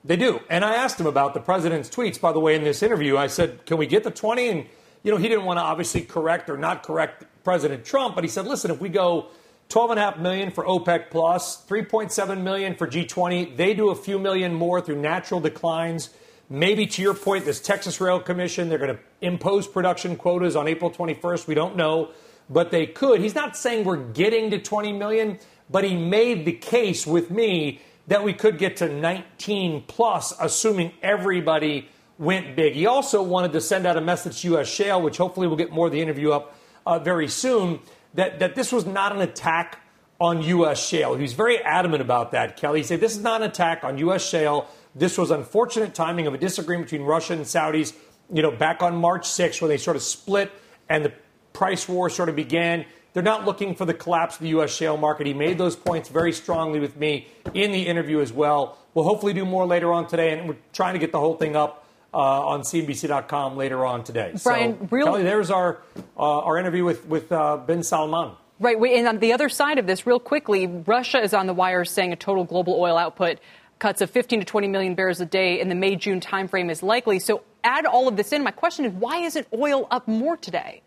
They 0.06 0.16
do. 0.16 0.40
And 0.48 0.64
I 0.64 0.74
asked 0.74 1.00
him 1.00 1.06
about 1.06 1.34
the 1.34 1.40
president's 1.40 1.90
tweets, 1.90 2.20
by 2.20 2.32
the 2.32 2.40
way, 2.40 2.54
in 2.54 2.64
this 2.64 2.82
interview. 2.82 3.16
I 3.16 3.26
said, 3.26 3.66
can 3.66 3.76
we 3.76 3.86
get 3.86 4.04
the 4.04 4.10
20? 4.10 4.48
And, 4.48 4.66
you 5.02 5.10
know, 5.10 5.18
he 5.18 5.28
didn't 5.28 5.44
want 5.44 5.58
to 5.58 5.62
obviously 5.62 6.02
correct 6.02 6.48
or 6.48 6.56
not 6.56 6.82
correct 6.82 7.24
President 7.44 7.84
Trump, 7.84 8.14
but 8.14 8.24
he 8.24 8.28
said, 8.28 8.46
listen, 8.46 8.70
if 8.70 8.80
we 8.80 8.88
go 8.88 9.28
12.5 9.68 10.20
million 10.20 10.50
for 10.50 10.64
OPEC 10.64 11.10
plus, 11.10 11.64
3.7 11.66 12.42
million 12.42 12.76
for 12.76 12.86
G20, 12.86 13.56
they 13.56 13.74
do 13.74 13.90
a 13.90 13.96
few 13.96 14.18
million 14.18 14.54
more 14.54 14.80
through 14.80 15.00
natural 15.00 15.40
declines 15.40 16.10
Maybe 16.48 16.86
to 16.86 17.02
your 17.02 17.14
point, 17.14 17.44
this 17.44 17.60
Texas 17.60 18.00
Rail 18.00 18.20
Commission, 18.20 18.68
they're 18.68 18.78
going 18.78 18.96
to 18.96 19.02
impose 19.20 19.66
production 19.66 20.14
quotas 20.14 20.54
on 20.54 20.68
April 20.68 20.92
21st. 20.92 21.48
We 21.48 21.56
don't 21.56 21.76
know, 21.76 22.12
but 22.48 22.70
they 22.70 22.86
could. 22.86 23.20
He's 23.20 23.34
not 23.34 23.56
saying 23.56 23.84
we're 23.84 23.96
getting 23.96 24.50
to 24.52 24.58
20 24.58 24.92
million, 24.92 25.40
but 25.68 25.82
he 25.82 25.96
made 25.96 26.44
the 26.44 26.52
case 26.52 27.04
with 27.04 27.32
me 27.32 27.80
that 28.06 28.22
we 28.22 28.32
could 28.32 28.58
get 28.58 28.76
to 28.78 28.88
19 28.88 29.84
plus, 29.86 30.32
assuming 30.40 30.92
everybody 31.02 31.88
went 32.18 32.56
big. 32.56 32.74
He 32.74 32.86
also 32.86 33.22
wanted 33.22 33.52
to 33.52 33.60
send 33.60 33.86
out 33.86 33.96
a 33.96 34.00
message 34.00 34.42
to 34.42 34.48
U.S. 34.48 34.68
Shale, 34.68 35.02
which 35.02 35.16
hopefully 35.16 35.46
we'll 35.46 35.56
get 35.56 35.70
more 35.70 35.86
of 35.86 35.92
the 35.92 36.00
interview 36.00 36.30
up 36.32 36.56
uh, 36.86 36.98
very 36.98 37.28
soon, 37.28 37.80
that, 38.14 38.38
that 38.38 38.54
this 38.54 38.72
was 38.72 38.86
not 38.86 39.12
an 39.12 39.20
attack 39.20 39.80
on 40.20 40.42
U.S. 40.42 40.86
shale. 40.86 41.14
He's 41.14 41.34
very 41.34 41.58
adamant 41.58 42.00
about 42.00 42.30
that, 42.32 42.56
Kelly. 42.56 42.80
He 42.80 42.84
said 42.84 43.00
this 43.00 43.16
is 43.16 43.22
not 43.22 43.42
an 43.42 43.50
attack 43.50 43.84
on 43.84 43.98
U.S. 43.98 44.26
shale. 44.26 44.68
This 44.94 45.18
was 45.18 45.30
unfortunate 45.30 45.94
timing 45.94 46.26
of 46.26 46.32
a 46.32 46.38
disagreement 46.38 46.90
between 46.90 47.06
Russia 47.06 47.34
and 47.34 47.42
Saudis, 47.42 47.94
you 48.32 48.40
know, 48.40 48.50
back 48.50 48.82
on 48.82 48.96
March 48.96 49.26
6th 49.28 49.60
when 49.60 49.68
they 49.68 49.76
sort 49.76 49.96
of 49.96 50.02
split 50.02 50.50
and 50.88 51.04
the 51.04 51.12
price 51.52 51.88
war 51.88 52.08
sort 52.08 52.28
of 52.28 52.36
began. 52.36 52.86
They're 53.16 53.22
not 53.22 53.46
looking 53.46 53.74
for 53.74 53.86
the 53.86 53.94
collapse 53.94 54.34
of 54.34 54.42
the 54.42 54.48
U.S. 54.48 54.70
shale 54.76 54.98
market. 54.98 55.26
He 55.26 55.32
made 55.32 55.56
those 55.56 55.74
points 55.74 56.10
very 56.10 56.34
strongly 56.34 56.80
with 56.80 56.98
me 56.98 57.28
in 57.54 57.72
the 57.72 57.80
interview 57.80 58.20
as 58.20 58.30
well. 58.30 58.76
We'll 58.92 59.06
hopefully 59.06 59.32
do 59.32 59.46
more 59.46 59.64
later 59.64 59.90
on 59.90 60.06
today, 60.06 60.38
and 60.38 60.46
we're 60.46 60.58
trying 60.74 60.92
to 60.92 60.98
get 60.98 61.12
the 61.12 61.18
whole 61.18 61.34
thing 61.34 61.56
up 61.56 61.86
uh, 62.12 62.18
on 62.18 62.60
CNBC.com 62.60 63.56
later 63.56 63.86
on 63.86 64.04
today. 64.04 64.34
Brian, 64.42 64.78
so, 64.78 64.88
real- 64.90 65.06
Kelly, 65.06 65.22
there's 65.22 65.50
our 65.50 65.80
uh, 66.18 66.40
our 66.40 66.58
interview 66.58 66.84
with 66.84 67.06
with 67.06 67.32
uh, 67.32 67.56
bin 67.56 67.82
Salman. 67.82 68.32
Right. 68.60 68.76
And 68.76 69.08
on 69.08 69.18
the 69.18 69.32
other 69.32 69.48
side 69.48 69.78
of 69.78 69.86
this, 69.86 70.06
real 70.06 70.20
quickly, 70.20 70.66
Russia 70.66 71.22
is 71.22 71.32
on 71.32 71.46
the 71.46 71.54
wire 71.54 71.86
saying 71.86 72.12
a 72.12 72.16
total 72.16 72.44
global 72.44 72.78
oil 72.78 72.98
output 72.98 73.38
cuts 73.78 74.02
of 74.02 74.10
15 74.10 74.40
to 74.40 74.44
20 74.44 74.68
million 74.68 74.94
barrels 74.94 75.22
a 75.22 75.26
day 75.26 75.58
in 75.58 75.70
the 75.70 75.74
May 75.74 75.96
June 75.96 76.20
timeframe 76.20 76.70
is 76.70 76.82
likely. 76.82 77.18
So 77.18 77.44
add 77.64 77.86
all 77.86 78.08
of 78.08 78.16
this 78.18 78.32
in. 78.32 78.42
My 78.42 78.50
question 78.50 78.84
is 78.84 78.92
why 78.92 79.20
isn't 79.20 79.46
oil 79.54 79.88
up 79.90 80.06
more 80.06 80.36
today? 80.36 80.82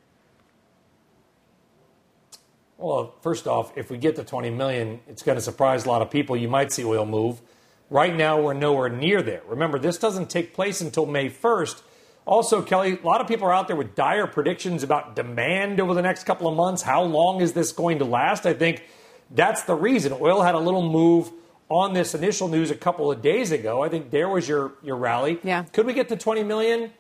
Well, 2.80 3.14
first 3.22 3.46
off, 3.46 3.78
if 3.78 3.92
we 3.92 3.98
get 3.98 4.16
to 4.16 4.24
20 4.24 4.52
million, 4.52 5.02
it's 5.06 5.22
going 5.22 5.36
to 5.36 5.42
surprise 5.42 5.86
a 5.86 5.90
lot 5.90 6.02
of 6.02 6.10
people. 6.10 6.38
You 6.38 6.48
might 6.48 6.72
see 6.72 6.86
oil 6.86 7.06
move. 7.06 7.42
Right 7.90 8.16
now, 8.16 8.40
we're 8.40 8.54
nowhere 8.54 8.88
near 8.88 9.22
there. 9.22 9.42
Remember, 9.48 9.78
this 9.78 9.98
doesn't 9.98 10.30
take 10.30 10.54
place 10.54 10.80
until 10.80 11.06
May 11.06 11.30
1st. 11.30 11.82
Also, 12.26 12.62
Kelly, 12.62 12.98
a 13.04 13.06
lot 13.06 13.20
of 13.20 13.28
people 13.28 13.48
are 13.48 13.54
out 13.54 13.68
there 13.68 13.76
with 13.76 13.96
dire 13.96 14.28
predictions 14.28 14.82
about 14.82 15.14
demand 15.14 15.82
over 15.82 15.94
the 15.94 16.02
next 16.02 16.24
couple 16.24 16.48
of 16.48 16.56
months. 16.56 16.82
How 16.82 17.04
long 17.04 17.42
is 17.42 17.52
this 17.52 17.74
going 17.74 18.00
to 18.00 18.06
last? 18.06 18.46
I 18.46 18.54
think 18.54 18.84
that's 19.30 19.64
the 19.64 19.76
reason. 19.76 20.14
Oil 20.14 20.42
had 20.42 20.56
a 20.56 20.60
little 20.60 20.88
move 20.88 21.32
on 21.68 21.94
this 21.94 22.16
initial 22.16 22.48
news 22.48 22.72
a 22.72 22.76
couple 22.76 23.12
of 23.12 23.22
days 23.22 23.52
ago. 23.52 23.84
I 23.84 23.90
think 23.90 24.10
there 24.10 24.30
was 24.30 24.48
your, 24.48 24.72
your 24.82 24.96
rally. 24.96 25.40
Yeah. 25.44 25.64
Could 25.64 25.86
we 25.86 25.94
get 25.94 26.08
to 26.10 26.16
20 26.16 26.44
million? 26.44 26.92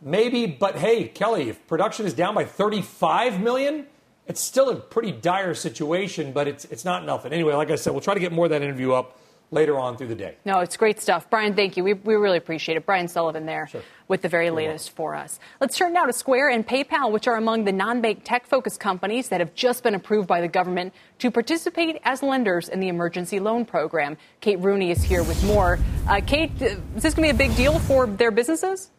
Maybe, 0.00 0.46
but 0.46 0.76
hey, 0.76 1.08
Kelly, 1.08 1.48
if 1.48 1.66
production 1.66 2.06
is 2.06 2.14
down 2.14 2.34
by 2.34 2.44
35 2.44 3.40
million, 3.40 3.86
it's 4.26 4.40
still 4.40 4.70
a 4.70 4.76
pretty 4.76 5.12
dire 5.12 5.54
situation, 5.54 6.32
but 6.32 6.48
it's, 6.48 6.64
it's 6.66 6.84
not 6.84 7.04
nothing. 7.04 7.32
Anyway, 7.32 7.54
like 7.54 7.70
I 7.70 7.76
said, 7.76 7.92
we'll 7.92 8.02
try 8.02 8.14
to 8.14 8.20
get 8.20 8.32
more 8.32 8.46
of 8.46 8.50
that 8.50 8.62
interview 8.62 8.92
up 8.92 9.18
later 9.50 9.78
on 9.78 9.96
through 9.96 10.08
the 10.08 10.14
day. 10.14 10.36
No, 10.44 10.58
it's 10.58 10.76
great 10.76 11.00
stuff. 11.00 11.30
Brian, 11.30 11.54
thank 11.54 11.76
you. 11.76 11.84
We, 11.84 11.92
we 11.94 12.14
really 12.14 12.36
appreciate 12.36 12.76
it. 12.76 12.84
Brian 12.84 13.06
Sullivan 13.06 13.46
there 13.46 13.68
sure. 13.68 13.82
with 14.08 14.22
the 14.22 14.28
very 14.28 14.50
latest 14.50 14.90
for 14.90 15.14
us. 15.14 15.38
Let's 15.60 15.76
turn 15.76 15.92
now 15.92 16.04
to 16.04 16.12
Square 16.12 16.50
and 16.50 16.66
PayPal, 16.66 17.12
which 17.12 17.28
are 17.28 17.36
among 17.36 17.64
the 17.64 17.72
non 17.72 18.00
bank 18.00 18.22
tech 18.24 18.46
focused 18.46 18.80
companies 18.80 19.28
that 19.28 19.40
have 19.40 19.54
just 19.54 19.82
been 19.84 19.94
approved 19.94 20.26
by 20.26 20.40
the 20.40 20.48
government 20.48 20.92
to 21.20 21.30
participate 21.30 22.00
as 22.02 22.22
lenders 22.22 22.68
in 22.68 22.80
the 22.80 22.88
emergency 22.88 23.38
loan 23.38 23.64
program. 23.64 24.16
Kate 24.40 24.58
Rooney 24.58 24.90
is 24.90 25.02
here 25.02 25.22
with 25.22 25.42
more. 25.44 25.78
Uh, 26.08 26.20
Kate, 26.26 26.50
is 26.60 27.02
this 27.02 27.14
going 27.14 27.28
to 27.28 27.34
be 27.34 27.44
a 27.44 27.48
big 27.48 27.56
deal 27.56 27.78
for 27.78 28.06
their 28.06 28.32
businesses? 28.32 28.90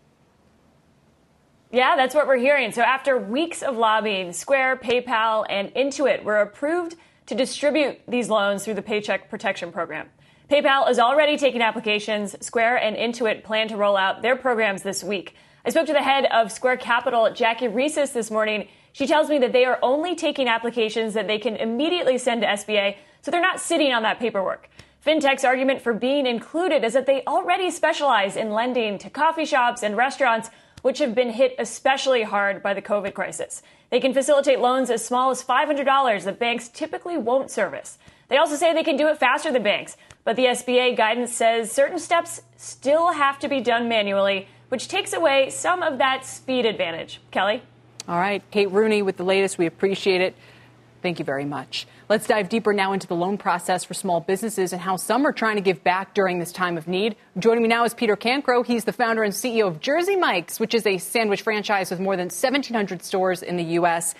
Yeah, 1.77 1.95
that's 1.95 2.15
what 2.15 2.25
we're 2.25 2.37
hearing. 2.37 2.71
So 2.71 2.81
after 2.81 3.19
weeks 3.19 3.61
of 3.61 3.77
lobbying, 3.77 4.33
Square, 4.33 4.77
PayPal, 4.77 5.45
and 5.47 5.71
Intuit 5.75 6.23
were 6.23 6.37
approved 6.37 6.95
to 7.27 7.35
distribute 7.35 7.99
these 8.07 8.31
loans 8.31 8.65
through 8.65 8.73
the 8.73 8.81
Paycheck 8.81 9.29
Protection 9.29 9.71
Program. 9.71 10.09
PayPal 10.49 10.89
is 10.89 10.97
already 10.97 11.37
taking 11.37 11.61
applications. 11.61 12.35
Square 12.43 12.77
and 12.77 12.95
Intuit 12.97 13.43
plan 13.43 13.67
to 13.67 13.77
roll 13.77 13.95
out 13.95 14.23
their 14.23 14.35
programs 14.35 14.81
this 14.81 15.03
week. 15.03 15.35
I 15.67 15.69
spoke 15.69 15.85
to 15.85 15.93
the 15.93 16.01
head 16.01 16.25
of 16.33 16.51
Square 16.51 16.77
Capital, 16.77 17.31
Jackie 17.31 17.67
Reses, 17.67 18.11
this 18.11 18.31
morning. 18.31 18.69
She 18.91 19.05
tells 19.05 19.29
me 19.29 19.37
that 19.37 19.53
they 19.53 19.65
are 19.65 19.77
only 19.83 20.15
taking 20.15 20.47
applications 20.47 21.13
that 21.13 21.27
they 21.27 21.37
can 21.37 21.57
immediately 21.57 22.17
send 22.17 22.41
to 22.41 22.47
SBA, 22.47 22.95
so 23.21 23.29
they're 23.29 23.39
not 23.39 23.59
sitting 23.59 23.93
on 23.93 24.01
that 24.01 24.17
paperwork. 24.17 24.67
FinTech's 25.05 25.45
argument 25.45 25.83
for 25.83 25.93
being 25.93 26.25
included 26.25 26.83
is 26.83 26.93
that 26.93 27.05
they 27.05 27.21
already 27.27 27.69
specialize 27.69 28.35
in 28.35 28.49
lending 28.49 28.97
to 28.97 29.11
coffee 29.11 29.45
shops 29.45 29.83
and 29.83 29.95
restaurants, 29.95 30.49
which 30.81 30.99
have 30.99 31.15
been 31.15 31.31
hit 31.31 31.55
especially 31.59 32.23
hard 32.23 32.61
by 32.63 32.73
the 32.73 32.81
COVID 32.81 33.13
crisis. 33.13 33.61
They 33.89 33.99
can 33.99 34.13
facilitate 34.13 34.59
loans 34.59 34.89
as 34.89 35.05
small 35.05 35.29
as 35.29 35.43
$500 35.43 36.23
that 36.23 36.39
banks 36.39 36.67
typically 36.67 37.17
won't 37.17 37.49
service. 37.49 37.97
They 38.27 38.37
also 38.37 38.55
say 38.55 38.73
they 38.73 38.83
can 38.83 38.97
do 38.97 39.07
it 39.07 39.17
faster 39.17 39.51
than 39.51 39.63
banks, 39.63 39.95
but 40.23 40.35
the 40.35 40.45
SBA 40.45 40.97
guidance 40.97 41.33
says 41.33 41.71
certain 41.71 41.99
steps 41.99 42.41
still 42.57 43.13
have 43.13 43.39
to 43.39 43.47
be 43.47 43.61
done 43.61 43.87
manually, 43.87 44.47
which 44.69 44.89
takes 44.89 45.13
away 45.13 45.49
some 45.49 45.81
of 45.81 45.97
that 45.99 46.25
speed 46.25 46.65
advantage. 46.65 47.21
Kelly? 47.31 47.63
All 48.07 48.17
right, 48.17 48.43
Kate 48.51 48.71
Rooney 48.71 49.01
with 49.01 49.17
the 49.17 49.23
latest. 49.23 49.57
We 49.57 49.65
appreciate 49.65 50.21
it. 50.21 50.35
Thank 51.01 51.19
you 51.19 51.25
very 51.25 51.45
much. 51.45 51.87
Let's 52.09 52.25
dive 52.25 52.49
deeper 52.49 52.73
now 52.73 52.93
into 52.93 53.07
the 53.07 53.15
loan 53.15 53.37
process 53.37 53.83
for 53.83 53.93
small 53.93 54.19
businesses 54.19 54.73
and 54.73 54.81
how 54.81 54.97
some 54.97 55.25
are 55.27 55.31
trying 55.31 55.55
to 55.55 55.61
give 55.61 55.83
back 55.83 56.13
during 56.13 56.39
this 56.39 56.51
time 56.51 56.77
of 56.77 56.87
need. 56.87 57.15
Joining 57.37 57.61
me 57.61 57.69
now 57.69 57.83
is 57.83 57.93
Peter 57.93 58.15
Cancro. 58.15 58.65
He's 58.65 58.85
the 58.85 58.93
founder 58.93 59.23
and 59.23 59.33
CEO 59.33 59.67
of 59.67 59.79
Jersey 59.79 60.15
Mike's, 60.15 60.59
which 60.59 60.73
is 60.73 60.85
a 60.87 60.97
sandwich 60.97 61.41
franchise 61.41 61.91
with 61.91 61.99
more 61.99 62.15
than 62.15 62.25
1,700 62.25 63.03
stores 63.03 63.43
in 63.43 63.57
the 63.57 63.63
U.S. 63.63 64.15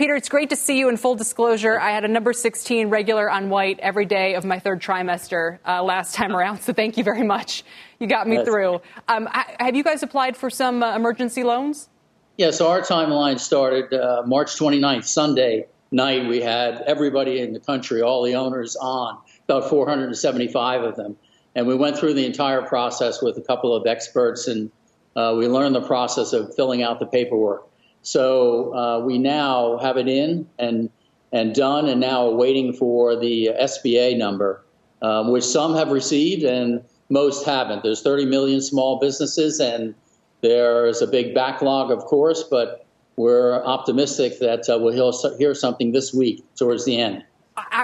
Peter, 0.00 0.16
it's 0.16 0.30
great 0.30 0.48
to 0.48 0.56
see 0.56 0.78
you 0.78 0.88
in 0.88 0.96
full 0.96 1.14
disclosure. 1.14 1.78
I 1.78 1.90
had 1.90 2.06
a 2.06 2.08
number 2.08 2.32
16 2.32 2.88
regular 2.88 3.30
on 3.30 3.50
white 3.50 3.78
every 3.80 4.06
day 4.06 4.34
of 4.34 4.46
my 4.46 4.58
third 4.58 4.80
trimester 4.80 5.58
uh, 5.66 5.82
last 5.82 6.14
time 6.14 6.34
around, 6.34 6.62
so 6.62 6.72
thank 6.72 6.96
you 6.96 7.04
very 7.04 7.22
much. 7.22 7.64
You 7.98 8.06
got 8.06 8.26
me 8.26 8.36
yes. 8.36 8.46
through. 8.46 8.80
Um, 9.08 9.28
have 9.30 9.76
you 9.76 9.84
guys 9.84 10.02
applied 10.02 10.38
for 10.38 10.48
some 10.48 10.82
uh, 10.82 10.96
emergency 10.96 11.42
loans? 11.42 11.90
Yeah, 12.38 12.50
so 12.50 12.70
our 12.70 12.80
timeline 12.80 13.38
started 13.38 13.92
uh, 13.92 14.22
March 14.24 14.56
29th, 14.56 15.04
Sunday 15.04 15.66
night. 15.90 16.28
We 16.28 16.40
had 16.40 16.82
everybody 16.86 17.40
in 17.40 17.52
the 17.52 17.60
country, 17.60 18.02
all 18.02 18.22
the 18.22 18.34
owners 18.34 18.76
on, 18.76 19.18
about 19.44 19.68
475 19.68 20.82
of 20.82 20.96
them. 20.96 21.16
And 21.54 21.66
we 21.66 21.74
went 21.74 21.98
through 21.98 22.14
the 22.14 22.26
entire 22.26 22.62
process 22.62 23.20
with 23.20 23.36
a 23.36 23.42
couple 23.42 23.74
of 23.74 23.86
experts, 23.86 24.46
and 24.46 24.70
uh, 25.16 25.34
we 25.36 25.48
learned 25.48 25.74
the 25.74 25.82
process 25.82 26.32
of 26.32 26.54
filling 26.54 26.82
out 26.82 27.00
the 27.00 27.06
paperwork. 27.06 27.66
So 28.02 28.74
uh, 28.74 29.00
we 29.00 29.18
now 29.18 29.78
have 29.78 29.96
it 29.96 30.08
in 30.08 30.48
and 30.58 30.90
and 31.32 31.54
done, 31.54 31.88
and 31.88 32.00
now 32.00 32.28
are 32.28 32.34
waiting 32.34 32.72
for 32.72 33.14
the 33.14 33.50
SBA 33.60 34.18
number, 34.18 34.64
um, 35.00 35.30
which 35.30 35.44
some 35.44 35.76
have 35.76 35.92
received 35.92 36.42
and 36.42 36.82
most 37.08 37.46
haven't. 37.46 37.84
There's 37.84 38.02
30 38.02 38.24
million 38.24 38.60
small 38.60 38.98
businesses, 38.98 39.60
and 39.60 39.94
there's 40.40 41.02
a 41.02 41.06
big 41.06 41.32
backlog, 41.32 41.92
of 41.92 42.00
course, 42.00 42.42
but 42.42 42.84
we're 43.20 43.62
optimistic 43.64 44.38
that 44.40 44.68
uh, 44.68 44.78
we'll 44.78 45.12
hear 45.36 45.54
something 45.54 45.92
this 45.92 46.12
week 46.12 46.42
towards 46.56 46.84
the 46.84 46.98
end. 46.98 47.24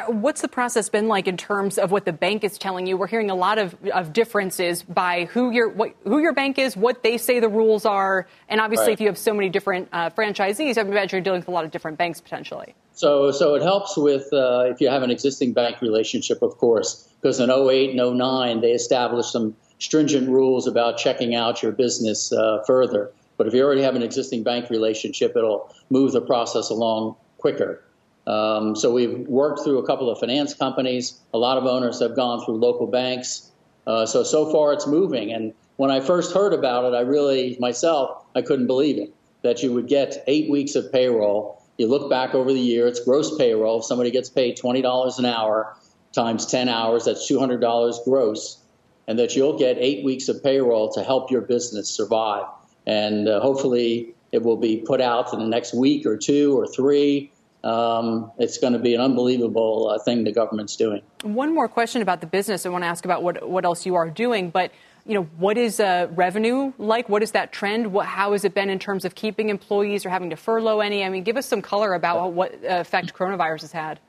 What's 0.09 0.41
the 0.41 0.49
process 0.49 0.89
been 0.89 1.07
like 1.07 1.29
in 1.29 1.37
terms 1.37 1.77
of 1.77 1.91
what 1.91 2.07
the 2.07 2.13
bank 2.13 2.45
is 2.45 2.57
telling 2.57 2.87
you? 2.87 2.97
We're 2.97 3.09
hearing 3.09 3.29
a 3.29 3.35
lot 3.35 3.59
of, 3.59 3.77
of 3.93 4.15
differences 4.15 4.83
by 4.83 5.27
who 5.27 5.51
your 5.51 5.69
what, 5.69 5.95
who 6.05 6.21
your 6.21 6.33
bank 6.33 6.59
is, 6.59 6.77
what 6.77 7.03
they 7.03 7.19
say 7.19 7.41
the 7.41 7.49
rules 7.49 7.85
are, 7.85 8.27
and 8.49 8.59
obviously, 8.59 8.87
right. 8.87 8.93
if 8.95 9.01
you 9.01 9.07
have 9.09 9.19
so 9.19 9.35
many 9.35 9.51
different 9.51 9.89
uh, 9.93 10.09
franchisees, 10.11 10.79
I 10.79 10.81
imagine 10.81 11.19
you're 11.19 11.21
dealing 11.21 11.41
with 11.41 11.49
a 11.49 11.51
lot 11.51 11.67
of 11.67 11.71
different 11.71 11.99
banks 11.99 12.23
potentially. 12.23 12.75
So, 12.95 13.31
so 13.31 13.55
it 13.55 13.63
helps 13.63 13.99
with 13.99 14.33
uh, 14.33 14.65
if 14.69 14.81
you 14.81 14.89
have 14.89 15.03
an 15.03 15.11
existing 15.11 15.53
bank 15.53 15.83
relationship, 15.83 16.41
of 16.41 16.57
course, 16.57 17.07
because 17.21 17.39
in 17.39 17.51
08 17.51 17.99
and 17.99 18.19
09 18.19 18.63
they 18.63 18.71
established 18.71 19.33
some 19.33 19.55
stringent 19.79 20.31
rules 20.31 20.67
about 20.67 20.97
checking 20.97 21.35
out 21.35 21.63
your 21.63 21.73
business 21.73 22.33
uh, 22.33 22.63
further. 22.67 23.13
But 23.37 23.47
if 23.47 23.55
you 23.55 23.63
already 23.63 23.83
have 23.83 23.95
an 23.95 24.03
existing 24.03 24.43
bank 24.43 24.71
relationship, 24.71 25.37
it'll 25.37 25.75
move 25.91 26.13
the 26.13 26.21
process 26.21 26.71
along 26.71 27.17
quicker. 27.39 27.83
Um, 28.27 28.75
so 28.75 28.93
we've 28.93 29.19
worked 29.29 29.61
through 29.63 29.79
a 29.79 29.87
couple 29.87 30.11
of 30.11 30.19
finance 30.19 30.55
companies. 30.55 31.21
A 31.33 31.39
lot 31.39 31.59
of 31.59 31.65
owners 31.65 32.01
have 32.01 32.17
gone 32.17 32.45
through 32.45 32.57
local 32.57 32.87
banks. 32.87 33.51
Uh, 33.87 34.05
so 34.05 34.25
so 34.25 34.51
far 34.51 34.73
it's 34.73 34.87
moving. 34.87 35.33
And 35.33 35.53
when 35.77 35.91
I 35.91 36.01
first 36.01 36.35
heard 36.35 36.53
about 36.53 36.85
it, 36.85 36.97
I 36.97 37.01
really 37.01 37.57
myself 37.61 38.25
I 38.35 38.43
couldn't 38.43 38.67
believe 38.67 38.99
it 38.99 39.15
that 39.43 39.63
you 39.63 39.73
would 39.73 39.87
get 39.87 40.25
eight 40.27 40.51
weeks 40.51 40.75
of 40.75 40.91
payroll. 40.91 41.63
You 41.79 41.87
look 41.87 42.11
back 42.11 42.35
over 42.35 42.53
the 42.53 42.59
year, 42.59 42.89
it's 42.89 42.99
gross 42.99 43.37
payroll. 43.37 43.79
If 43.79 43.85
somebody 43.85 44.11
gets 44.11 44.29
paid 44.29 44.57
twenty 44.57 44.83
dollars 44.83 45.19
an 45.21 45.25
hour 45.25 45.77
times 46.13 46.47
ten 46.47 46.69
hours, 46.69 47.05
that's 47.05 47.29
two 47.29 47.39
hundred 47.39 47.61
dollars 47.61 48.01
gross 48.05 48.61
and 49.07 49.19
that 49.19 49.37
you'll 49.37 49.59
get 49.59 49.77
eight 49.79 50.05
weeks 50.05 50.29
of 50.29 50.43
payroll 50.43 50.91
to 50.93 51.03
help 51.03 51.31
your 51.31 51.41
business 51.41 51.89
survive. 51.89 52.47
And 52.87 53.29
uh, 53.29 53.41
hopefully, 53.41 54.15
it 54.33 54.43
will 54.43 54.57
be 54.57 54.79
put 54.79 55.01
out 55.01 55.33
in 55.33 55.41
the 55.41 55.47
next 55.47 55.75
week 55.75 56.07
or 56.07 56.17
two 56.17 56.59
or 56.59 56.67
three. 56.67 57.33
Um, 57.65 58.31
it's 58.39 58.59
going 58.59 58.75
to 58.75 58.79
be 58.79 58.95
an 58.95 59.01
unbelievable 59.01 59.89
uh, 59.89 59.99
thing 59.99 60.23
the 60.23 60.33
government's 60.33 60.77
doing. 60.77 61.03
One 61.23 61.53
more 61.53 61.69
question 61.69 62.01
about 62.01 62.21
the 62.21 62.27
business. 62.27 62.65
I 62.65 62.69
want 62.69 62.85
to 62.85 62.89
ask 62.89 63.05
about 63.05 63.23
what 63.23 63.49
what 63.49 63.65
else 63.65 63.85
you 63.85 63.97
are 63.97 64.09
doing, 64.09 64.51
but 64.51 64.71
you 65.05 65.15
know, 65.15 65.25
what 65.39 65.57
is 65.57 65.79
uh, 65.81 66.09
revenue 66.11 66.73
like? 66.79 67.09
What 67.09 67.23
is 67.23 67.33
that 67.33 67.53
trend? 67.53 67.93
What, 67.93 68.07
how 68.07 68.33
has 68.33 68.45
it 68.45 68.55
been 68.55 68.71
in 68.71 68.79
terms 68.79 69.05
of 69.05 69.15
keeping 69.15 69.49
employees 69.49 70.05
or 70.05 70.11
having 70.11 70.31
to 70.31 70.37
furlough 70.37 70.81
any? 70.81 71.05
I 71.05 71.09
mean, 71.09 71.23
give 71.23 71.37
us 71.37 71.47
some 71.47 71.63
color 71.63 71.95
about 71.95 72.33
what 72.33 72.59
effect 72.65 73.15
coronavirus 73.15 73.63
has 73.63 73.73
had. 73.73 74.01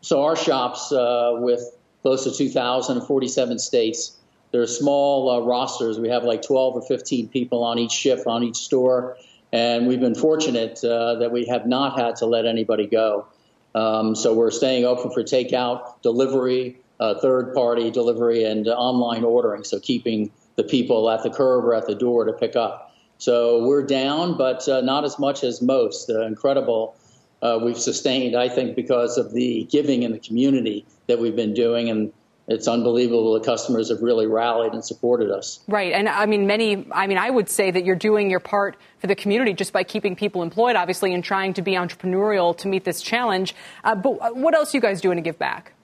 So 0.00 0.22
our 0.22 0.36
shops, 0.36 0.90
uh, 0.90 1.32
with 1.34 1.62
close 2.02 2.24
to 2.24 2.32
2,047 2.32 3.58
states, 3.58 4.16
they're 4.50 4.66
small 4.66 5.30
uh, 5.30 5.40
rosters. 5.40 5.98
We 5.98 6.08
have 6.08 6.24
like 6.24 6.42
12 6.42 6.76
or 6.76 6.82
15 6.82 7.28
people 7.28 7.64
on 7.64 7.78
each 7.78 7.92
shift 7.92 8.26
on 8.26 8.42
each 8.42 8.56
store. 8.56 9.16
And 9.52 9.86
we've 9.86 10.00
been 10.00 10.14
fortunate 10.14 10.82
uh, 10.84 11.16
that 11.16 11.32
we 11.32 11.46
have 11.46 11.66
not 11.66 11.98
had 11.98 12.16
to 12.16 12.26
let 12.26 12.46
anybody 12.46 12.86
go. 12.86 13.26
Um, 13.74 14.14
so 14.14 14.34
we're 14.34 14.50
staying 14.50 14.84
open 14.84 15.10
for 15.10 15.22
takeout, 15.22 16.02
delivery, 16.02 16.78
uh, 17.00 17.14
third 17.20 17.54
party 17.54 17.90
delivery, 17.90 18.44
and 18.44 18.66
online 18.68 19.24
ordering. 19.24 19.64
So 19.64 19.78
keeping 19.78 20.30
the 20.56 20.64
people 20.64 21.08
at 21.10 21.22
the 21.22 21.30
curb 21.30 21.64
or 21.64 21.74
at 21.74 21.86
the 21.86 21.94
door 21.94 22.24
to 22.24 22.32
pick 22.32 22.56
up. 22.56 22.94
So 23.18 23.66
we're 23.66 23.84
down, 23.84 24.36
but 24.36 24.68
uh, 24.68 24.80
not 24.80 25.04
as 25.04 25.18
much 25.18 25.44
as 25.44 25.62
most. 25.62 26.10
incredible. 26.10 26.96
Uh, 27.40 27.60
we've 27.62 27.78
sustained, 27.78 28.36
I 28.36 28.48
think, 28.48 28.74
because 28.74 29.16
of 29.16 29.32
the 29.32 29.64
giving 29.70 30.02
in 30.02 30.12
the 30.12 30.18
community 30.18 30.84
that 31.06 31.18
we've 31.20 31.36
been 31.36 31.54
doing 31.54 31.88
and 31.88 32.12
it's 32.48 32.66
unbelievable. 32.66 33.34
The 33.34 33.44
customers 33.44 33.90
have 33.90 34.00
really 34.00 34.26
rallied 34.26 34.72
and 34.72 34.82
supported 34.82 35.30
us. 35.30 35.60
Right. 35.68 35.92
And 35.92 36.08
I 36.08 36.24
mean, 36.24 36.46
many, 36.46 36.86
I 36.90 37.06
mean, 37.06 37.18
I 37.18 37.28
would 37.28 37.50
say 37.50 37.70
that 37.70 37.84
you're 37.84 37.94
doing 37.94 38.30
your 38.30 38.40
part 38.40 38.78
for 38.98 39.06
the 39.06 39.14
community 39.14 39.52
just 39.52 39.72
by 39.72 39.84
keeping 39.84 40.16
people 40.16 40.42
employed, 40.42 40.74
obviously, 40.74 41.12
and 41.12 41.22
trying 41.22 41.52
to 41.54 41.62
be 41.62 41.72
entrepreneurial 41.72 42.56
to 42.58 42.68
meet 42.68 42.84
this 42.84 43.02
challenge. 43.02 43.54
Uh, 43.84 43.94
but 43.94 44.34
what 44.34 44.54
else 44.54 44.74
are 44.74 44.78
you 44.78 44.80
guys 44.80 45.02
doing 45.02 45.16
to 45.16 45.22
give 45.22 45.38
back? 45.38 45.74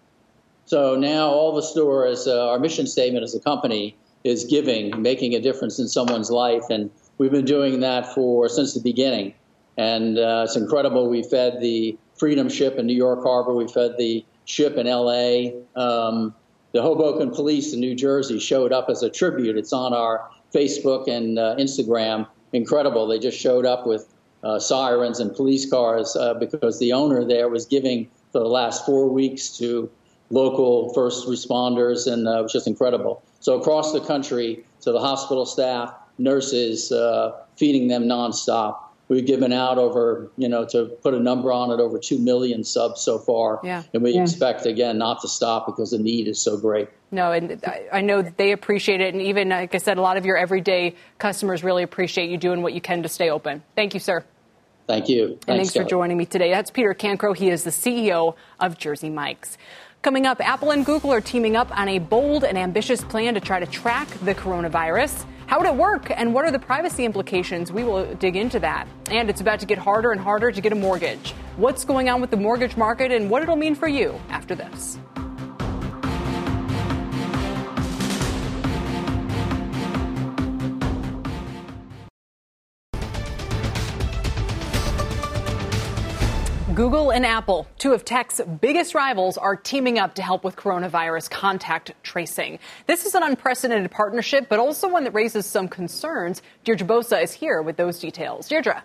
So 0.64 0.96
now 0.96 1.28
all 1.28 1.54
the 1.54 1.62
stores, 1.62 2.26
uh, 2.26 2.48
our 2.48 2.58
mission 2.58 2.86
statement 2.86 3.24
as 3.24 3.34
a 3.34 3.40
company 3.40 3.98
is 4.24 4.44
giving, 4.44 5.02
making 5.02 5.34
a 5.34 5.40
difference 5.40 5.78
in 5.78 5.86
someone's 5.86 6.30
life. 6.30 6.64
And 6.70 6.90
we've 7.18 7.30
been 7.30 7.44
doing 7.44 7.80
that 7.80 8.14
for 8.14 8.48
since 8.48 8.72
the 8.72 8.80
beginning. 8.80 9.34
And 9.76 10.18
uh, 10.18 10.44
it's 10.46 10.56
incredible. 10.56 11.10
We 11.10 11.22
fed 11.24 11.60
the 11.60 11.98
Freedom 12.16 12.48
Ship 12.48 12.78
in 12.78 12.86
New 12.86 12.96
York 12.96 13.22
Harbor. 13.22 13.52
We 13.52 13.68
fed 13.68 13.98
the 13.98 14.24
ship 14.46 14.76
in 14.78 14.86
L.A. 14.86 15.54
Um, 15.76 16.34
the 16.74 16.82
Hoboken 16.82 17.30
Police 17.30 17.72
in 17.72 17.78
New 17.78 17.94
Jersey 17.94 18.40
showed 18.40 18.72
up 18.72 18.90
as 18.90 19.02
a 19.04 19.08
tribute. 19.08 19.56
It's 19.56 19.72
on 19.72 19.94
our 19.94 20.28
Facebook 20.52 21.08
and 21.08 21.38
uh, 21.38 21.54
Instagram. 21.56 22.26
Incredible. 22.52 23.06
They 23.06 23.20
just 23.20 23.38
showed 23.38 23.64
up 23.64 23.86
with 23.86 24.12
uh, 24.42 24.58
sirens 24.58 25.20
and 25.20 25.34
police 25.34 25.70
cars 25.70 26.16
uh, 26.16 26.34
because 26.34 26.80
the 26.80 26.92
owner 26.92 27.24
there 27.24 27.48
was 27.48 27.64
giving 27.64 28.08
for 28.32 28.40
the 28.40 28.48
last 28.48 28.84
four 28.84 29.08
weeks 29.08 29.56
to 29.58 29.88
local 30.30 30.92
first 30.94 31.28
responders, 31.28 32.12
and 32.12 32.26
uh, 32.26 32.40
it 32.40 32.42
was 32.42 32.52
just 32.52 32.66
incredible. 32.66 33.22
So 33.38 33.58
across 33.58 33.92
the 33.92 34.00
country, 34.00 34.64
to 34.80 34.90
the 34.90 35.00
hospital 35.00 35.46
staff, 35.46 35.94
nurses, 36.18 36.90
uh, 36.90 37.36
feeding 37.56 37.86
them 37.86 38.04
nonstop 38.04 38.78
we've 39.08 39.26
given 39.26 39.52
out 39.52 39.78
over, 39.78 40.30
you 40.36 40.48
know, 40.48 40.64
to 40.66 40.86
put 41.02 41.14
a 41.14 41.20
number 41.20 41.52
on 41.52 41.70
it, 41.70 41.80
over 41.80 41.98
2 41.98 42.18
million 42.18 42.64
subs 42.64 43.00
so 43.00 43.18
far. 43.18 43.60
Yeah. 43.62 43.82
And 43.92 44.02
we 44.02 44.12
yeah. 44.12 44.22
expect, 44.22 44.66
again, 44.66 44.98
not 44.98 45.20
to 45.22 45.28
stop 45.28 45.66
because 45.66 45.90
the 45.90 45.98
need 45.98 46.28
is 46.28 46.40
so 46.40 46.56
great. 46.56 46.88
No, 47.10 47.32
and 47.32 47.62
I 47.92 48.00
know 48.00 48.22
that 48.22 48.36
they 48.36 48.52
appreciate 48.52 49.00
it. 49.00 49.14
And 49.14 49.22
even, 49.22 49.50
like 49.50 49.74
I 49.74 49.78
said, 49.78 49.98
a 49.98 50.00
lot 50.00 50.16
of 50.16 50.26
your 50.26 50.36
everyday 50.36 50.96
customers 51.18 51.62
really 51.62 51.82
appreciate 51.82 52.30
you 52.30 52.36
doing 52.36 52.62
what 52.62 52.72
you 52.72 52.80
can 52.80 53.02
to 53.04 53.08
stay 53.08 53.30
open. 53.30 53.62
Thank 53.76 53.94
you, 53.94 54.00
sir. 54.00 54.24
Thank 54.86 55.08
you. 55.08 55.28
Thanks, 55.28 55.44
and 55.48 55.58
thanks 55.58 55.72
for 55.72 55.84
joining 55.84 56.16
me 56.16 56.26
today. 56.26 56.50
That's 56.50 56.70
Peter 56.70 56.92
Cancro. 56.92 57.36
He 57.36 57.48
is 57.48 57.64
the 57.64 57.70
CEO 57.70 58.34
of 58.60 58.76
Jersey 58.76 59.10
Mike's. 59.10 59.56
Coming 60.04 60.26
up, 60.26 60.38
Apple 60.46 60.72
and 60.72 60.84
Google 60.84 61.10
are 61.14 61.22
teaming 61.22 61.56
up 61.56 61.74
on 61.74 61.88
a 61.88 61.98
bold 61.98 62.44
and 62.44 62.58
ambitious 62.58 63.02
plan 63.02 63.32
to 63.32 63.40
try 63.40 63.58
to 63.58 63.64
track 63.64 64.06
the 64.22 64.34
coronavirus. 64.34 65.24
How 65.46 65.58
would 65.58 65.66
it 65.66 65.74
work 65.74 66.10
and 66.10 66.34
what 66.34 66.44
are 66.44 66.50
the 66.50 66.58
privacy 66.58 67.06
implications? 67.06 67.72
We 67.72 67.84
will 67.84 68.14
dig 68.16 68.36
into 68.36 68.58
that. 68.58 68.86
And 69.10 69.30
it's 69.30 69.40
about 69.40 69.60
to 69.60 69.66
get 69.66 69.78
harder 69.78 70.12
and 70.12 70.20
harder 70.20 70.52
to 70.52 70.60
get 70.60 70.72
a 70.72 70.74
mortgage. 70.74 71.30
What's 71.56 71.86
going 71.86 72.10
on 72.10 72.20
with 72.20 72.30
the 72.30 72.36
mortgage 72.36 72.76
market 72.76 73.12
and 73.12 73.30
what 73.30 73.42
it'll 73.42 73.56
mean 73.56 73.74
for 73.74 73.88
you 73.88 74.20
after 74.28 74.54
this. 74.54 74.98
Google 86.74 87.12
and 87.12 87.24
Apple, 87.24 87.68
two 87.78 87.92
of 87.92 88.04
tech's 88.04 88.40
biggest 88.60 88.96
rivals, 88.96 89.38
are 89.38 89.54
teaming 89.54 90.00
up 90.00 90.16
to 90.16 90.22
help 90.22 90.42
with 90.42 90.56
coronavirus 90.56 91.30
contact 91.30 91.92
tracing. 92.02 92.58
This 92.88 93.06
is 93.06 93.14
an 93.14 93.22
unprecedented 93.22 93.92
partnership, 93.92 94.48
but 94.48 94.58
also 94.58 94.88
one 94.88 95.04
that 95.04 95.14
raises 95.14 95.46
some 95.46 95.68
concerns. 95.68 96.42
Deirdre 96.64 96.84
Bosa 96.84 97.22
is 97.22 97.32
here 97.32 97.62
with 97.62 97.76
those 97.76 98.00
details. 98.00 98.48
Deirdre. 98.48 98.82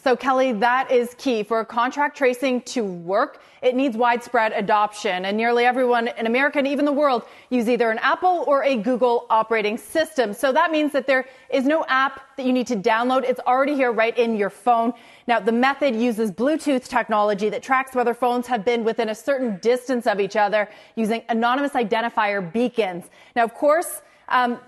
So, 0.00 0.14
Kelly, 0.14 0.52
that 0.52 0.92
is 0.92 1.14
key. 1.18 1.42
For 1.42 1.64
contact 1.64 2.16
tracing 2.16 2.62
to 2.62 2.84
work, 2.84 3.42
it 3.60 3.74
needs 3.74 3.96
widespread 3.96 4.52
adoption. 4.52 5.24
And 5.24 5.36
nearly 5.36 5.64
everyone 5.64 6.06
in 6.06 6.26
America 6.26 6.58
and 6.58 6.68
even 6.68 6.84
the 6.84 6.92
world 6.92 7.24
use 7.50 7.68
either 7.68 7.90
an 7.90 7.98
Apple 7.98 8.44
or 8.46 8.62
a 8.62 8.76
Google 8.76 9.26
operating 9.28 9.76
system. 9.76 10.32
So 10.32 10.52
that 10.52 10.70
means 10.70 10.92
that 10.92 11.08
there 11.08 11.26
is 11.50 11.64
no 11.64 11.84
app 11.88 12.36
that 12.36 12.46
you 12.46 12.52
need 12.52 12.68
to 12.68 12.76
download. 12.76 13.24
It's 13.24 13.40
already 13.40 13.74
here 13.74 13.90
right 13.90 14.16
in 14.16 14.36
your 14.36 14.50
phone. 14.50 14.92
Now, 15.28 15.38
the 15.38 15.52
method 15.52 15.94
uses 15.94 16.32
Bluetooth 16.32 16.88
technology 16.88 17.50
that 17.50 17.62
tracks 17.62 17.94
whether 17.94 18.14
phones 18.14 18.46
have 18.46 18.64
been 18.64 18.82
within 18.82 19.10
a 19.10 19.14
certain 19.14 19.58
distance 19.58 20.06
of 20.06 20.20
each 20.20 20.36
other 20.36 20.70
using 20.96 21.22
anonymous 21.28 21.72
identifier 21.72 22.40
beacons. 22.50 23.04
Now, 23.36 23.44
of 23.44 23.52
course, 23.52 24.00
um, 24.30 24.58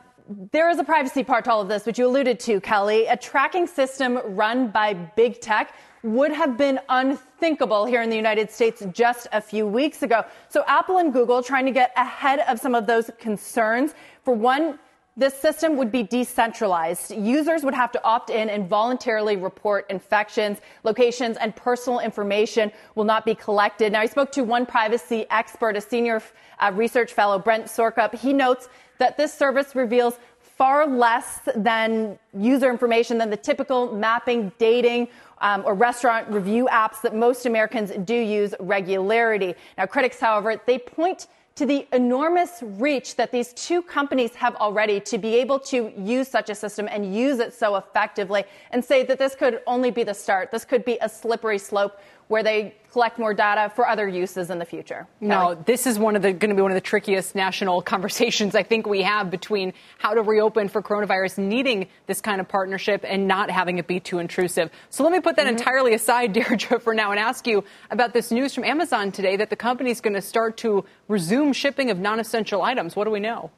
there 0.53 0.69
is 0.69 0.79
a 0.79 0.85
privacy 0.85 1.25
part 1.25 1.47
to 1.47 1.51
all 1.51 1.63
of 1.63 1.69
this, 1.69 1.87
which 1.87 1.99
you 1.99 2.07
alluded 2.07 2.39
to, 2.41 2.61
Kelly. 2.61 3.07
A 3.07 3.17
tracking 3.17 3.67
system 3.67 4.21
run 4.37 4.69
by 4.69 4.93
big 4.93 5.41
tech 5.41 5.75
would 6.03 6.31
have 6.31 6.59
been 6.59 6.79
unthinkable 6.91 7.87
here 7.87 8.03
in 8.03 8.11
the 8.11 8.17
United 8.17 8.51
States 8.51 8.85
just 8.93 9.29
a 9.33 9.41
few 9.41 9.67
weeks 9.67 10.03
ago. 10.03 10.25
So 10.51 10.63
Apple 10.67 10.99
and 10.99 11.11
Google 11.11 11.43
trying 11.43 11.65
to 11.65 11.73
get 11.73 11.91
ahead 11.97 12.41
of 12.41 12.61
some 12.61 12.75
of 12.75 12.87
those 12.87 13.11
concerns. 13.19 13.95
For 14.25 14.35
one, 14.35 14.79
this 15.21 15.35
system 15.35 15.77
would 15.77 15.93
be 15.93 16.03
decentralized. 16.03 17.11
Users 17.15 17.63
would 17.63 17.75
have 17.75 17.93
to 17.93 18.03
opt 18.03 18.31
in 18.31 18.49
and 18.49 18.67
voluntarily 18.67 19.37
report 19.37 19.85
infections. 19.91 20.59
Locations 20.83 21.37
and 21.37 21.55
personal 21.55 22.01
information 22.01 22.73
will 22.95 23.05
not 23.05 23.27
be 23.27 23.35
collected. 23.35 23.93
Now, 23.93 24.01
I 24.01 24.07
spoke 24.07 24.33
to 24.33 24.43
one 24.43 24.65
privacy 24.65 25.27
expert, 25.31 25.77
a 25.77 25.81
senior 25.81 26.23
uh, 26.59 26.73
research 26.75 27.13
fellow, 27.13 27.39
Brent 27.39 27.67
Skorup. 27.67 28.15
He 28.15 28.33
notes 28.33 28.71
that 28.97 29.19
this 29.19 29.33
service 29.35 29.77
reveals 29.77 30.19
far 30.39 30.87
less 30.87 31.41
than 31.55 32.19
user 32.35 32.71
information 32.71 33.19
than 33.19 33.29
the 33.29 33.37
typical 33.37 33.93
mapping, 33.93 34.51
dating, 34.59 35.09
um, 35.43 35.63
or 35.67 35.75
restaurant 35.75 36.29
review 36.29 36.67
apps 36.71 37.03
that 37.03 37.15
most 37.15 37.45
Americans 37.45 37.93
do 38.05 38.15
use 38.15 38.55
regularity. 38.59 39.55
Now, 39.77 39.85
critics, 39.85 40.19
however, 40.19 40.61
they 40.67 40.79
point 40.79 41.27
to 41.61 41.67
the 41.67 41.87
enormous 41.93 42.63
reach 42.63 43.17
that 43.17 43.31
these 43.31 43.53
two 43.53 43.83
companies 43.83 44.35
have 44.35 44.57
already 44.57 44.99
to 44.99 45.19
be 45.19 45.35
able 45.35 45.61
to 45.61 45.93
use 45.95 46.27
such 46.27 46.49
a 46.49 46.55
system 46.55 46.89
and 46.91 47.15
use 47.15 47.39
it 47.39 47.53
so 47.53 47.77
effectively 47.77 48.45
and 48.71 48.83
say 48.83 49.05
that 49.05 49.19
this 49.19 49.35
could 49.35 49.61
only 49.67 49.91
be 49.91 50.03
the 50.03 50.15
start. 50.15 50.51
This 50.51 50.65
could 50.65 50.87
be 50.87 50.97
a 51.03 51.09
slippery 51.11 51.59
slope 51.59 52.01
where 52.31 52.45
they 52.45 52.73
collect 52.93 53.19
more 53.19 53.35
data 53.35 53.73
for 53.75 53.89
other 53.89 54.07
uses 54.07 54.51
in 54.51 54.61
the 54.61 54.65
future. 54.65 55.05
No, 55.21 55.61
this 55.67 55.85
is 55.85 55.99
one 55.99 56.15
of 56.15 56.23
the 56.23 56.33
going 56.33 56.51
to 56.51 56.55
be 56.55 56.63
one 56.63 56.71
of 56.71 56.77
the 56.77 56.81
trickiest 56.81 57.35
national 57.35 57.83
conversations 57.95 58.55
I 58.55 58.63
think 58.63 58.87
we 58.87 59.03
have 59.03 59.33
between 59.33 59.73
how 59.99 60.15
to 60.15 60.23
reopen 60.23 60.69
for 60.69 60.81
coronavirus, 60.81 61.39
needing 61.39 61.89
this 62.07 62.21
kind 62.21 62.41
of 62.41 62.49
partnership 62.49 63.05
and 63.05 63.27
not 63.27 63.51
having 63.51 63.79
it 63.79 63.89
be 63.89 63.99
too 63.99 64.21
intrusive. 64.21 64.71
So 64.91 65.03
let 65.03 65.13
me 65.13 65.19
put 65.19 65.35
that 65.37 65.47
mm-hmm. 65.47 65.57
entirely 65.57 65.93
aside, 65.93 66.33
Deirdre, 66.35 66.79
for 66.79 66.95
now, 66.95 67.11
and 67.11 67.19
ask 67.19 67.49
you 67.49 67.65
about 67.91 68.13
this 68.13 68.31
news 68.31 68.55
from 68.55 68.63
Amazon 68.63 69.11
today 69.11 69.37
that 69.37 69.51
the 69.51 69.57
company 69.57 69.91
is 69.91 70.01
going 70.01 70.15
to 70.15 70.23
start 70.23 70.57
to 70.59 70.85
resume 71.09 71.53
shipping 71.53 71.91
of 71.91 71.99
non-essential 71.99 72.63
items. 72.63 72.95
What 72.95 73.07
do 73.07 73.11
we 73.11 73.19
know? 73.19 73.51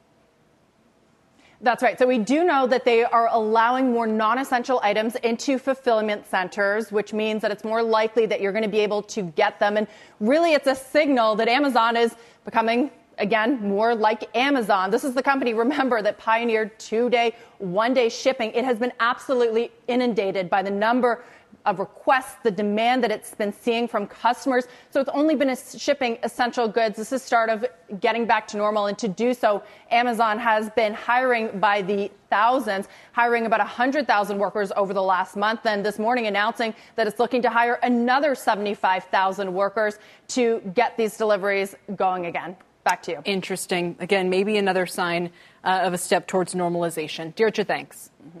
That's 1.63 1.81
right. 1.81 1.97
So 1.97 2.05
we 2.05 2.17
do 2.17 2.43
know 2.43 2.67
that 2.67 2.83
they 2.83 3.05
are 3.05 3.29
allowing 3.31 3.93
more 3.93 4.05
non-essential 4.05 4.81
items 4.83 5.15
into 5.15 5.57
fulfillment 5.57 6.27
centers, 6.27 6.91
which 6.91 7.13
means 7.13 7.41
that 7.41 7.51
it's 7.51 7.63
more 7.63 7.81
likely 7.81 8.25
that 8.25 8.41
you're 8.41 8.51
going 8.51 8.65
to 8.65 8.69
be 8.69 8.81
able 8.81 9.01
to 9.03 9.21
get 9.21 9.61
them. 9.61 9.77
And 9.77 9.87
really, 10.19 10.51
it's 10.53 10.67
a 10.67 10.75
signal 10.75 11.35
that 11.35 11.47
Amazon 11.47 11.95
is 11.95 12.15
becoming 12.43 12.91
again, 13.17 13.61
more 13.61 13.95
like 13.95 14.35
Amazon. 14.35 14.91
This 14.91 15.03
is 15.03 15.13
the 15.13 15.23
company, 15.23 15.53
remember, 15.53 16.01
that 16.01 16.17
pioneered 16.17 16.77
two 16.79 17.09
day, 17.09 17.35
one 17.59 17.93
day 17.93 18.09
shipping. 18.09 18.51
It 18.51 18.65
has 18.65 18.79
been 18.79 18.91
absolutely 18.99 19.71
inundated 19.87 20.49
by 20.49 20.63
the 20.63 20.71
number 20.71 21.23
of 21.65 21.79
requests, 21.79 22.35
the 22.43 22.51
demand 22.51 23.03
that 23.03 23.11
it's 23.11 23.33
been 23.35 23.53
seeing 23.53 23.87
from 23.87 24.07
customers. 24.07 24.67
So 24.89 24.99
it's 24.99 25.09
only 25.13 25.35
been 25.35 25.55
shipping 25.77 26.17
essential 26.23 26.67
goods. 26.67 26.97
This 26.97 27.11
is 27.11 27.21
start 27.21 27.49
of 27.49 27.65
getting 27.99 28.25
back 28.25 28.47
to 28.47 28.57
normal. 28.57 28.87
And 28.87 28.97
to 28.99 29.07
do 29.07 29.33
so, 29.33 29.63
Amazon 29.91 30.39
has 30.39 30.69
been 30.71 30.93
hiring 30.93 31.59
by 31.59 31.81
the 31.81 32.11
thousands, 32.29 32.87
hiring 33.13 33.45
about 33.45 33.59
100,000 33.59 34.37
workers 34.37 34.71
over 34.75 34.93
the 34.93 35.03
last 35.03 35.35
month. 35.35 35.65
And 35.65 35.85
this 35.85 35.99
morning 35.99 36.27
announcing 36.27 36.73
that 36.95 37.07
it's 37.07 37.19
looking 37.19 37.41
to 37.43 37.49
hire 37.49 37.79
another 37.83 38.35
75,000 38.35 39.53
workers 39.53 39.99
to 40.29 40.59
get 40.73 40.97
these 40.97 41.17
deliveries 41.17 41.75
going 41.95 42.25
again. 42.25 42.57
Back 42.83 43.03
to 43.03 43.11
you. 43.11 43.21
Interesting. 43.23 43.95
Again, 43.99 44.29
maybe 44.29 44.57
another 44.57 44.85
sign 44.85 45.29
uh, 45.63 45.81
of 45.83 45.93
a 45.93 45.97
step 45.97 46.27
towards 46.27 46.53
normalization. 46.53 47.33
Deirdre, 47.33 47.63
thanks. 47.63 48.09
Mm-hmm. 48.21 48.39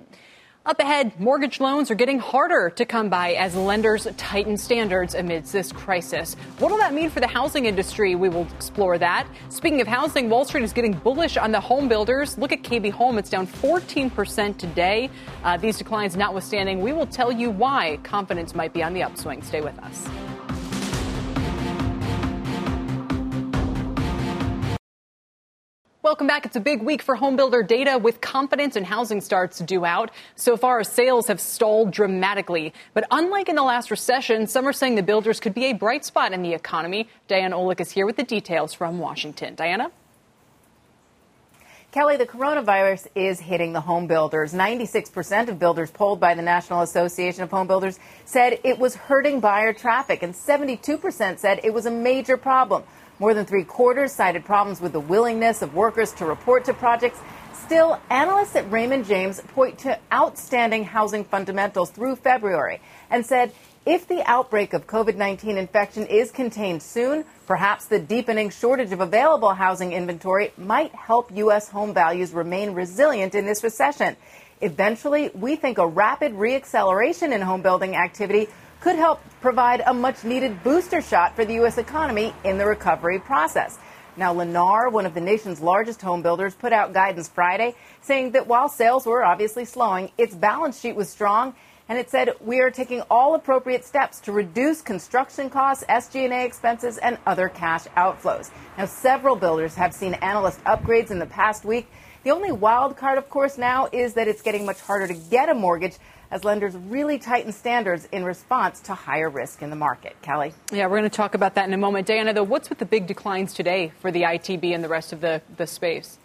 Up 0.65 0.79
ahead, 0.79 1.19
mortgage 1.19 1.59
loans 1.59 1.91
are 1.91 1.95
getting 1.95 2.19
harder 2.19 2.69
to 2.69 2.85
come 2.85 3.09
by 3.09 3.33
as 3.33 3.53
lenders 3.53 4.07
tighten 4.15 4.55
standards 4.55 5.13
amidst 5.13 5.51
this 5.51 5.73
crisis. 5.73 6.35
What 6.59 6.71
will 6.71 6.77
that 6.77 6.93
mean 6.93 7.09
for 7.09 7.19
the 7.19 7.27
housing 7.27 7.65
industry? 7.65 8.15
We 8.15 8.29
will 8.29 8.47
explore 8.55 8.97
that. 8.97 9.27
Speaking 9.49 9.81
of 9.81 9.87
housing, 9.87 10.29
Wall 10.29 10.45
Street 10.45 10.63
is 10.63 10.71
getting 10.71 10.93
bullish 10.93 11.35
on 11.35 11.51
the 11.51 11.59
home 11.59 11.89
builders. 11.89 12.37
Look 12.37 12.53
at 12.53 12.63
KB 12.63 12.91
Home, 12.91 13.17
it's 13.17 13.29
down 13.29 13.45
14% 13.45 14.57
today. 14.57 15.09
Uh, 15.43 15.57
these 15.57 15.77
declines 15.77 16.15
notwithstanding, 16.15 16.81
we 16.81 16.93
will 16.93 17.07
tell 17.07 17.29
you 17.29 17.49
why 17.49 17.99
confidence 18.03 18.55
might 18.55 18.71
be 18.71 18.81
on 18.81 18.93
the 18.93 19.03
upswing. 19.03 19.41
Stay 19.41 19.59
with 19.59 19.77
us. 19.79 20.07
Welcome 26.03 26.27
back. 26.27 26.45
It's 26.45 26.57
a 26.57 26.59
big 26.59 26.81
week 26.81 27.01
for 27.01 27.15
homebuilder 27.15 27.65
data 27.65 27.97
with 27.97 28.19
confidence 28.19 28.75
in 28.75 28.83
housing 28.83 29.21
starts 29.21 29.59
due 29.59 29.85
out. 29.85 30.11
So 30.35 30.57
far, 30.57 30.83
sales 30.83 31.27
have 31.27 31.39
stalled 31.39 31.91
dramatically. 31.91 32.73
But 32.93 33.07
unlike 33.09 33.47
in 33.47 33.55
the 33.55 33.63
last 33.63 33.89
recession, 33.89 34.47
some 34.47 34.67
are 34.67 34.73
saying 34.73 34.95
the 34.95 35.01
builders 35.01 35.39
could 35.39 35.53
be 35.53 35.67
a 35.67 35.73
bright 35.73 36.03
spot 36.03 36.33
in 36.33 36.41
the 36.41 36.53
economy. 36.53 37.07
Diana 37.29 37.55
Olick 37.55 37.79
is 37.79 37.89
here 37.89 38.05
with 38.05 38.17
the 38.17 38.25
details 38.25 38.73
from 38.73 38.99
Washington. 38.99 39.55
Diana? 39.55 39.91
Kelly, 41.93 42.17
the 42.17 42.25
coronavirus 42.25 43.07
is 43.15 43.39
hitting 43.39 43.71
the 43.71 43.79
home 43.79 44.07
builders. 44.07 44.53
96% 44.53 45.47
of 45.47 45.57
builders 45.57 45.89
polled 45.89 46.19
by 46.19 46.33
the 46.33 46.41
National 46.41 46.81
Association 46.81 47.43
of 47.43 47.51
Home 47.51 47.67
Builders 47.67 47.97
said 48.25 48.59
it 48.65 48.77
was 48.77 48.95
hurting 48.95 49.39
buyer 49.39 49.71
traffic, 49.71 50.21
and 50.21 50.33
72% 50.33 51.39
said 51.39 51.61
it 51.63 51.73
was 51.73 51.85
a 51.85 51.91
major 51.91 52.35
problem. 52.35 52.83
More 53.23 53.33
than 53.33 53.45
three 53.45 53.63
quarters 53.63 54.11
cited 54.11 54.43
problems 54.43 54.81
with 54.81 54.91
the 54.91 54.99
willingness 54.99 55.61
of 55.61 55.73
workers 55.73 56.11
to 56.15 56.25
report 56.25 56.65
to 56.65 56.73
projects. 56.73 57.21
Still, 57.53 57.97
analysts 58.09 58.57
at 58.57 58.69
Raymond 58.69 59.05
James 59.05 59.39
point 59.39 59.79
to 59.79 59.97
outstanding 60.11 60.83
housing 60.83 61.23
fundamentals 61.23 61.89
through 61.89 62.17
February 62.17 62.81
and 63.09 63.25
said 63.25 63.53
if 63.85 64.09
the 64.09 64.29
outbreak 64.29 64.73
of 64.73 64.87
COVID 64.87 65.15
19 65.15 65.57
infection 65.57 66.05
is 66.05 66.31
contained 66.31 66.83
soon, 66.83 67.23
perhaps 67.47 67.85
the 67.85 67.97
deepening 67.97 68.49
shortage 68.49 68.91
of 68.91 68.99
available 68.99 69.53
housing 69.53 69.93
inventory 69.93 70.51
might 70.57 70.93
help 70.93 71.31
U.S. 71.33 71.69
home 71.69 71.93
values 71.93 72.33
remain 72.33 72.71
resilient 72.71 73.35
in 73.35 73.45
this 73.45 73.63
recession. 73.63 74.17
Eventually, 74.59 75.29
we 75.33 75.55
think 75.55 75.77
a 75.77 75.87
rapid 75.87 76.33
reacceleration 76.33 77.33
in 77.33 77.39
home 77.39 77.61
building 77.61 77.95
activity 77.95 78.49
could 78.83 78.95
help 78.97 79.21
provide 79.39 79.81
a 79.85 79.93
much 79.93 80.25
needed 80.25 80.61
booster 80.61 81.01
shot 81.01 81.33
for 81.37 81.45
the 81.45 81.53
U.S. 81.53 81.77
economy 81.77 82.33
in 82.43 82.57
the 82.57 82.65
recovery 82.65 83.17
process. 83.17 83.79
Now, 84.17 84.33
Lennar, 84.33 84.91
one 84.91 85.05
of 85.05 85.13
the 85.13 85.21
nation's 85.21 85.61
largest 85.61 86.01
home 86.01 86.21
builders, 86.21 86.53
put 86.53 86.73
out 86.73 86.91
guidance 86.91 87.29
Friday 87.29 87.75
saying 88.01 88.31
that 88.31 88.45
while 88.45 88.67
sales 88.67 89.05
were 89.05 89.23
obviously 89.23 89.63
slowing, 89.63 90.11
its 90.17 90.35
balance 90.35 90.81
sheet 90.81 90.97
was 90.97 91.07
strong. 91.07 91.55
And 91.87 91.97
it 91.97 92.09
said, 92.09 92.31
we 92.41 92.59
are 92.59 92.69
taking 92.69 92.99
all 93.09 93.35
appropriate 93.35 93.85
steps 93.85 94.19
to 94.21 94.33
reduce 94.33 94.81
construction 94.81 95.49
costs, 95.49 95.85
SG&A 95.87 96.43
expenses, 96.43 96.97
and 96.97 97.17
other 97.25 97.47
cash 97.47 97.85
outflows. 97.95 98.51
Now, 98.77 98.85
several 98.85 99.37
builders 99.37 99.75
have 99.75 99.93
seen 99.93 100.15
analyst 100.15 100.61
upgrades 100.65 101.09
in 101.09 101.19
the 101.19 101.25
past 101.25 101.63
week. 101.63 101.87
The 102.23 102.31
only 102.31 102.51
wild 102.51 102.97
card, 102.97 103.17
of 103.17 103.29
course, 103.29 103.57
now 103.57 103.87
is 103.93 104.13
that 104.15 104.27
it's 104.27 104.41
getting 104.41 104.65
much 104.65 104.81
harder 104.81 105.07
to 105.07 105.13
get 105.13 105.47
a 105.47 105.53
mortgage 105.53 105.97
as 106.33 106.43
lenders 106.43 106.75
really 106.75 107.19
tighten 107.19 107.51
standards 107.51 108.07
in 108.11 108.25
response 108.25 108.79
to 108.79 108.93
higher 108.95 109.29
risk 109.29 109.61
in 109.61 109.69
the 109.69 109.75
market. 109.75 110.15
Kelly? 110.23 110.51
Yeah, 110.71 110.87
we're 110.87 110.97
going 110.97 111.03
to 111.03 111.15
talk 111.15 111.35
about 111.35 111.53
that 111.55 111.67
in 111.67 111.73
a 111.73 111.77
moment. 111.77 112.07
Diana, 112.07 112.33
though, 112.33 112.43
what's 112.43 112.69
with 112.69 112.79
the 112.79 112.85
big 112.85 113.05
declines 113.05 113.53
today 113.53 113.91
for 114.01 114.11
the 114.11 114.23
ITB 114.23 114.73
and 114.73 114.83
the 114.83 114.89
rest 114.89 115.13
of 115.13 115.21
the, 115.21 115.43
the 115.57 115.67
space? 115.67 116.17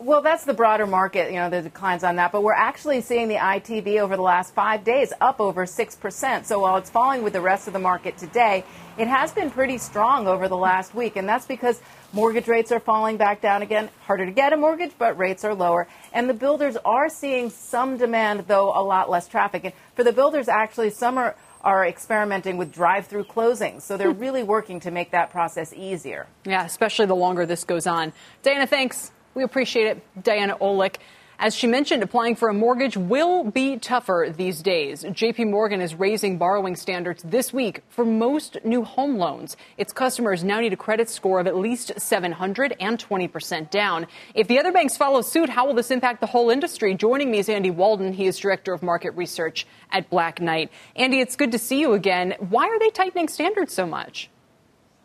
Well, 0.00 0.22
that's 0.22 0.44
the 0.44 0.54
broader 0.54 0.86
market, 0.86 1.32
you 1.32 1.38
know, 1.38 1.50
the 1.50 1.60
declines 1.60 2.04
on 2.04 2.16
that. 2.16 2.30
But 2.30 2.44
we're 2.44 2.52
actually 2.52 3.00
seeing 3.00 3.26
the 3.26 3.34
ITB 3.34 3.98
over 3.98 4.14
the 4.14 4.22
last 4.22 4.54
five 4.54 4.84
days 4.84 5.12
up 5.20 5.40
over 5.40 5.66
6%. 5.66 6.44
So 6.44 6.60
while 6.60 6.76
it's 6.76 6.88
falling 6.88 7.24
with 7.24 7.32
the 7.32 7.40
rest 7.40 7.66
of 7.66 7.72
the 7.72 7.80
market 7.80 8.16
today, 8.16 8.64
it 8.96 9.08
has 9.08 9.32
been 9.32 9.50
pretty 9.50 9.76
strong 9.76 10.28
over 10.28 10.46
the 10.46 10.56
last 10.56 10.94
week. 10.94 11.16
And 11.16 11.28
that's 11.28 11.46
because 11.46 11.82
mortgage 12.12 12.46
rates 12.46 12.70
are 12.70 12.78
falling 12.78 13.16
back 13.16 13.40
down 13.40 13.62
again. 13.62 13.90
Harder 14.06 14.26
to 14.26 14.30
get 14.30 14.52
a 14.52 14.56
mortgage, 14.56 14.92
but 14.98 15.18
rates 15.18 15.44
are 15.44 15.54
lower. 15.54 15.88
And 16.12 16.30
the 16.30 16.34
builders 16.34 16.76
are 16.84 17.08
seeing 17.08 17.50
some 17.50 17.96
demand, 17.96 18.44
though 18.46 18.68
a 18.68 18.82
lot 18.82 19.10
less 19.10 19.26
traffic. 19.26 19.64
And 19.64 19.74
for 19.96 20.04
the 20.04 20.12
builders, 20.12 20.48
actually, 20.48 20.90
some 20.90 21.18
are 21.18 21.34
are 21.60 21.84
experimenting 21.84 22.56
with 22.56 22.72
drive-through 22.72 23.24
closings. 23.24 23.82
So 23.82 23.96
they're 23.96 24.12
hmm. 24.12 24.20
really 24.20 24.42
working 24.44 24.78
to 24.78 24.92
make 24.92 25.10
that 25.10 25.30
process 25.32 25.72
easier. 25.72 26.28
Yeah, 26.44 26.64
especially 26.64 27.06
the 27.06 27.16
longer 27.16 27.46
this 27.46 27.64
goes 27.64 27.84
on. 27.88 28.12
Dana, 28.44 28.64
thanks. 28.64 29.10
We 29.38 29.44
appreciate 29.44 29.86
it. 29.86 30.24
Diana 30.24 30.56
Olick. 30.56 30.96
As 31.38 31.54
she 31.54 31.68
mentioned, 31.68 32.02
applying 32.02 32.34
for 32.34 32.48
a 32.48 32.52
mortgage 32.52 32.96
will 32.96 33.44
be 33.44 33.78
tougher 33.78 34.34
these 34.36 34.62
days. 34.62 35.04
JP 35.04 35.50
Morgan 35.50 35.80
is 35.80 35.94
raising 35.94 36.38
borrowing 36.38 36.74
standards 36.74 37.22
this 37.22 37.52
week 37.52 37.84
for 37.88 38.04
most 38.04 38.56
new 38.64 38.82
home 38.82 39.16
loans. 39.16 39.56
Its 39.76 39.92
customers 39.92 40.42
now 40.42 40.58
need 40.58 40.72
a 40.72 40.76
credit 40.76 41.08
score 41.08 41.38
of 41.38 41.46
at 41.46 41.54
least 41.54 41.92
700 41.96 42.74
and 42.80 42.98
20% 42.98 43.70
down. 43.70 44.08
If 44.34 44.48
the 44.48 44.58
other 44.58 44.72
banks 44.72 44.96
follow 44.96 45.22
suit, 45.22 45.48
how 45.48 45.68
will 45.68 45.74
this 45.74 45.92
impact 45.92 46.20
the 46.20 46.26
whole 46.26 46.50
industry? 46.50 46.96
Joining 46.96 47.30
me 47.30 47.38
is 47.38 47.48
Andy 47.48 47.70
Walden. 47.70 48.12
He 48.12 48.26
is 48.26 48.38
Director 48.38 48.72
of 48.72 48.82
Market 48.82 49.12
Research 49.12 49.68
at 49.92 50.10
Black 50.10 50.40
Knight. 50.40 50.72
Andy, 50.96 51.20
it's 51.20 51.36
good 51.36 51.52
to 51.52 51.60
see 51.60 51.78
you 51.78 51.92
again. 51.92 52.34
Why 52.40 52.66
are 52.66 52.80
they 52.80 52.90
tightening 52.90 53.28
standards 53.28 53.72
so 53.72 53.86
much? 53.86 54.30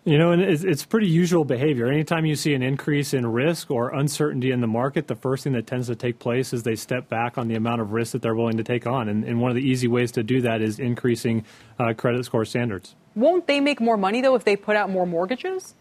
You 0.05 0.17
know, 0.17 0.31
and 0.31 0.41
it's, 0.41 0.65
it's, 0.65 0.85
pretty 0.85 1.07
usual 1.07 1.45
behavior. 1.45 1.87
Anytime 1.87 2.25
you 2.25 2.35
see 2.35 2.53
an 2.53 2.61
increase 2.61 3.13
in 3.13 3.25
risk 3.25 3.71
or 3.71 3.93
uncertainty 3.95 4.51
in 4.51 4.59
the 4.59 4.67
market, 4.67 5.07
the 5.07 5.15
first 5.15 5.45
thing 5.45 5.53
that 5.53 5.65
tends 5.65 5.87
to 5.87 5.95
take 5.95 6.19
place 6.19 6.51
is 6.51 6.63
they 6.63 6.75
step 6.75 7.07
back 7.07 7.37
on 7.37 7.47
the 7.47 7.55
amount 7.55 7.79
of 7.79 7.93
risk 7.93 8.11
that 8.11 8.21
they're 8.21 8.35
willing 8.35 8.57
to 8.57 8.65
take 8.65 8.85
on. 8.85 9.07
And, 9.07 9.23
and 9.23 9.39
one 9.39 9.49
of 9.49 9.55
the 9.55 9.61
easy 9.61 9.87
ways 9.87 10.11
to 10.13 10.23
do 10.23 10.41
that 10.41 10.61
is 10.61 10.77
increasing 10.77 11.45
uh, 11.79 11.93
credit 11.93 12.25
score 12.25 12.43
standards. 12.43 12.95
Won't 13.15 13.47
they 13.47 13.61
make 13.61 13.79
more 13.79 13.95
money, 13.95 14.19
though, 14.19 14.35
if 14.35 14.43
they 14.43 14.57
put 14.57 14.75
out 14.75 14.89
more 14.89 15.07
mortgages? 15.07 15.73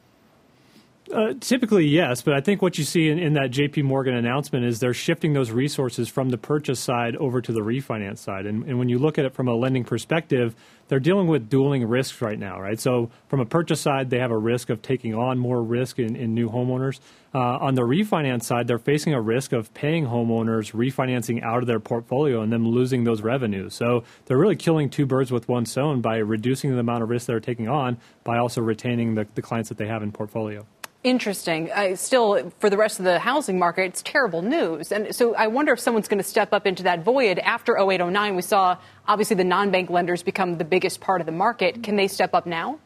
Uh, 1.13 1.35
typically, 1.41 1.87
yes, 1.87 2.23
but 2.23 2.33
I 2.33 2.41
think 2.41 2.63
what 2.63 2.79
you 2.79 2.85
see 2.85 3.11
in, 3.11 3.19
in, 3.19 3.35
that 3.35 3.51
JP 3.51 3.85
Morgan 3.85 4.15
announcement 4.15 4.65
is 4.65 4.81
they're 4.81 4.95
shifting 4.95 5.35
those 5.35 5.51
resources 5.51 6.09
from 6.09 6.31
the 6.31 6.39
purchase 6.39 6.81
side 6.81 7.17
over 7.17 7.43
to 7.43 7.53
the 7.53 7.61
refinance 7.61 8.17
side. 8.17 8.47
And, 8.47 8.65
and, 8.65 8.79
when 8.79 8.89
you 8.89 8.99
look 8.99 9.19
at 9.19 9.27
it 9.27 9.35
from 9.35 9.47
a 9.47 9.55
lending 9.55 9.85
perspective, 9.85 10.57
they're 10.89 11.01
dealing 11.01 11.27
with 11.27 11.51
dueling 11.51 11.87
risks 11.87 12.23
right 12.23 12.39
now, 12.39 12.59
right? 12.59 12.81
So, 12.81 13.11
from 13.29 13.41
a 13.41 13.45
purchase 13.45 13.83
side, 13.83 14.09
they 14.09 14.21
have 14.21 14.31
a 14.31 14.39
risk 14.39 14.71
of 14.71 14.81
taking 14.81 15.15
on 15.15 15.39
more 15.39 15.63
risk 15.63 15.99
in, 15.99 16.17
in 16.17 16.33
new 16.33 16.49
homeowners. 16.49 16.99
Uh, 17.35 17.59
on 17.59 17.75
the 17.75 17.83
refinance 17.83 18.45
side, 18.45 18.67
they're 18.67 18.79
facing 18.79 19.13
a 19.13 19.21
risk 19.21 19.53
of 19.53 19.73
paying 19.75 20.07
homeowners 20.07 20.73
refinancing 20.73 21.43
out 21.43 21.59
of 21.59 21.67
their 21.67 21.81
portfolio 21.81 22.41
and 22.41 22.51
them 22.51 22.67
losing 22.67 23.05
those 23.05 23.21
revenues. 23.21 23.75
So, 23.75 24.03
they're 24.25 24.39
really 24.39 24.57
killing 24.57 24.89
two 24.89 25.05
birds 25.05 25.31
with 25.31 25.47
one 25.47 25.67
stone 25.67 26.01
by 26.01 26.17
reducing 26.17 26.71
the 26.71 26.79
amount 26.79 27.03
of 27.03 27.11
risk 27.11 27.27
they're 27.27 27.39
taking 27.39 27.69
on 27.69 27.99
by 28.25 28.39
also 28.39 28.63
retaining 28.63 29.15
the, 29.15 29.27
the 29.35 29.43
clients 29.43 29.69
that 29.69 29.77
they 29.77 29.89
have 29.89 30.03
in 30.03 30.11
portfolio. 30.11 30.65
Interesting. 31.05 31.69
Still, 31.97 32.53
for 32.61 32.71
the 32.71 32.77
rest 32.77 33.01
of 33.01 33.05
the 33.05 33.19
housing 33.19 33.59
market, 33.59 33.87
it's 33.87 34.03
terrible 34.03 34.41
news. 34.41 34.93
And 34.93 35.13
so 35.13 35.35
I 35.35 35.49
wonder 35.49 35.73
if 35.73 35.81
someone's 35.81 36.07
going 36.07 36.23
to 36.23 36.29
step 36.29 36.53
up 36.53 36.65
into 36.65 36.85
that 36.85 37.03
void. 37.03 37.41
After 37.41 37.77
0809, 37.77 38.37
we 38.37 38.43
saw 38.43 38.77
obviously 39.09 39.35
the 39.35 39.45
non 39.45 39.73
bank 39.73 39.91
lenders 39.91 40.23
become 40.23 40.59
the 40.59 40.65
biggest 40.65 41.01
part 41.01 41.21
of 41.21 41.27
the 41.27 41.33
market. 41.33 41.83
Can 41.83 41.97
they 41.97 42.07
step 42.07 42.35
up 42.35 42.47
now? 42.47 42.79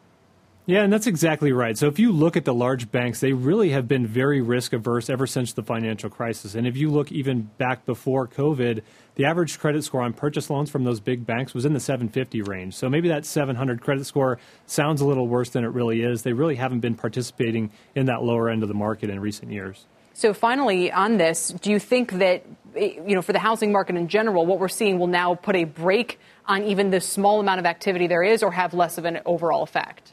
Yeah, 0.68 0.82
and 0.82 0.92
that's 0.92 1.06
exactly 1.06 1.52
right. 1.52 1.78
So 1.78 1.86
if 1.86 2.00
you 2.00 2.10
look 2.10 2.36
at 2.36 2.44
the 2.44 2.52
large 2.52 2.90
banks, 2.90 3.20
they 3.20 3.32
really 3.32 3.70
have 3.70 3.86
been 3.86 4.04
very 4.04 4.40
risk 4.40 4.72
averse 4.72 5.08
ever 5.08 5.24
since 5.24 5.52
the 5.52 5.62
financial 5.62 6.10
crisis. 6.10 6.56
And 6.56 6.66
if 6.66 6.76
you 6.76 6.90
look 6.90 7.12
even 7.12 7.42
back 7.56 7.86
before 7.86 8.26
COVID, 8.26 8.82
the 9.14 9.24
average 9.26 9.60
credit 9.60 9.84
score 9.84 10.02
on 10.02 10.12
purchase 10.12 10.50
loans 10.50 10.68
from 10.68 10.82
those 10.82 10.98
big 10.98 11.24
banks 11.24 11.54
was 11.54 11.64
in 11.64 11.72
the 11.72 11.78
750 11.78 12.42
range. 12.42 12.74
So 12.74 12.88
maybe 12.88 13.06
that 13.10 13.24
700 13.24 13.80
credit 13.80 14.06
score 14.06 14.40
sounds 14.66 15.00
a 15.00 15.06
little 15.06 15.28
worse 15.28 15.50
than 15.50 15.62
it 15.62 15.68
really 15.68 16.02
is. 16.02 16.22
They 16.22 16.32
really 16.32 16.56
haven't 16.56 16.80
been 16.80 16.96
participating 16.96 17.70
in 17.94 18.06
that 18.06 18.24
lower 18.24 18.50
end 18.50 18.64
of 18.64 18.68
the 18.68 18.74
market 18.74 19.08
in 19.08 19.20
recent 19.20 19.52
years. 19.52 19.86
So 20.14 20.34
finally 20.34 20.90
on 20.90 21.16
this, 21.16 21.50
do 21.60 21.70
you 21.70 21.78
think 21.78 22.10
that 22.14 22.44
you 22.74 23.14
know 23.14 23.22
for 23.22 23.32
the 23.32 23.38
housing 23.38 23.70
market 23.70 23.94
in 23.94 24.08
general, 24.08 24.44
what 24.44 24.58
we're 24.58 24.66
seeing 24.66 24.98
will 24.98 25.06
now 25.06 25.36
put 25.36 25.54
a 25.54 25.62
break 25.62 26.18
on 26.46 26.64
even 26.64 26.90
the 26.90 27.00
small 27.00 27.38
amount 27.38 27.60
of 27.60 27.66
activity 27.66 28.08
there 28.08 28.24
is 28.24 28.42
or 28.42 28.50
have 28.50 28.74
less 28.74 28.98
of 28.98 29.04
an 29.04 29.20
overall 29.26 29.62
effect? 29.62 30.12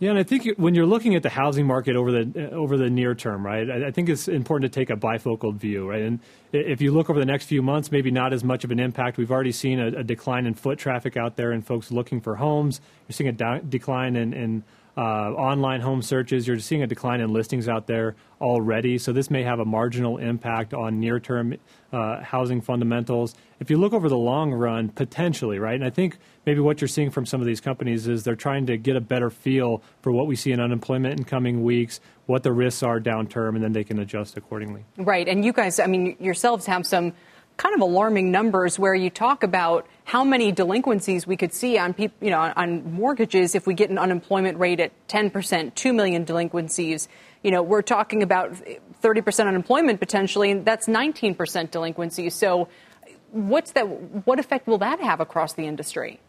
Yeah, 0.00 0.10
and 0.10 0.18
I 0.18 0.22
think 0.22 0.46
when 0.58 0.76
you're 0.76 0.86
looking 0.86 1.16
at 1.16 1.24
the 1.24 1.28
housing 1.28 1.66
market 1.66 1.96
over 1.96 2.12
the 2.12 2.50
uh, 2.52 2.54
over 2.54 2.76
the 2.76 2.88
near 2.88 3.16
term, 3.16 3.44
right? 3.44 3.68
I, 3.68 3.90
think 3.90 4.08
it's 4.08 4.28
important 4.28 4.72
to 4.72 4.80
take 4.80 4.90
a 4.90 4.96
bifocal 4.96 5.52
view, 5.56 5.90
right? 5.90 6.02
And 6.02 6.20
if 6.52 6.80
you 6.80 6.92
look 6.92 7.10
over 7.10 7.18
the 7.18 7.26
next 7.26 7.46
few 7.46 7.62
months, 7.62 7.90
maybe 7.90 8.12
not 8.12 8.32
as 8.32 8.44
much 8.44 8.62
of 8.62 8.70
an 8.70 8.78
impact. 8.78 9.16
We've 9.18 9.32
already 9.32 9.50
seen 9.50 9.80
a, 9.80 9.88
a 9.88 10.04
decline 10.04 10.46
in 10.46 10.54
foot 10.54 10.78
traffic 10.78 11.16
out 11.16 11.34
there 11.34 11.50
and 11.50 11.66
folks 11.66 11.90
looking 11.90 12.20
for 12.20 12.36
homes. 12.36 12.80
You're 13.08 13.14
seeing 13.14 13.28
a 13.28 13.32
da- 13.32 13.58
decline 13.58 14.14
in, 14.14 14.32
in 14.34 14.62
uh, 14.98 15.30
online 15.34 15.80
home 15.80 16.02
searches. 16.02 16.48
You're 16.48 16.58
seeing 16.58 16.82
a 16.82 16.86
decline 16.88 17.20
in 17.20 17.32
listings 17.32 17.68
out 17.68 17.86
there 17.86 18.16
already. 18.40 18.98
So 18.98 19.12
this 19.12 19.30
may 19.30 19.44
have 19.44 19.60
a 19.60 19.64
marginal 19.64 20.18
impact 20.18 20.74
on 20.74 20.98
near 20.98 21.20
term 21.20 21.54
uh, 21.92 22.20
housing 22.20 22.60
fundamentals. 22.60 23.36
If 23.60 23.70
you 23.70 23.76
look 23.76 23.92
over 23.92 24.08
the 24.08 24.18
long 24.18 24.52
run, 24.52 24.88
potentially, 24.88 25.60
right? 25.60 25.76
And 25.76 25.84
I 25.84 25.90
think 25.90 26.18
maybe 26.46 26.58
what 26.58 26.80
you're 26.80 26.88
seeing 26.88 27.10
from 27.10 27.26
some 27.26 27.40
of 27.40 27.46
these 27.46 27.60
companies 27.60 28.08
is 28.08 28.24
they're 28.24 28.34
trying 28.34 28.66
to 28.66 28.76
get 28.76 28.96
a 28.96 29.00
better 29.00 29.30
feel 29.30 29.84
for 30.02 30.10
what 30.10 30.26
we 30.26 30.34
see 30.34 30.50
in 30.50 30.58
unemployment 30.58 31.16
in 31.16 31.24
coming 31.24 31.62
weeks, 31.62 32.00
what 32.26 32.42
the 32.42 32.52
risks 32.52 32.82
are 32.82 32.98
down 32.98 33.28
term, 33.28 33.54
and 33.54 33.62
then 33.62 33.72
they 33.72 33.84
can 33.84 34.00
adjust 34.00 34.36
accordingly. 34.36 34.84
Right. 34.96 35.28
And 35.28 35.44
you 35.44 35.52
guys, 35.52 35.78
I 35.78 35.86
mean, 35.86 36.16
yourselves 36.18 36.66
have 36.66 36.84
some 36.84 37.12
kind 37.58 37.74
of 37.74 37.80
alarming 37.80 38.30
numbers 38.30 38.78
where 38.78 38.94
you 38.94 39.10
talk 39.10 39.42
about 39.42 39.86
how 40.04 40.24
many 40.24 40.52
delinquencies 40.52 41.26
we 41.26 41.36
could 41.36 41.52
see 41.52 41.76
on 41.76 41.92
people, 41.92 42.16
you 42.24 42.30
know, 42.30 42.52
on 42.56 42.94
mortgages 42.94 43.54
if 43.54 43.66
we 43.66 43.74
get 43.74 43.90
an 43.90 43.98
unemployment 43.98 44.58
rate 44.58 44.80
at 44.80 44.92
10%, 45.08 45.74
2 45.74 45.92
million 45.92 46.24
delinquencies. 46.24 47.08
You 47.42 47.50
know, 47.50 47.62
we're 47.62 47.82
talking 47.82 48.22
about 48.22 48.52
30% 49.02 49.48
unemployment 49.48 49.98
potentially, 49.98 50.52
and 50.52 50.64
that's 50.64 50.86
19% 50.86 51.70
delinquencies. 51.70 52.34
So 52.34 52.68
what's 53.32 53.72
that 53.72 53.84
what 54.26 54.38
effect 54.38 54.66
will 54.66 54.78
that 54.78 55.00
have 55.00 55.20
across 55.20 55.52
the 55.54 55.66
industry? 55.66 56.20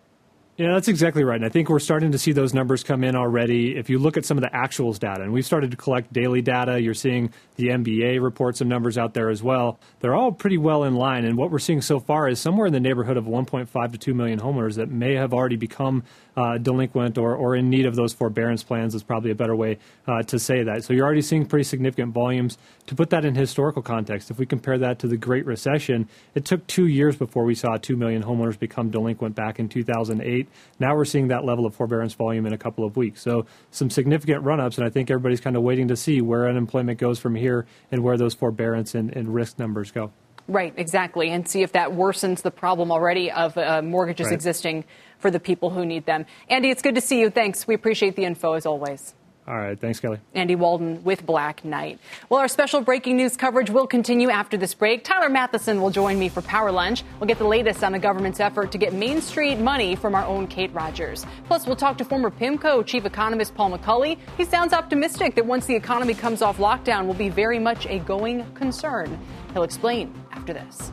Yeah, 0.59 0.73
that's 0.73 0.89
exactly 0.89 1.23
right. 1.23 1.37
And 1.37 1.45
I 1.45 1.47
think 1.47 1.69
we're 1.69 1.79
starting 1.79 2.11
to 2.11 2.17
see 2.17 2.33
those 2.33 2.53
numbers 2.53 2.83
come 2.83 3.01
in 3.05 3.15
already. 3.15 3.77
If 3.77 3.89
you 3.89 3.97
look 3.97 4.17
at 4.17 4.25
some 4.25 4.37
of 4.37 4.41
the 4.41 4.49
actuals 4.49 4.99
data, 4.99 5.21
and 5.21 5.31
we've 5.31 5.45
started 5.45 5.71
to 5.71 5.77
collect 5.77 6.11
daily 6.11 6.41
data, 6.41 6.81
you're 6.81 6.93
seeing 6.93 7.31
the 7.55 7.69
MBA 7.69 8.21
report 8.21 8.57
some 8.57 8.67
numbers 8.67 8.97
out 8.97 9.13
there 9.13 9.29
as 9.29 9.41
well. 9.41 9.79
They're 10.01 10.15
all 10.15 10.33
pretty 10.33 10.57
well 10.57 10.83
in 10.83 10.95
line. 10.95 11.23
And 11.23 11.37
what 11.37 11.49
we're 11.49 11.59
seeing 11.59 11.81
so 11.81 12.01
far 12.01 12.27
is 12.27 12.41
somewhere 12.41 12.67
in 12.67 12.73
the 12.73 12.79
neighborhood 12.81 13.15
of 13.15 13.23
1.5 13.23 13.91
to 13.93 13.97
2 13.97 14.13
million 14.13 14.37
homeowners 14.41 14.75
that 14.75 14.89
may 14.89 15.15
have 15.15 15.33
already 15.33 15.55
become 15.55 16.03
uh, 16.35 16.57
delinquent 16.57 17.17
or, 17.17 17.35
or 17.35 17.55
in 17.55 17.69
need 17.69 17.85
of 17.85 17.95
those 17.95 18.13
forbearance 18.13 18.63
plans 18.63 18.95
is 18.95 19.03
probably 19.03 19.31
a 19.31 19.35
better 19.35 19.55
way 19.55 19.77
uh, 20.07 20.23
to 20.23 20.39
say 20.39 20.63
that. 20.63 20.83
So 20.83 20.93
you're 20.93 21.05
already 21.05 21.21
seeing 21.21 21.45
pretty 21.45 21.65
significant 21.65 22.13
volumes. 22.13 22.57
To 22.87 22.95
put 22.95 23.09
that 23.11 23.25
in 23.25 23.35
historical 23.35 23.81
context, 23.81 24.31
if 24.31 24.39
we 24.39 24.45
compare 24.45 24.77
that 24.77 24.99
to 24.99 25.07
the 25.07 25.17
Great 25.17 25.45
Recession, 25.45 26.07
it 26.35 26.45
took 26.45 26.65
two 26.67 26.87
years 26.87 27.15
before 27.15 27.43
we 27.43 27.55
saw 27.55 27.77
2 27.77 27.95
million 27.97 28.23
homeowners 28.23 28.57
become 28.57 28.89
delinquent 28.89 29.35
back 29.35 29.59
in 29.59 29.69
2008. 29.69 30.48
Now 30.79 30.95
we're 30.95 31.05
seeing 31.05 31.27
that 31.29 31.45
level 31.45 31.65
of 31.65 31.75
forbearance 31.75 32.13
volume 32.13 32.45
in 32.45 32.53
a 32.53 32.57
couple 32.57 32.83
of 32.83 32.97
weeks. 32.97 33.21
So 33.21 33.45
some 33.71 33.89
significant 33.89 34.43
run 34.43 34.59
ups, 34.59 34.77
and 34.77 34.85
I 34.85 34.89
think 34.89 35.09
everybody's 35.09 35.41
kind 35.41 35.55
of 35.55 35.63
waiting 35.63 35.87
to 35.89 35.95
see 35.95 36.21
where 36.21 36.47
unemployment 36.47 36.99
goes 36.99 37.19
from 37.19 37.35
here 37.35 37.65
and 37.91 38.03
where 38.03 38.17
those 38.17 38.33
forbearance 38.33 38.95
and, 38.95 39.15
and 39.15 39.33
risk 39.33 39.59
numbers 39.59 39.91
go. 39.91 40.11
Right, 40.47 40.73
exactly, 40.77 41.29
and 41.29 41.47
see 41.47 41.61
if 41.61 41.73
that 41.73 41.89
worsens 41.89 42.41
the 42.41 42.49
problem 42.49 42.91
already 42.91 43.31
of 43.31 43.55
uh, 43.55 43.83
mortgages 43.83 44.25
right. 44.25 44.33
existing 44.33 44.83
for 45.19 45.29
the 45.29 45.39
people 45.39 45.69
who 45.69 45.85
need 45.85 46.07
them. 46.07 46.25
Andy, 46.49 46.71
it's 46.71 46.81
good 46.81 46.95
to 46.95 47.01
see 47.01 47.19
you. 47.19 47.29
Thanks. 47.29 47.67
We 47.67 47.75
appreciate 47.75 48.15
the 48.15 48.25
info 48.25 48.53
as 48.53 48.65
always. 48.65 49.13
All 49.49 49.57
right. 49.57 49.79
Thanks, 49.79 49.99
Kelly. 49.99 50.19
Andy 50.35 50.55
Walden 50.55 51.03
with 51.03 51.25
Black 51.25 51.65
Knight. 51.65 51.99
Well, 52.29 52.39
our 52.39 52.47
special 52.47 52.81
breaking 52.81 53.17
news 53.17 53.35
coverage 53.35 53.71
will 53.71 53.87
continue 53.87 54.29
after 54.29 54.57
this 54.57 54.75
break. 54.75 55.03
Tyler 55.03 55.27
Mathisen 55.27 55.81
will 55.81 55.89
join 55.89 56.19
me 56.19 56.29
for 56.29 56.43
Power 56.43 56.71
Lunch. 56.71 57.03
We'll 57.19 57.27
get 57.27 57.39
the 57.39 57.47
latest 57.47 57.83
on 57.83 57.93
the 57.93 57.97
government's 57.97 58.39
effort 58.39 58.71
to 58.73 58.77
get 58.77 58.93
Main 58.93 59.21
Street 59.21 59.57
money 59.57 59.95
from 59.95 60.13
our 60.13 60.23
own 60.23 60.45
Kate 60.45 60.71
Rogers. 60.71 61.25
Plus, 61.45 61.65
we'll 61.65 61.75
talk 61.75 61.97
to 61.97 62.05
former 62.05 62.29
PIMCO 62.29 62.85
chief 62.85 63.05
economist 63.05 63.55
Paul 63.55 63.71
McCulley. 63.71 64.19
He 64.37 64.45
sounds 64.45 64.71
optimistic 64.71 65.33
that 65.33 65.47
once 65.47 65.65
the 65.65 65.75
economy 65.75 66.13
comes 66.13 66.43
off 66.43 66.57
lockdown, 66.57 67.07
will 67.07 67.15
be 67.15 67.29
very 67.29 67.57
much 67.57 67.87
a 67.87 67.97
going 67.97 68.45
concern. 68.53 69.19
He'll 69.53 69.63
explain 69.63 70.13
after 70.31 70.53
this. 70.53 70.91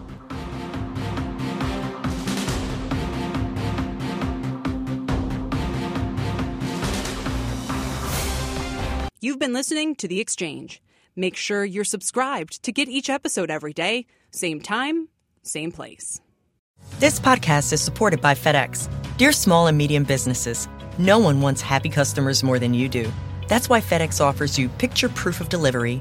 You've 9.27 9.41
been 9.41 9.53
listening 9.53 9.97
to 9.97 10.07
The 10.07 10.21
Exchange. 10.21 10.81
Make 11.17 11.35
sure 11.35 11.65
you're 11.65 11.83
subscribed 11.83 12.63
to 12.63 12.71
get 12.71 12.89
each 12.89 13.11
episode 13.11 13.51
every 13.51 13.73
day, 13.73 14.07
same 14.31 14.61
time, 14.61 15.09
same 15.43 15.73
place. 15.73 16.21
This 17.01 17.19
podcast 17.19 17.73
is 17.73 17.81
supported 17.81 18.21
by 18.21 18.35
FedEx. 18.35 18.89
Dear 19.17 19.33
small 19.33 19.67
and 19.67 19.77
medium 19.77 20.05
businesses, 20.05 20.69
no 20.97 21.19
one 21.19 21.41
wants 21.41 21.61
happy 21.61 21.89
customers 21.89 22.45
more 22.45 22.61
than 22.61 22.73
you 22.73 22.89
do. 22.89 23.13
That's 23.49 23.69
why 23.69 23.81
FedEx 23.81 24.21
offers 24.21 24.61
you 24.61 24.69
picture 24.69 25.09
proof 25.09 25.41
of 25.41 25.49
delivery 25.49 26.01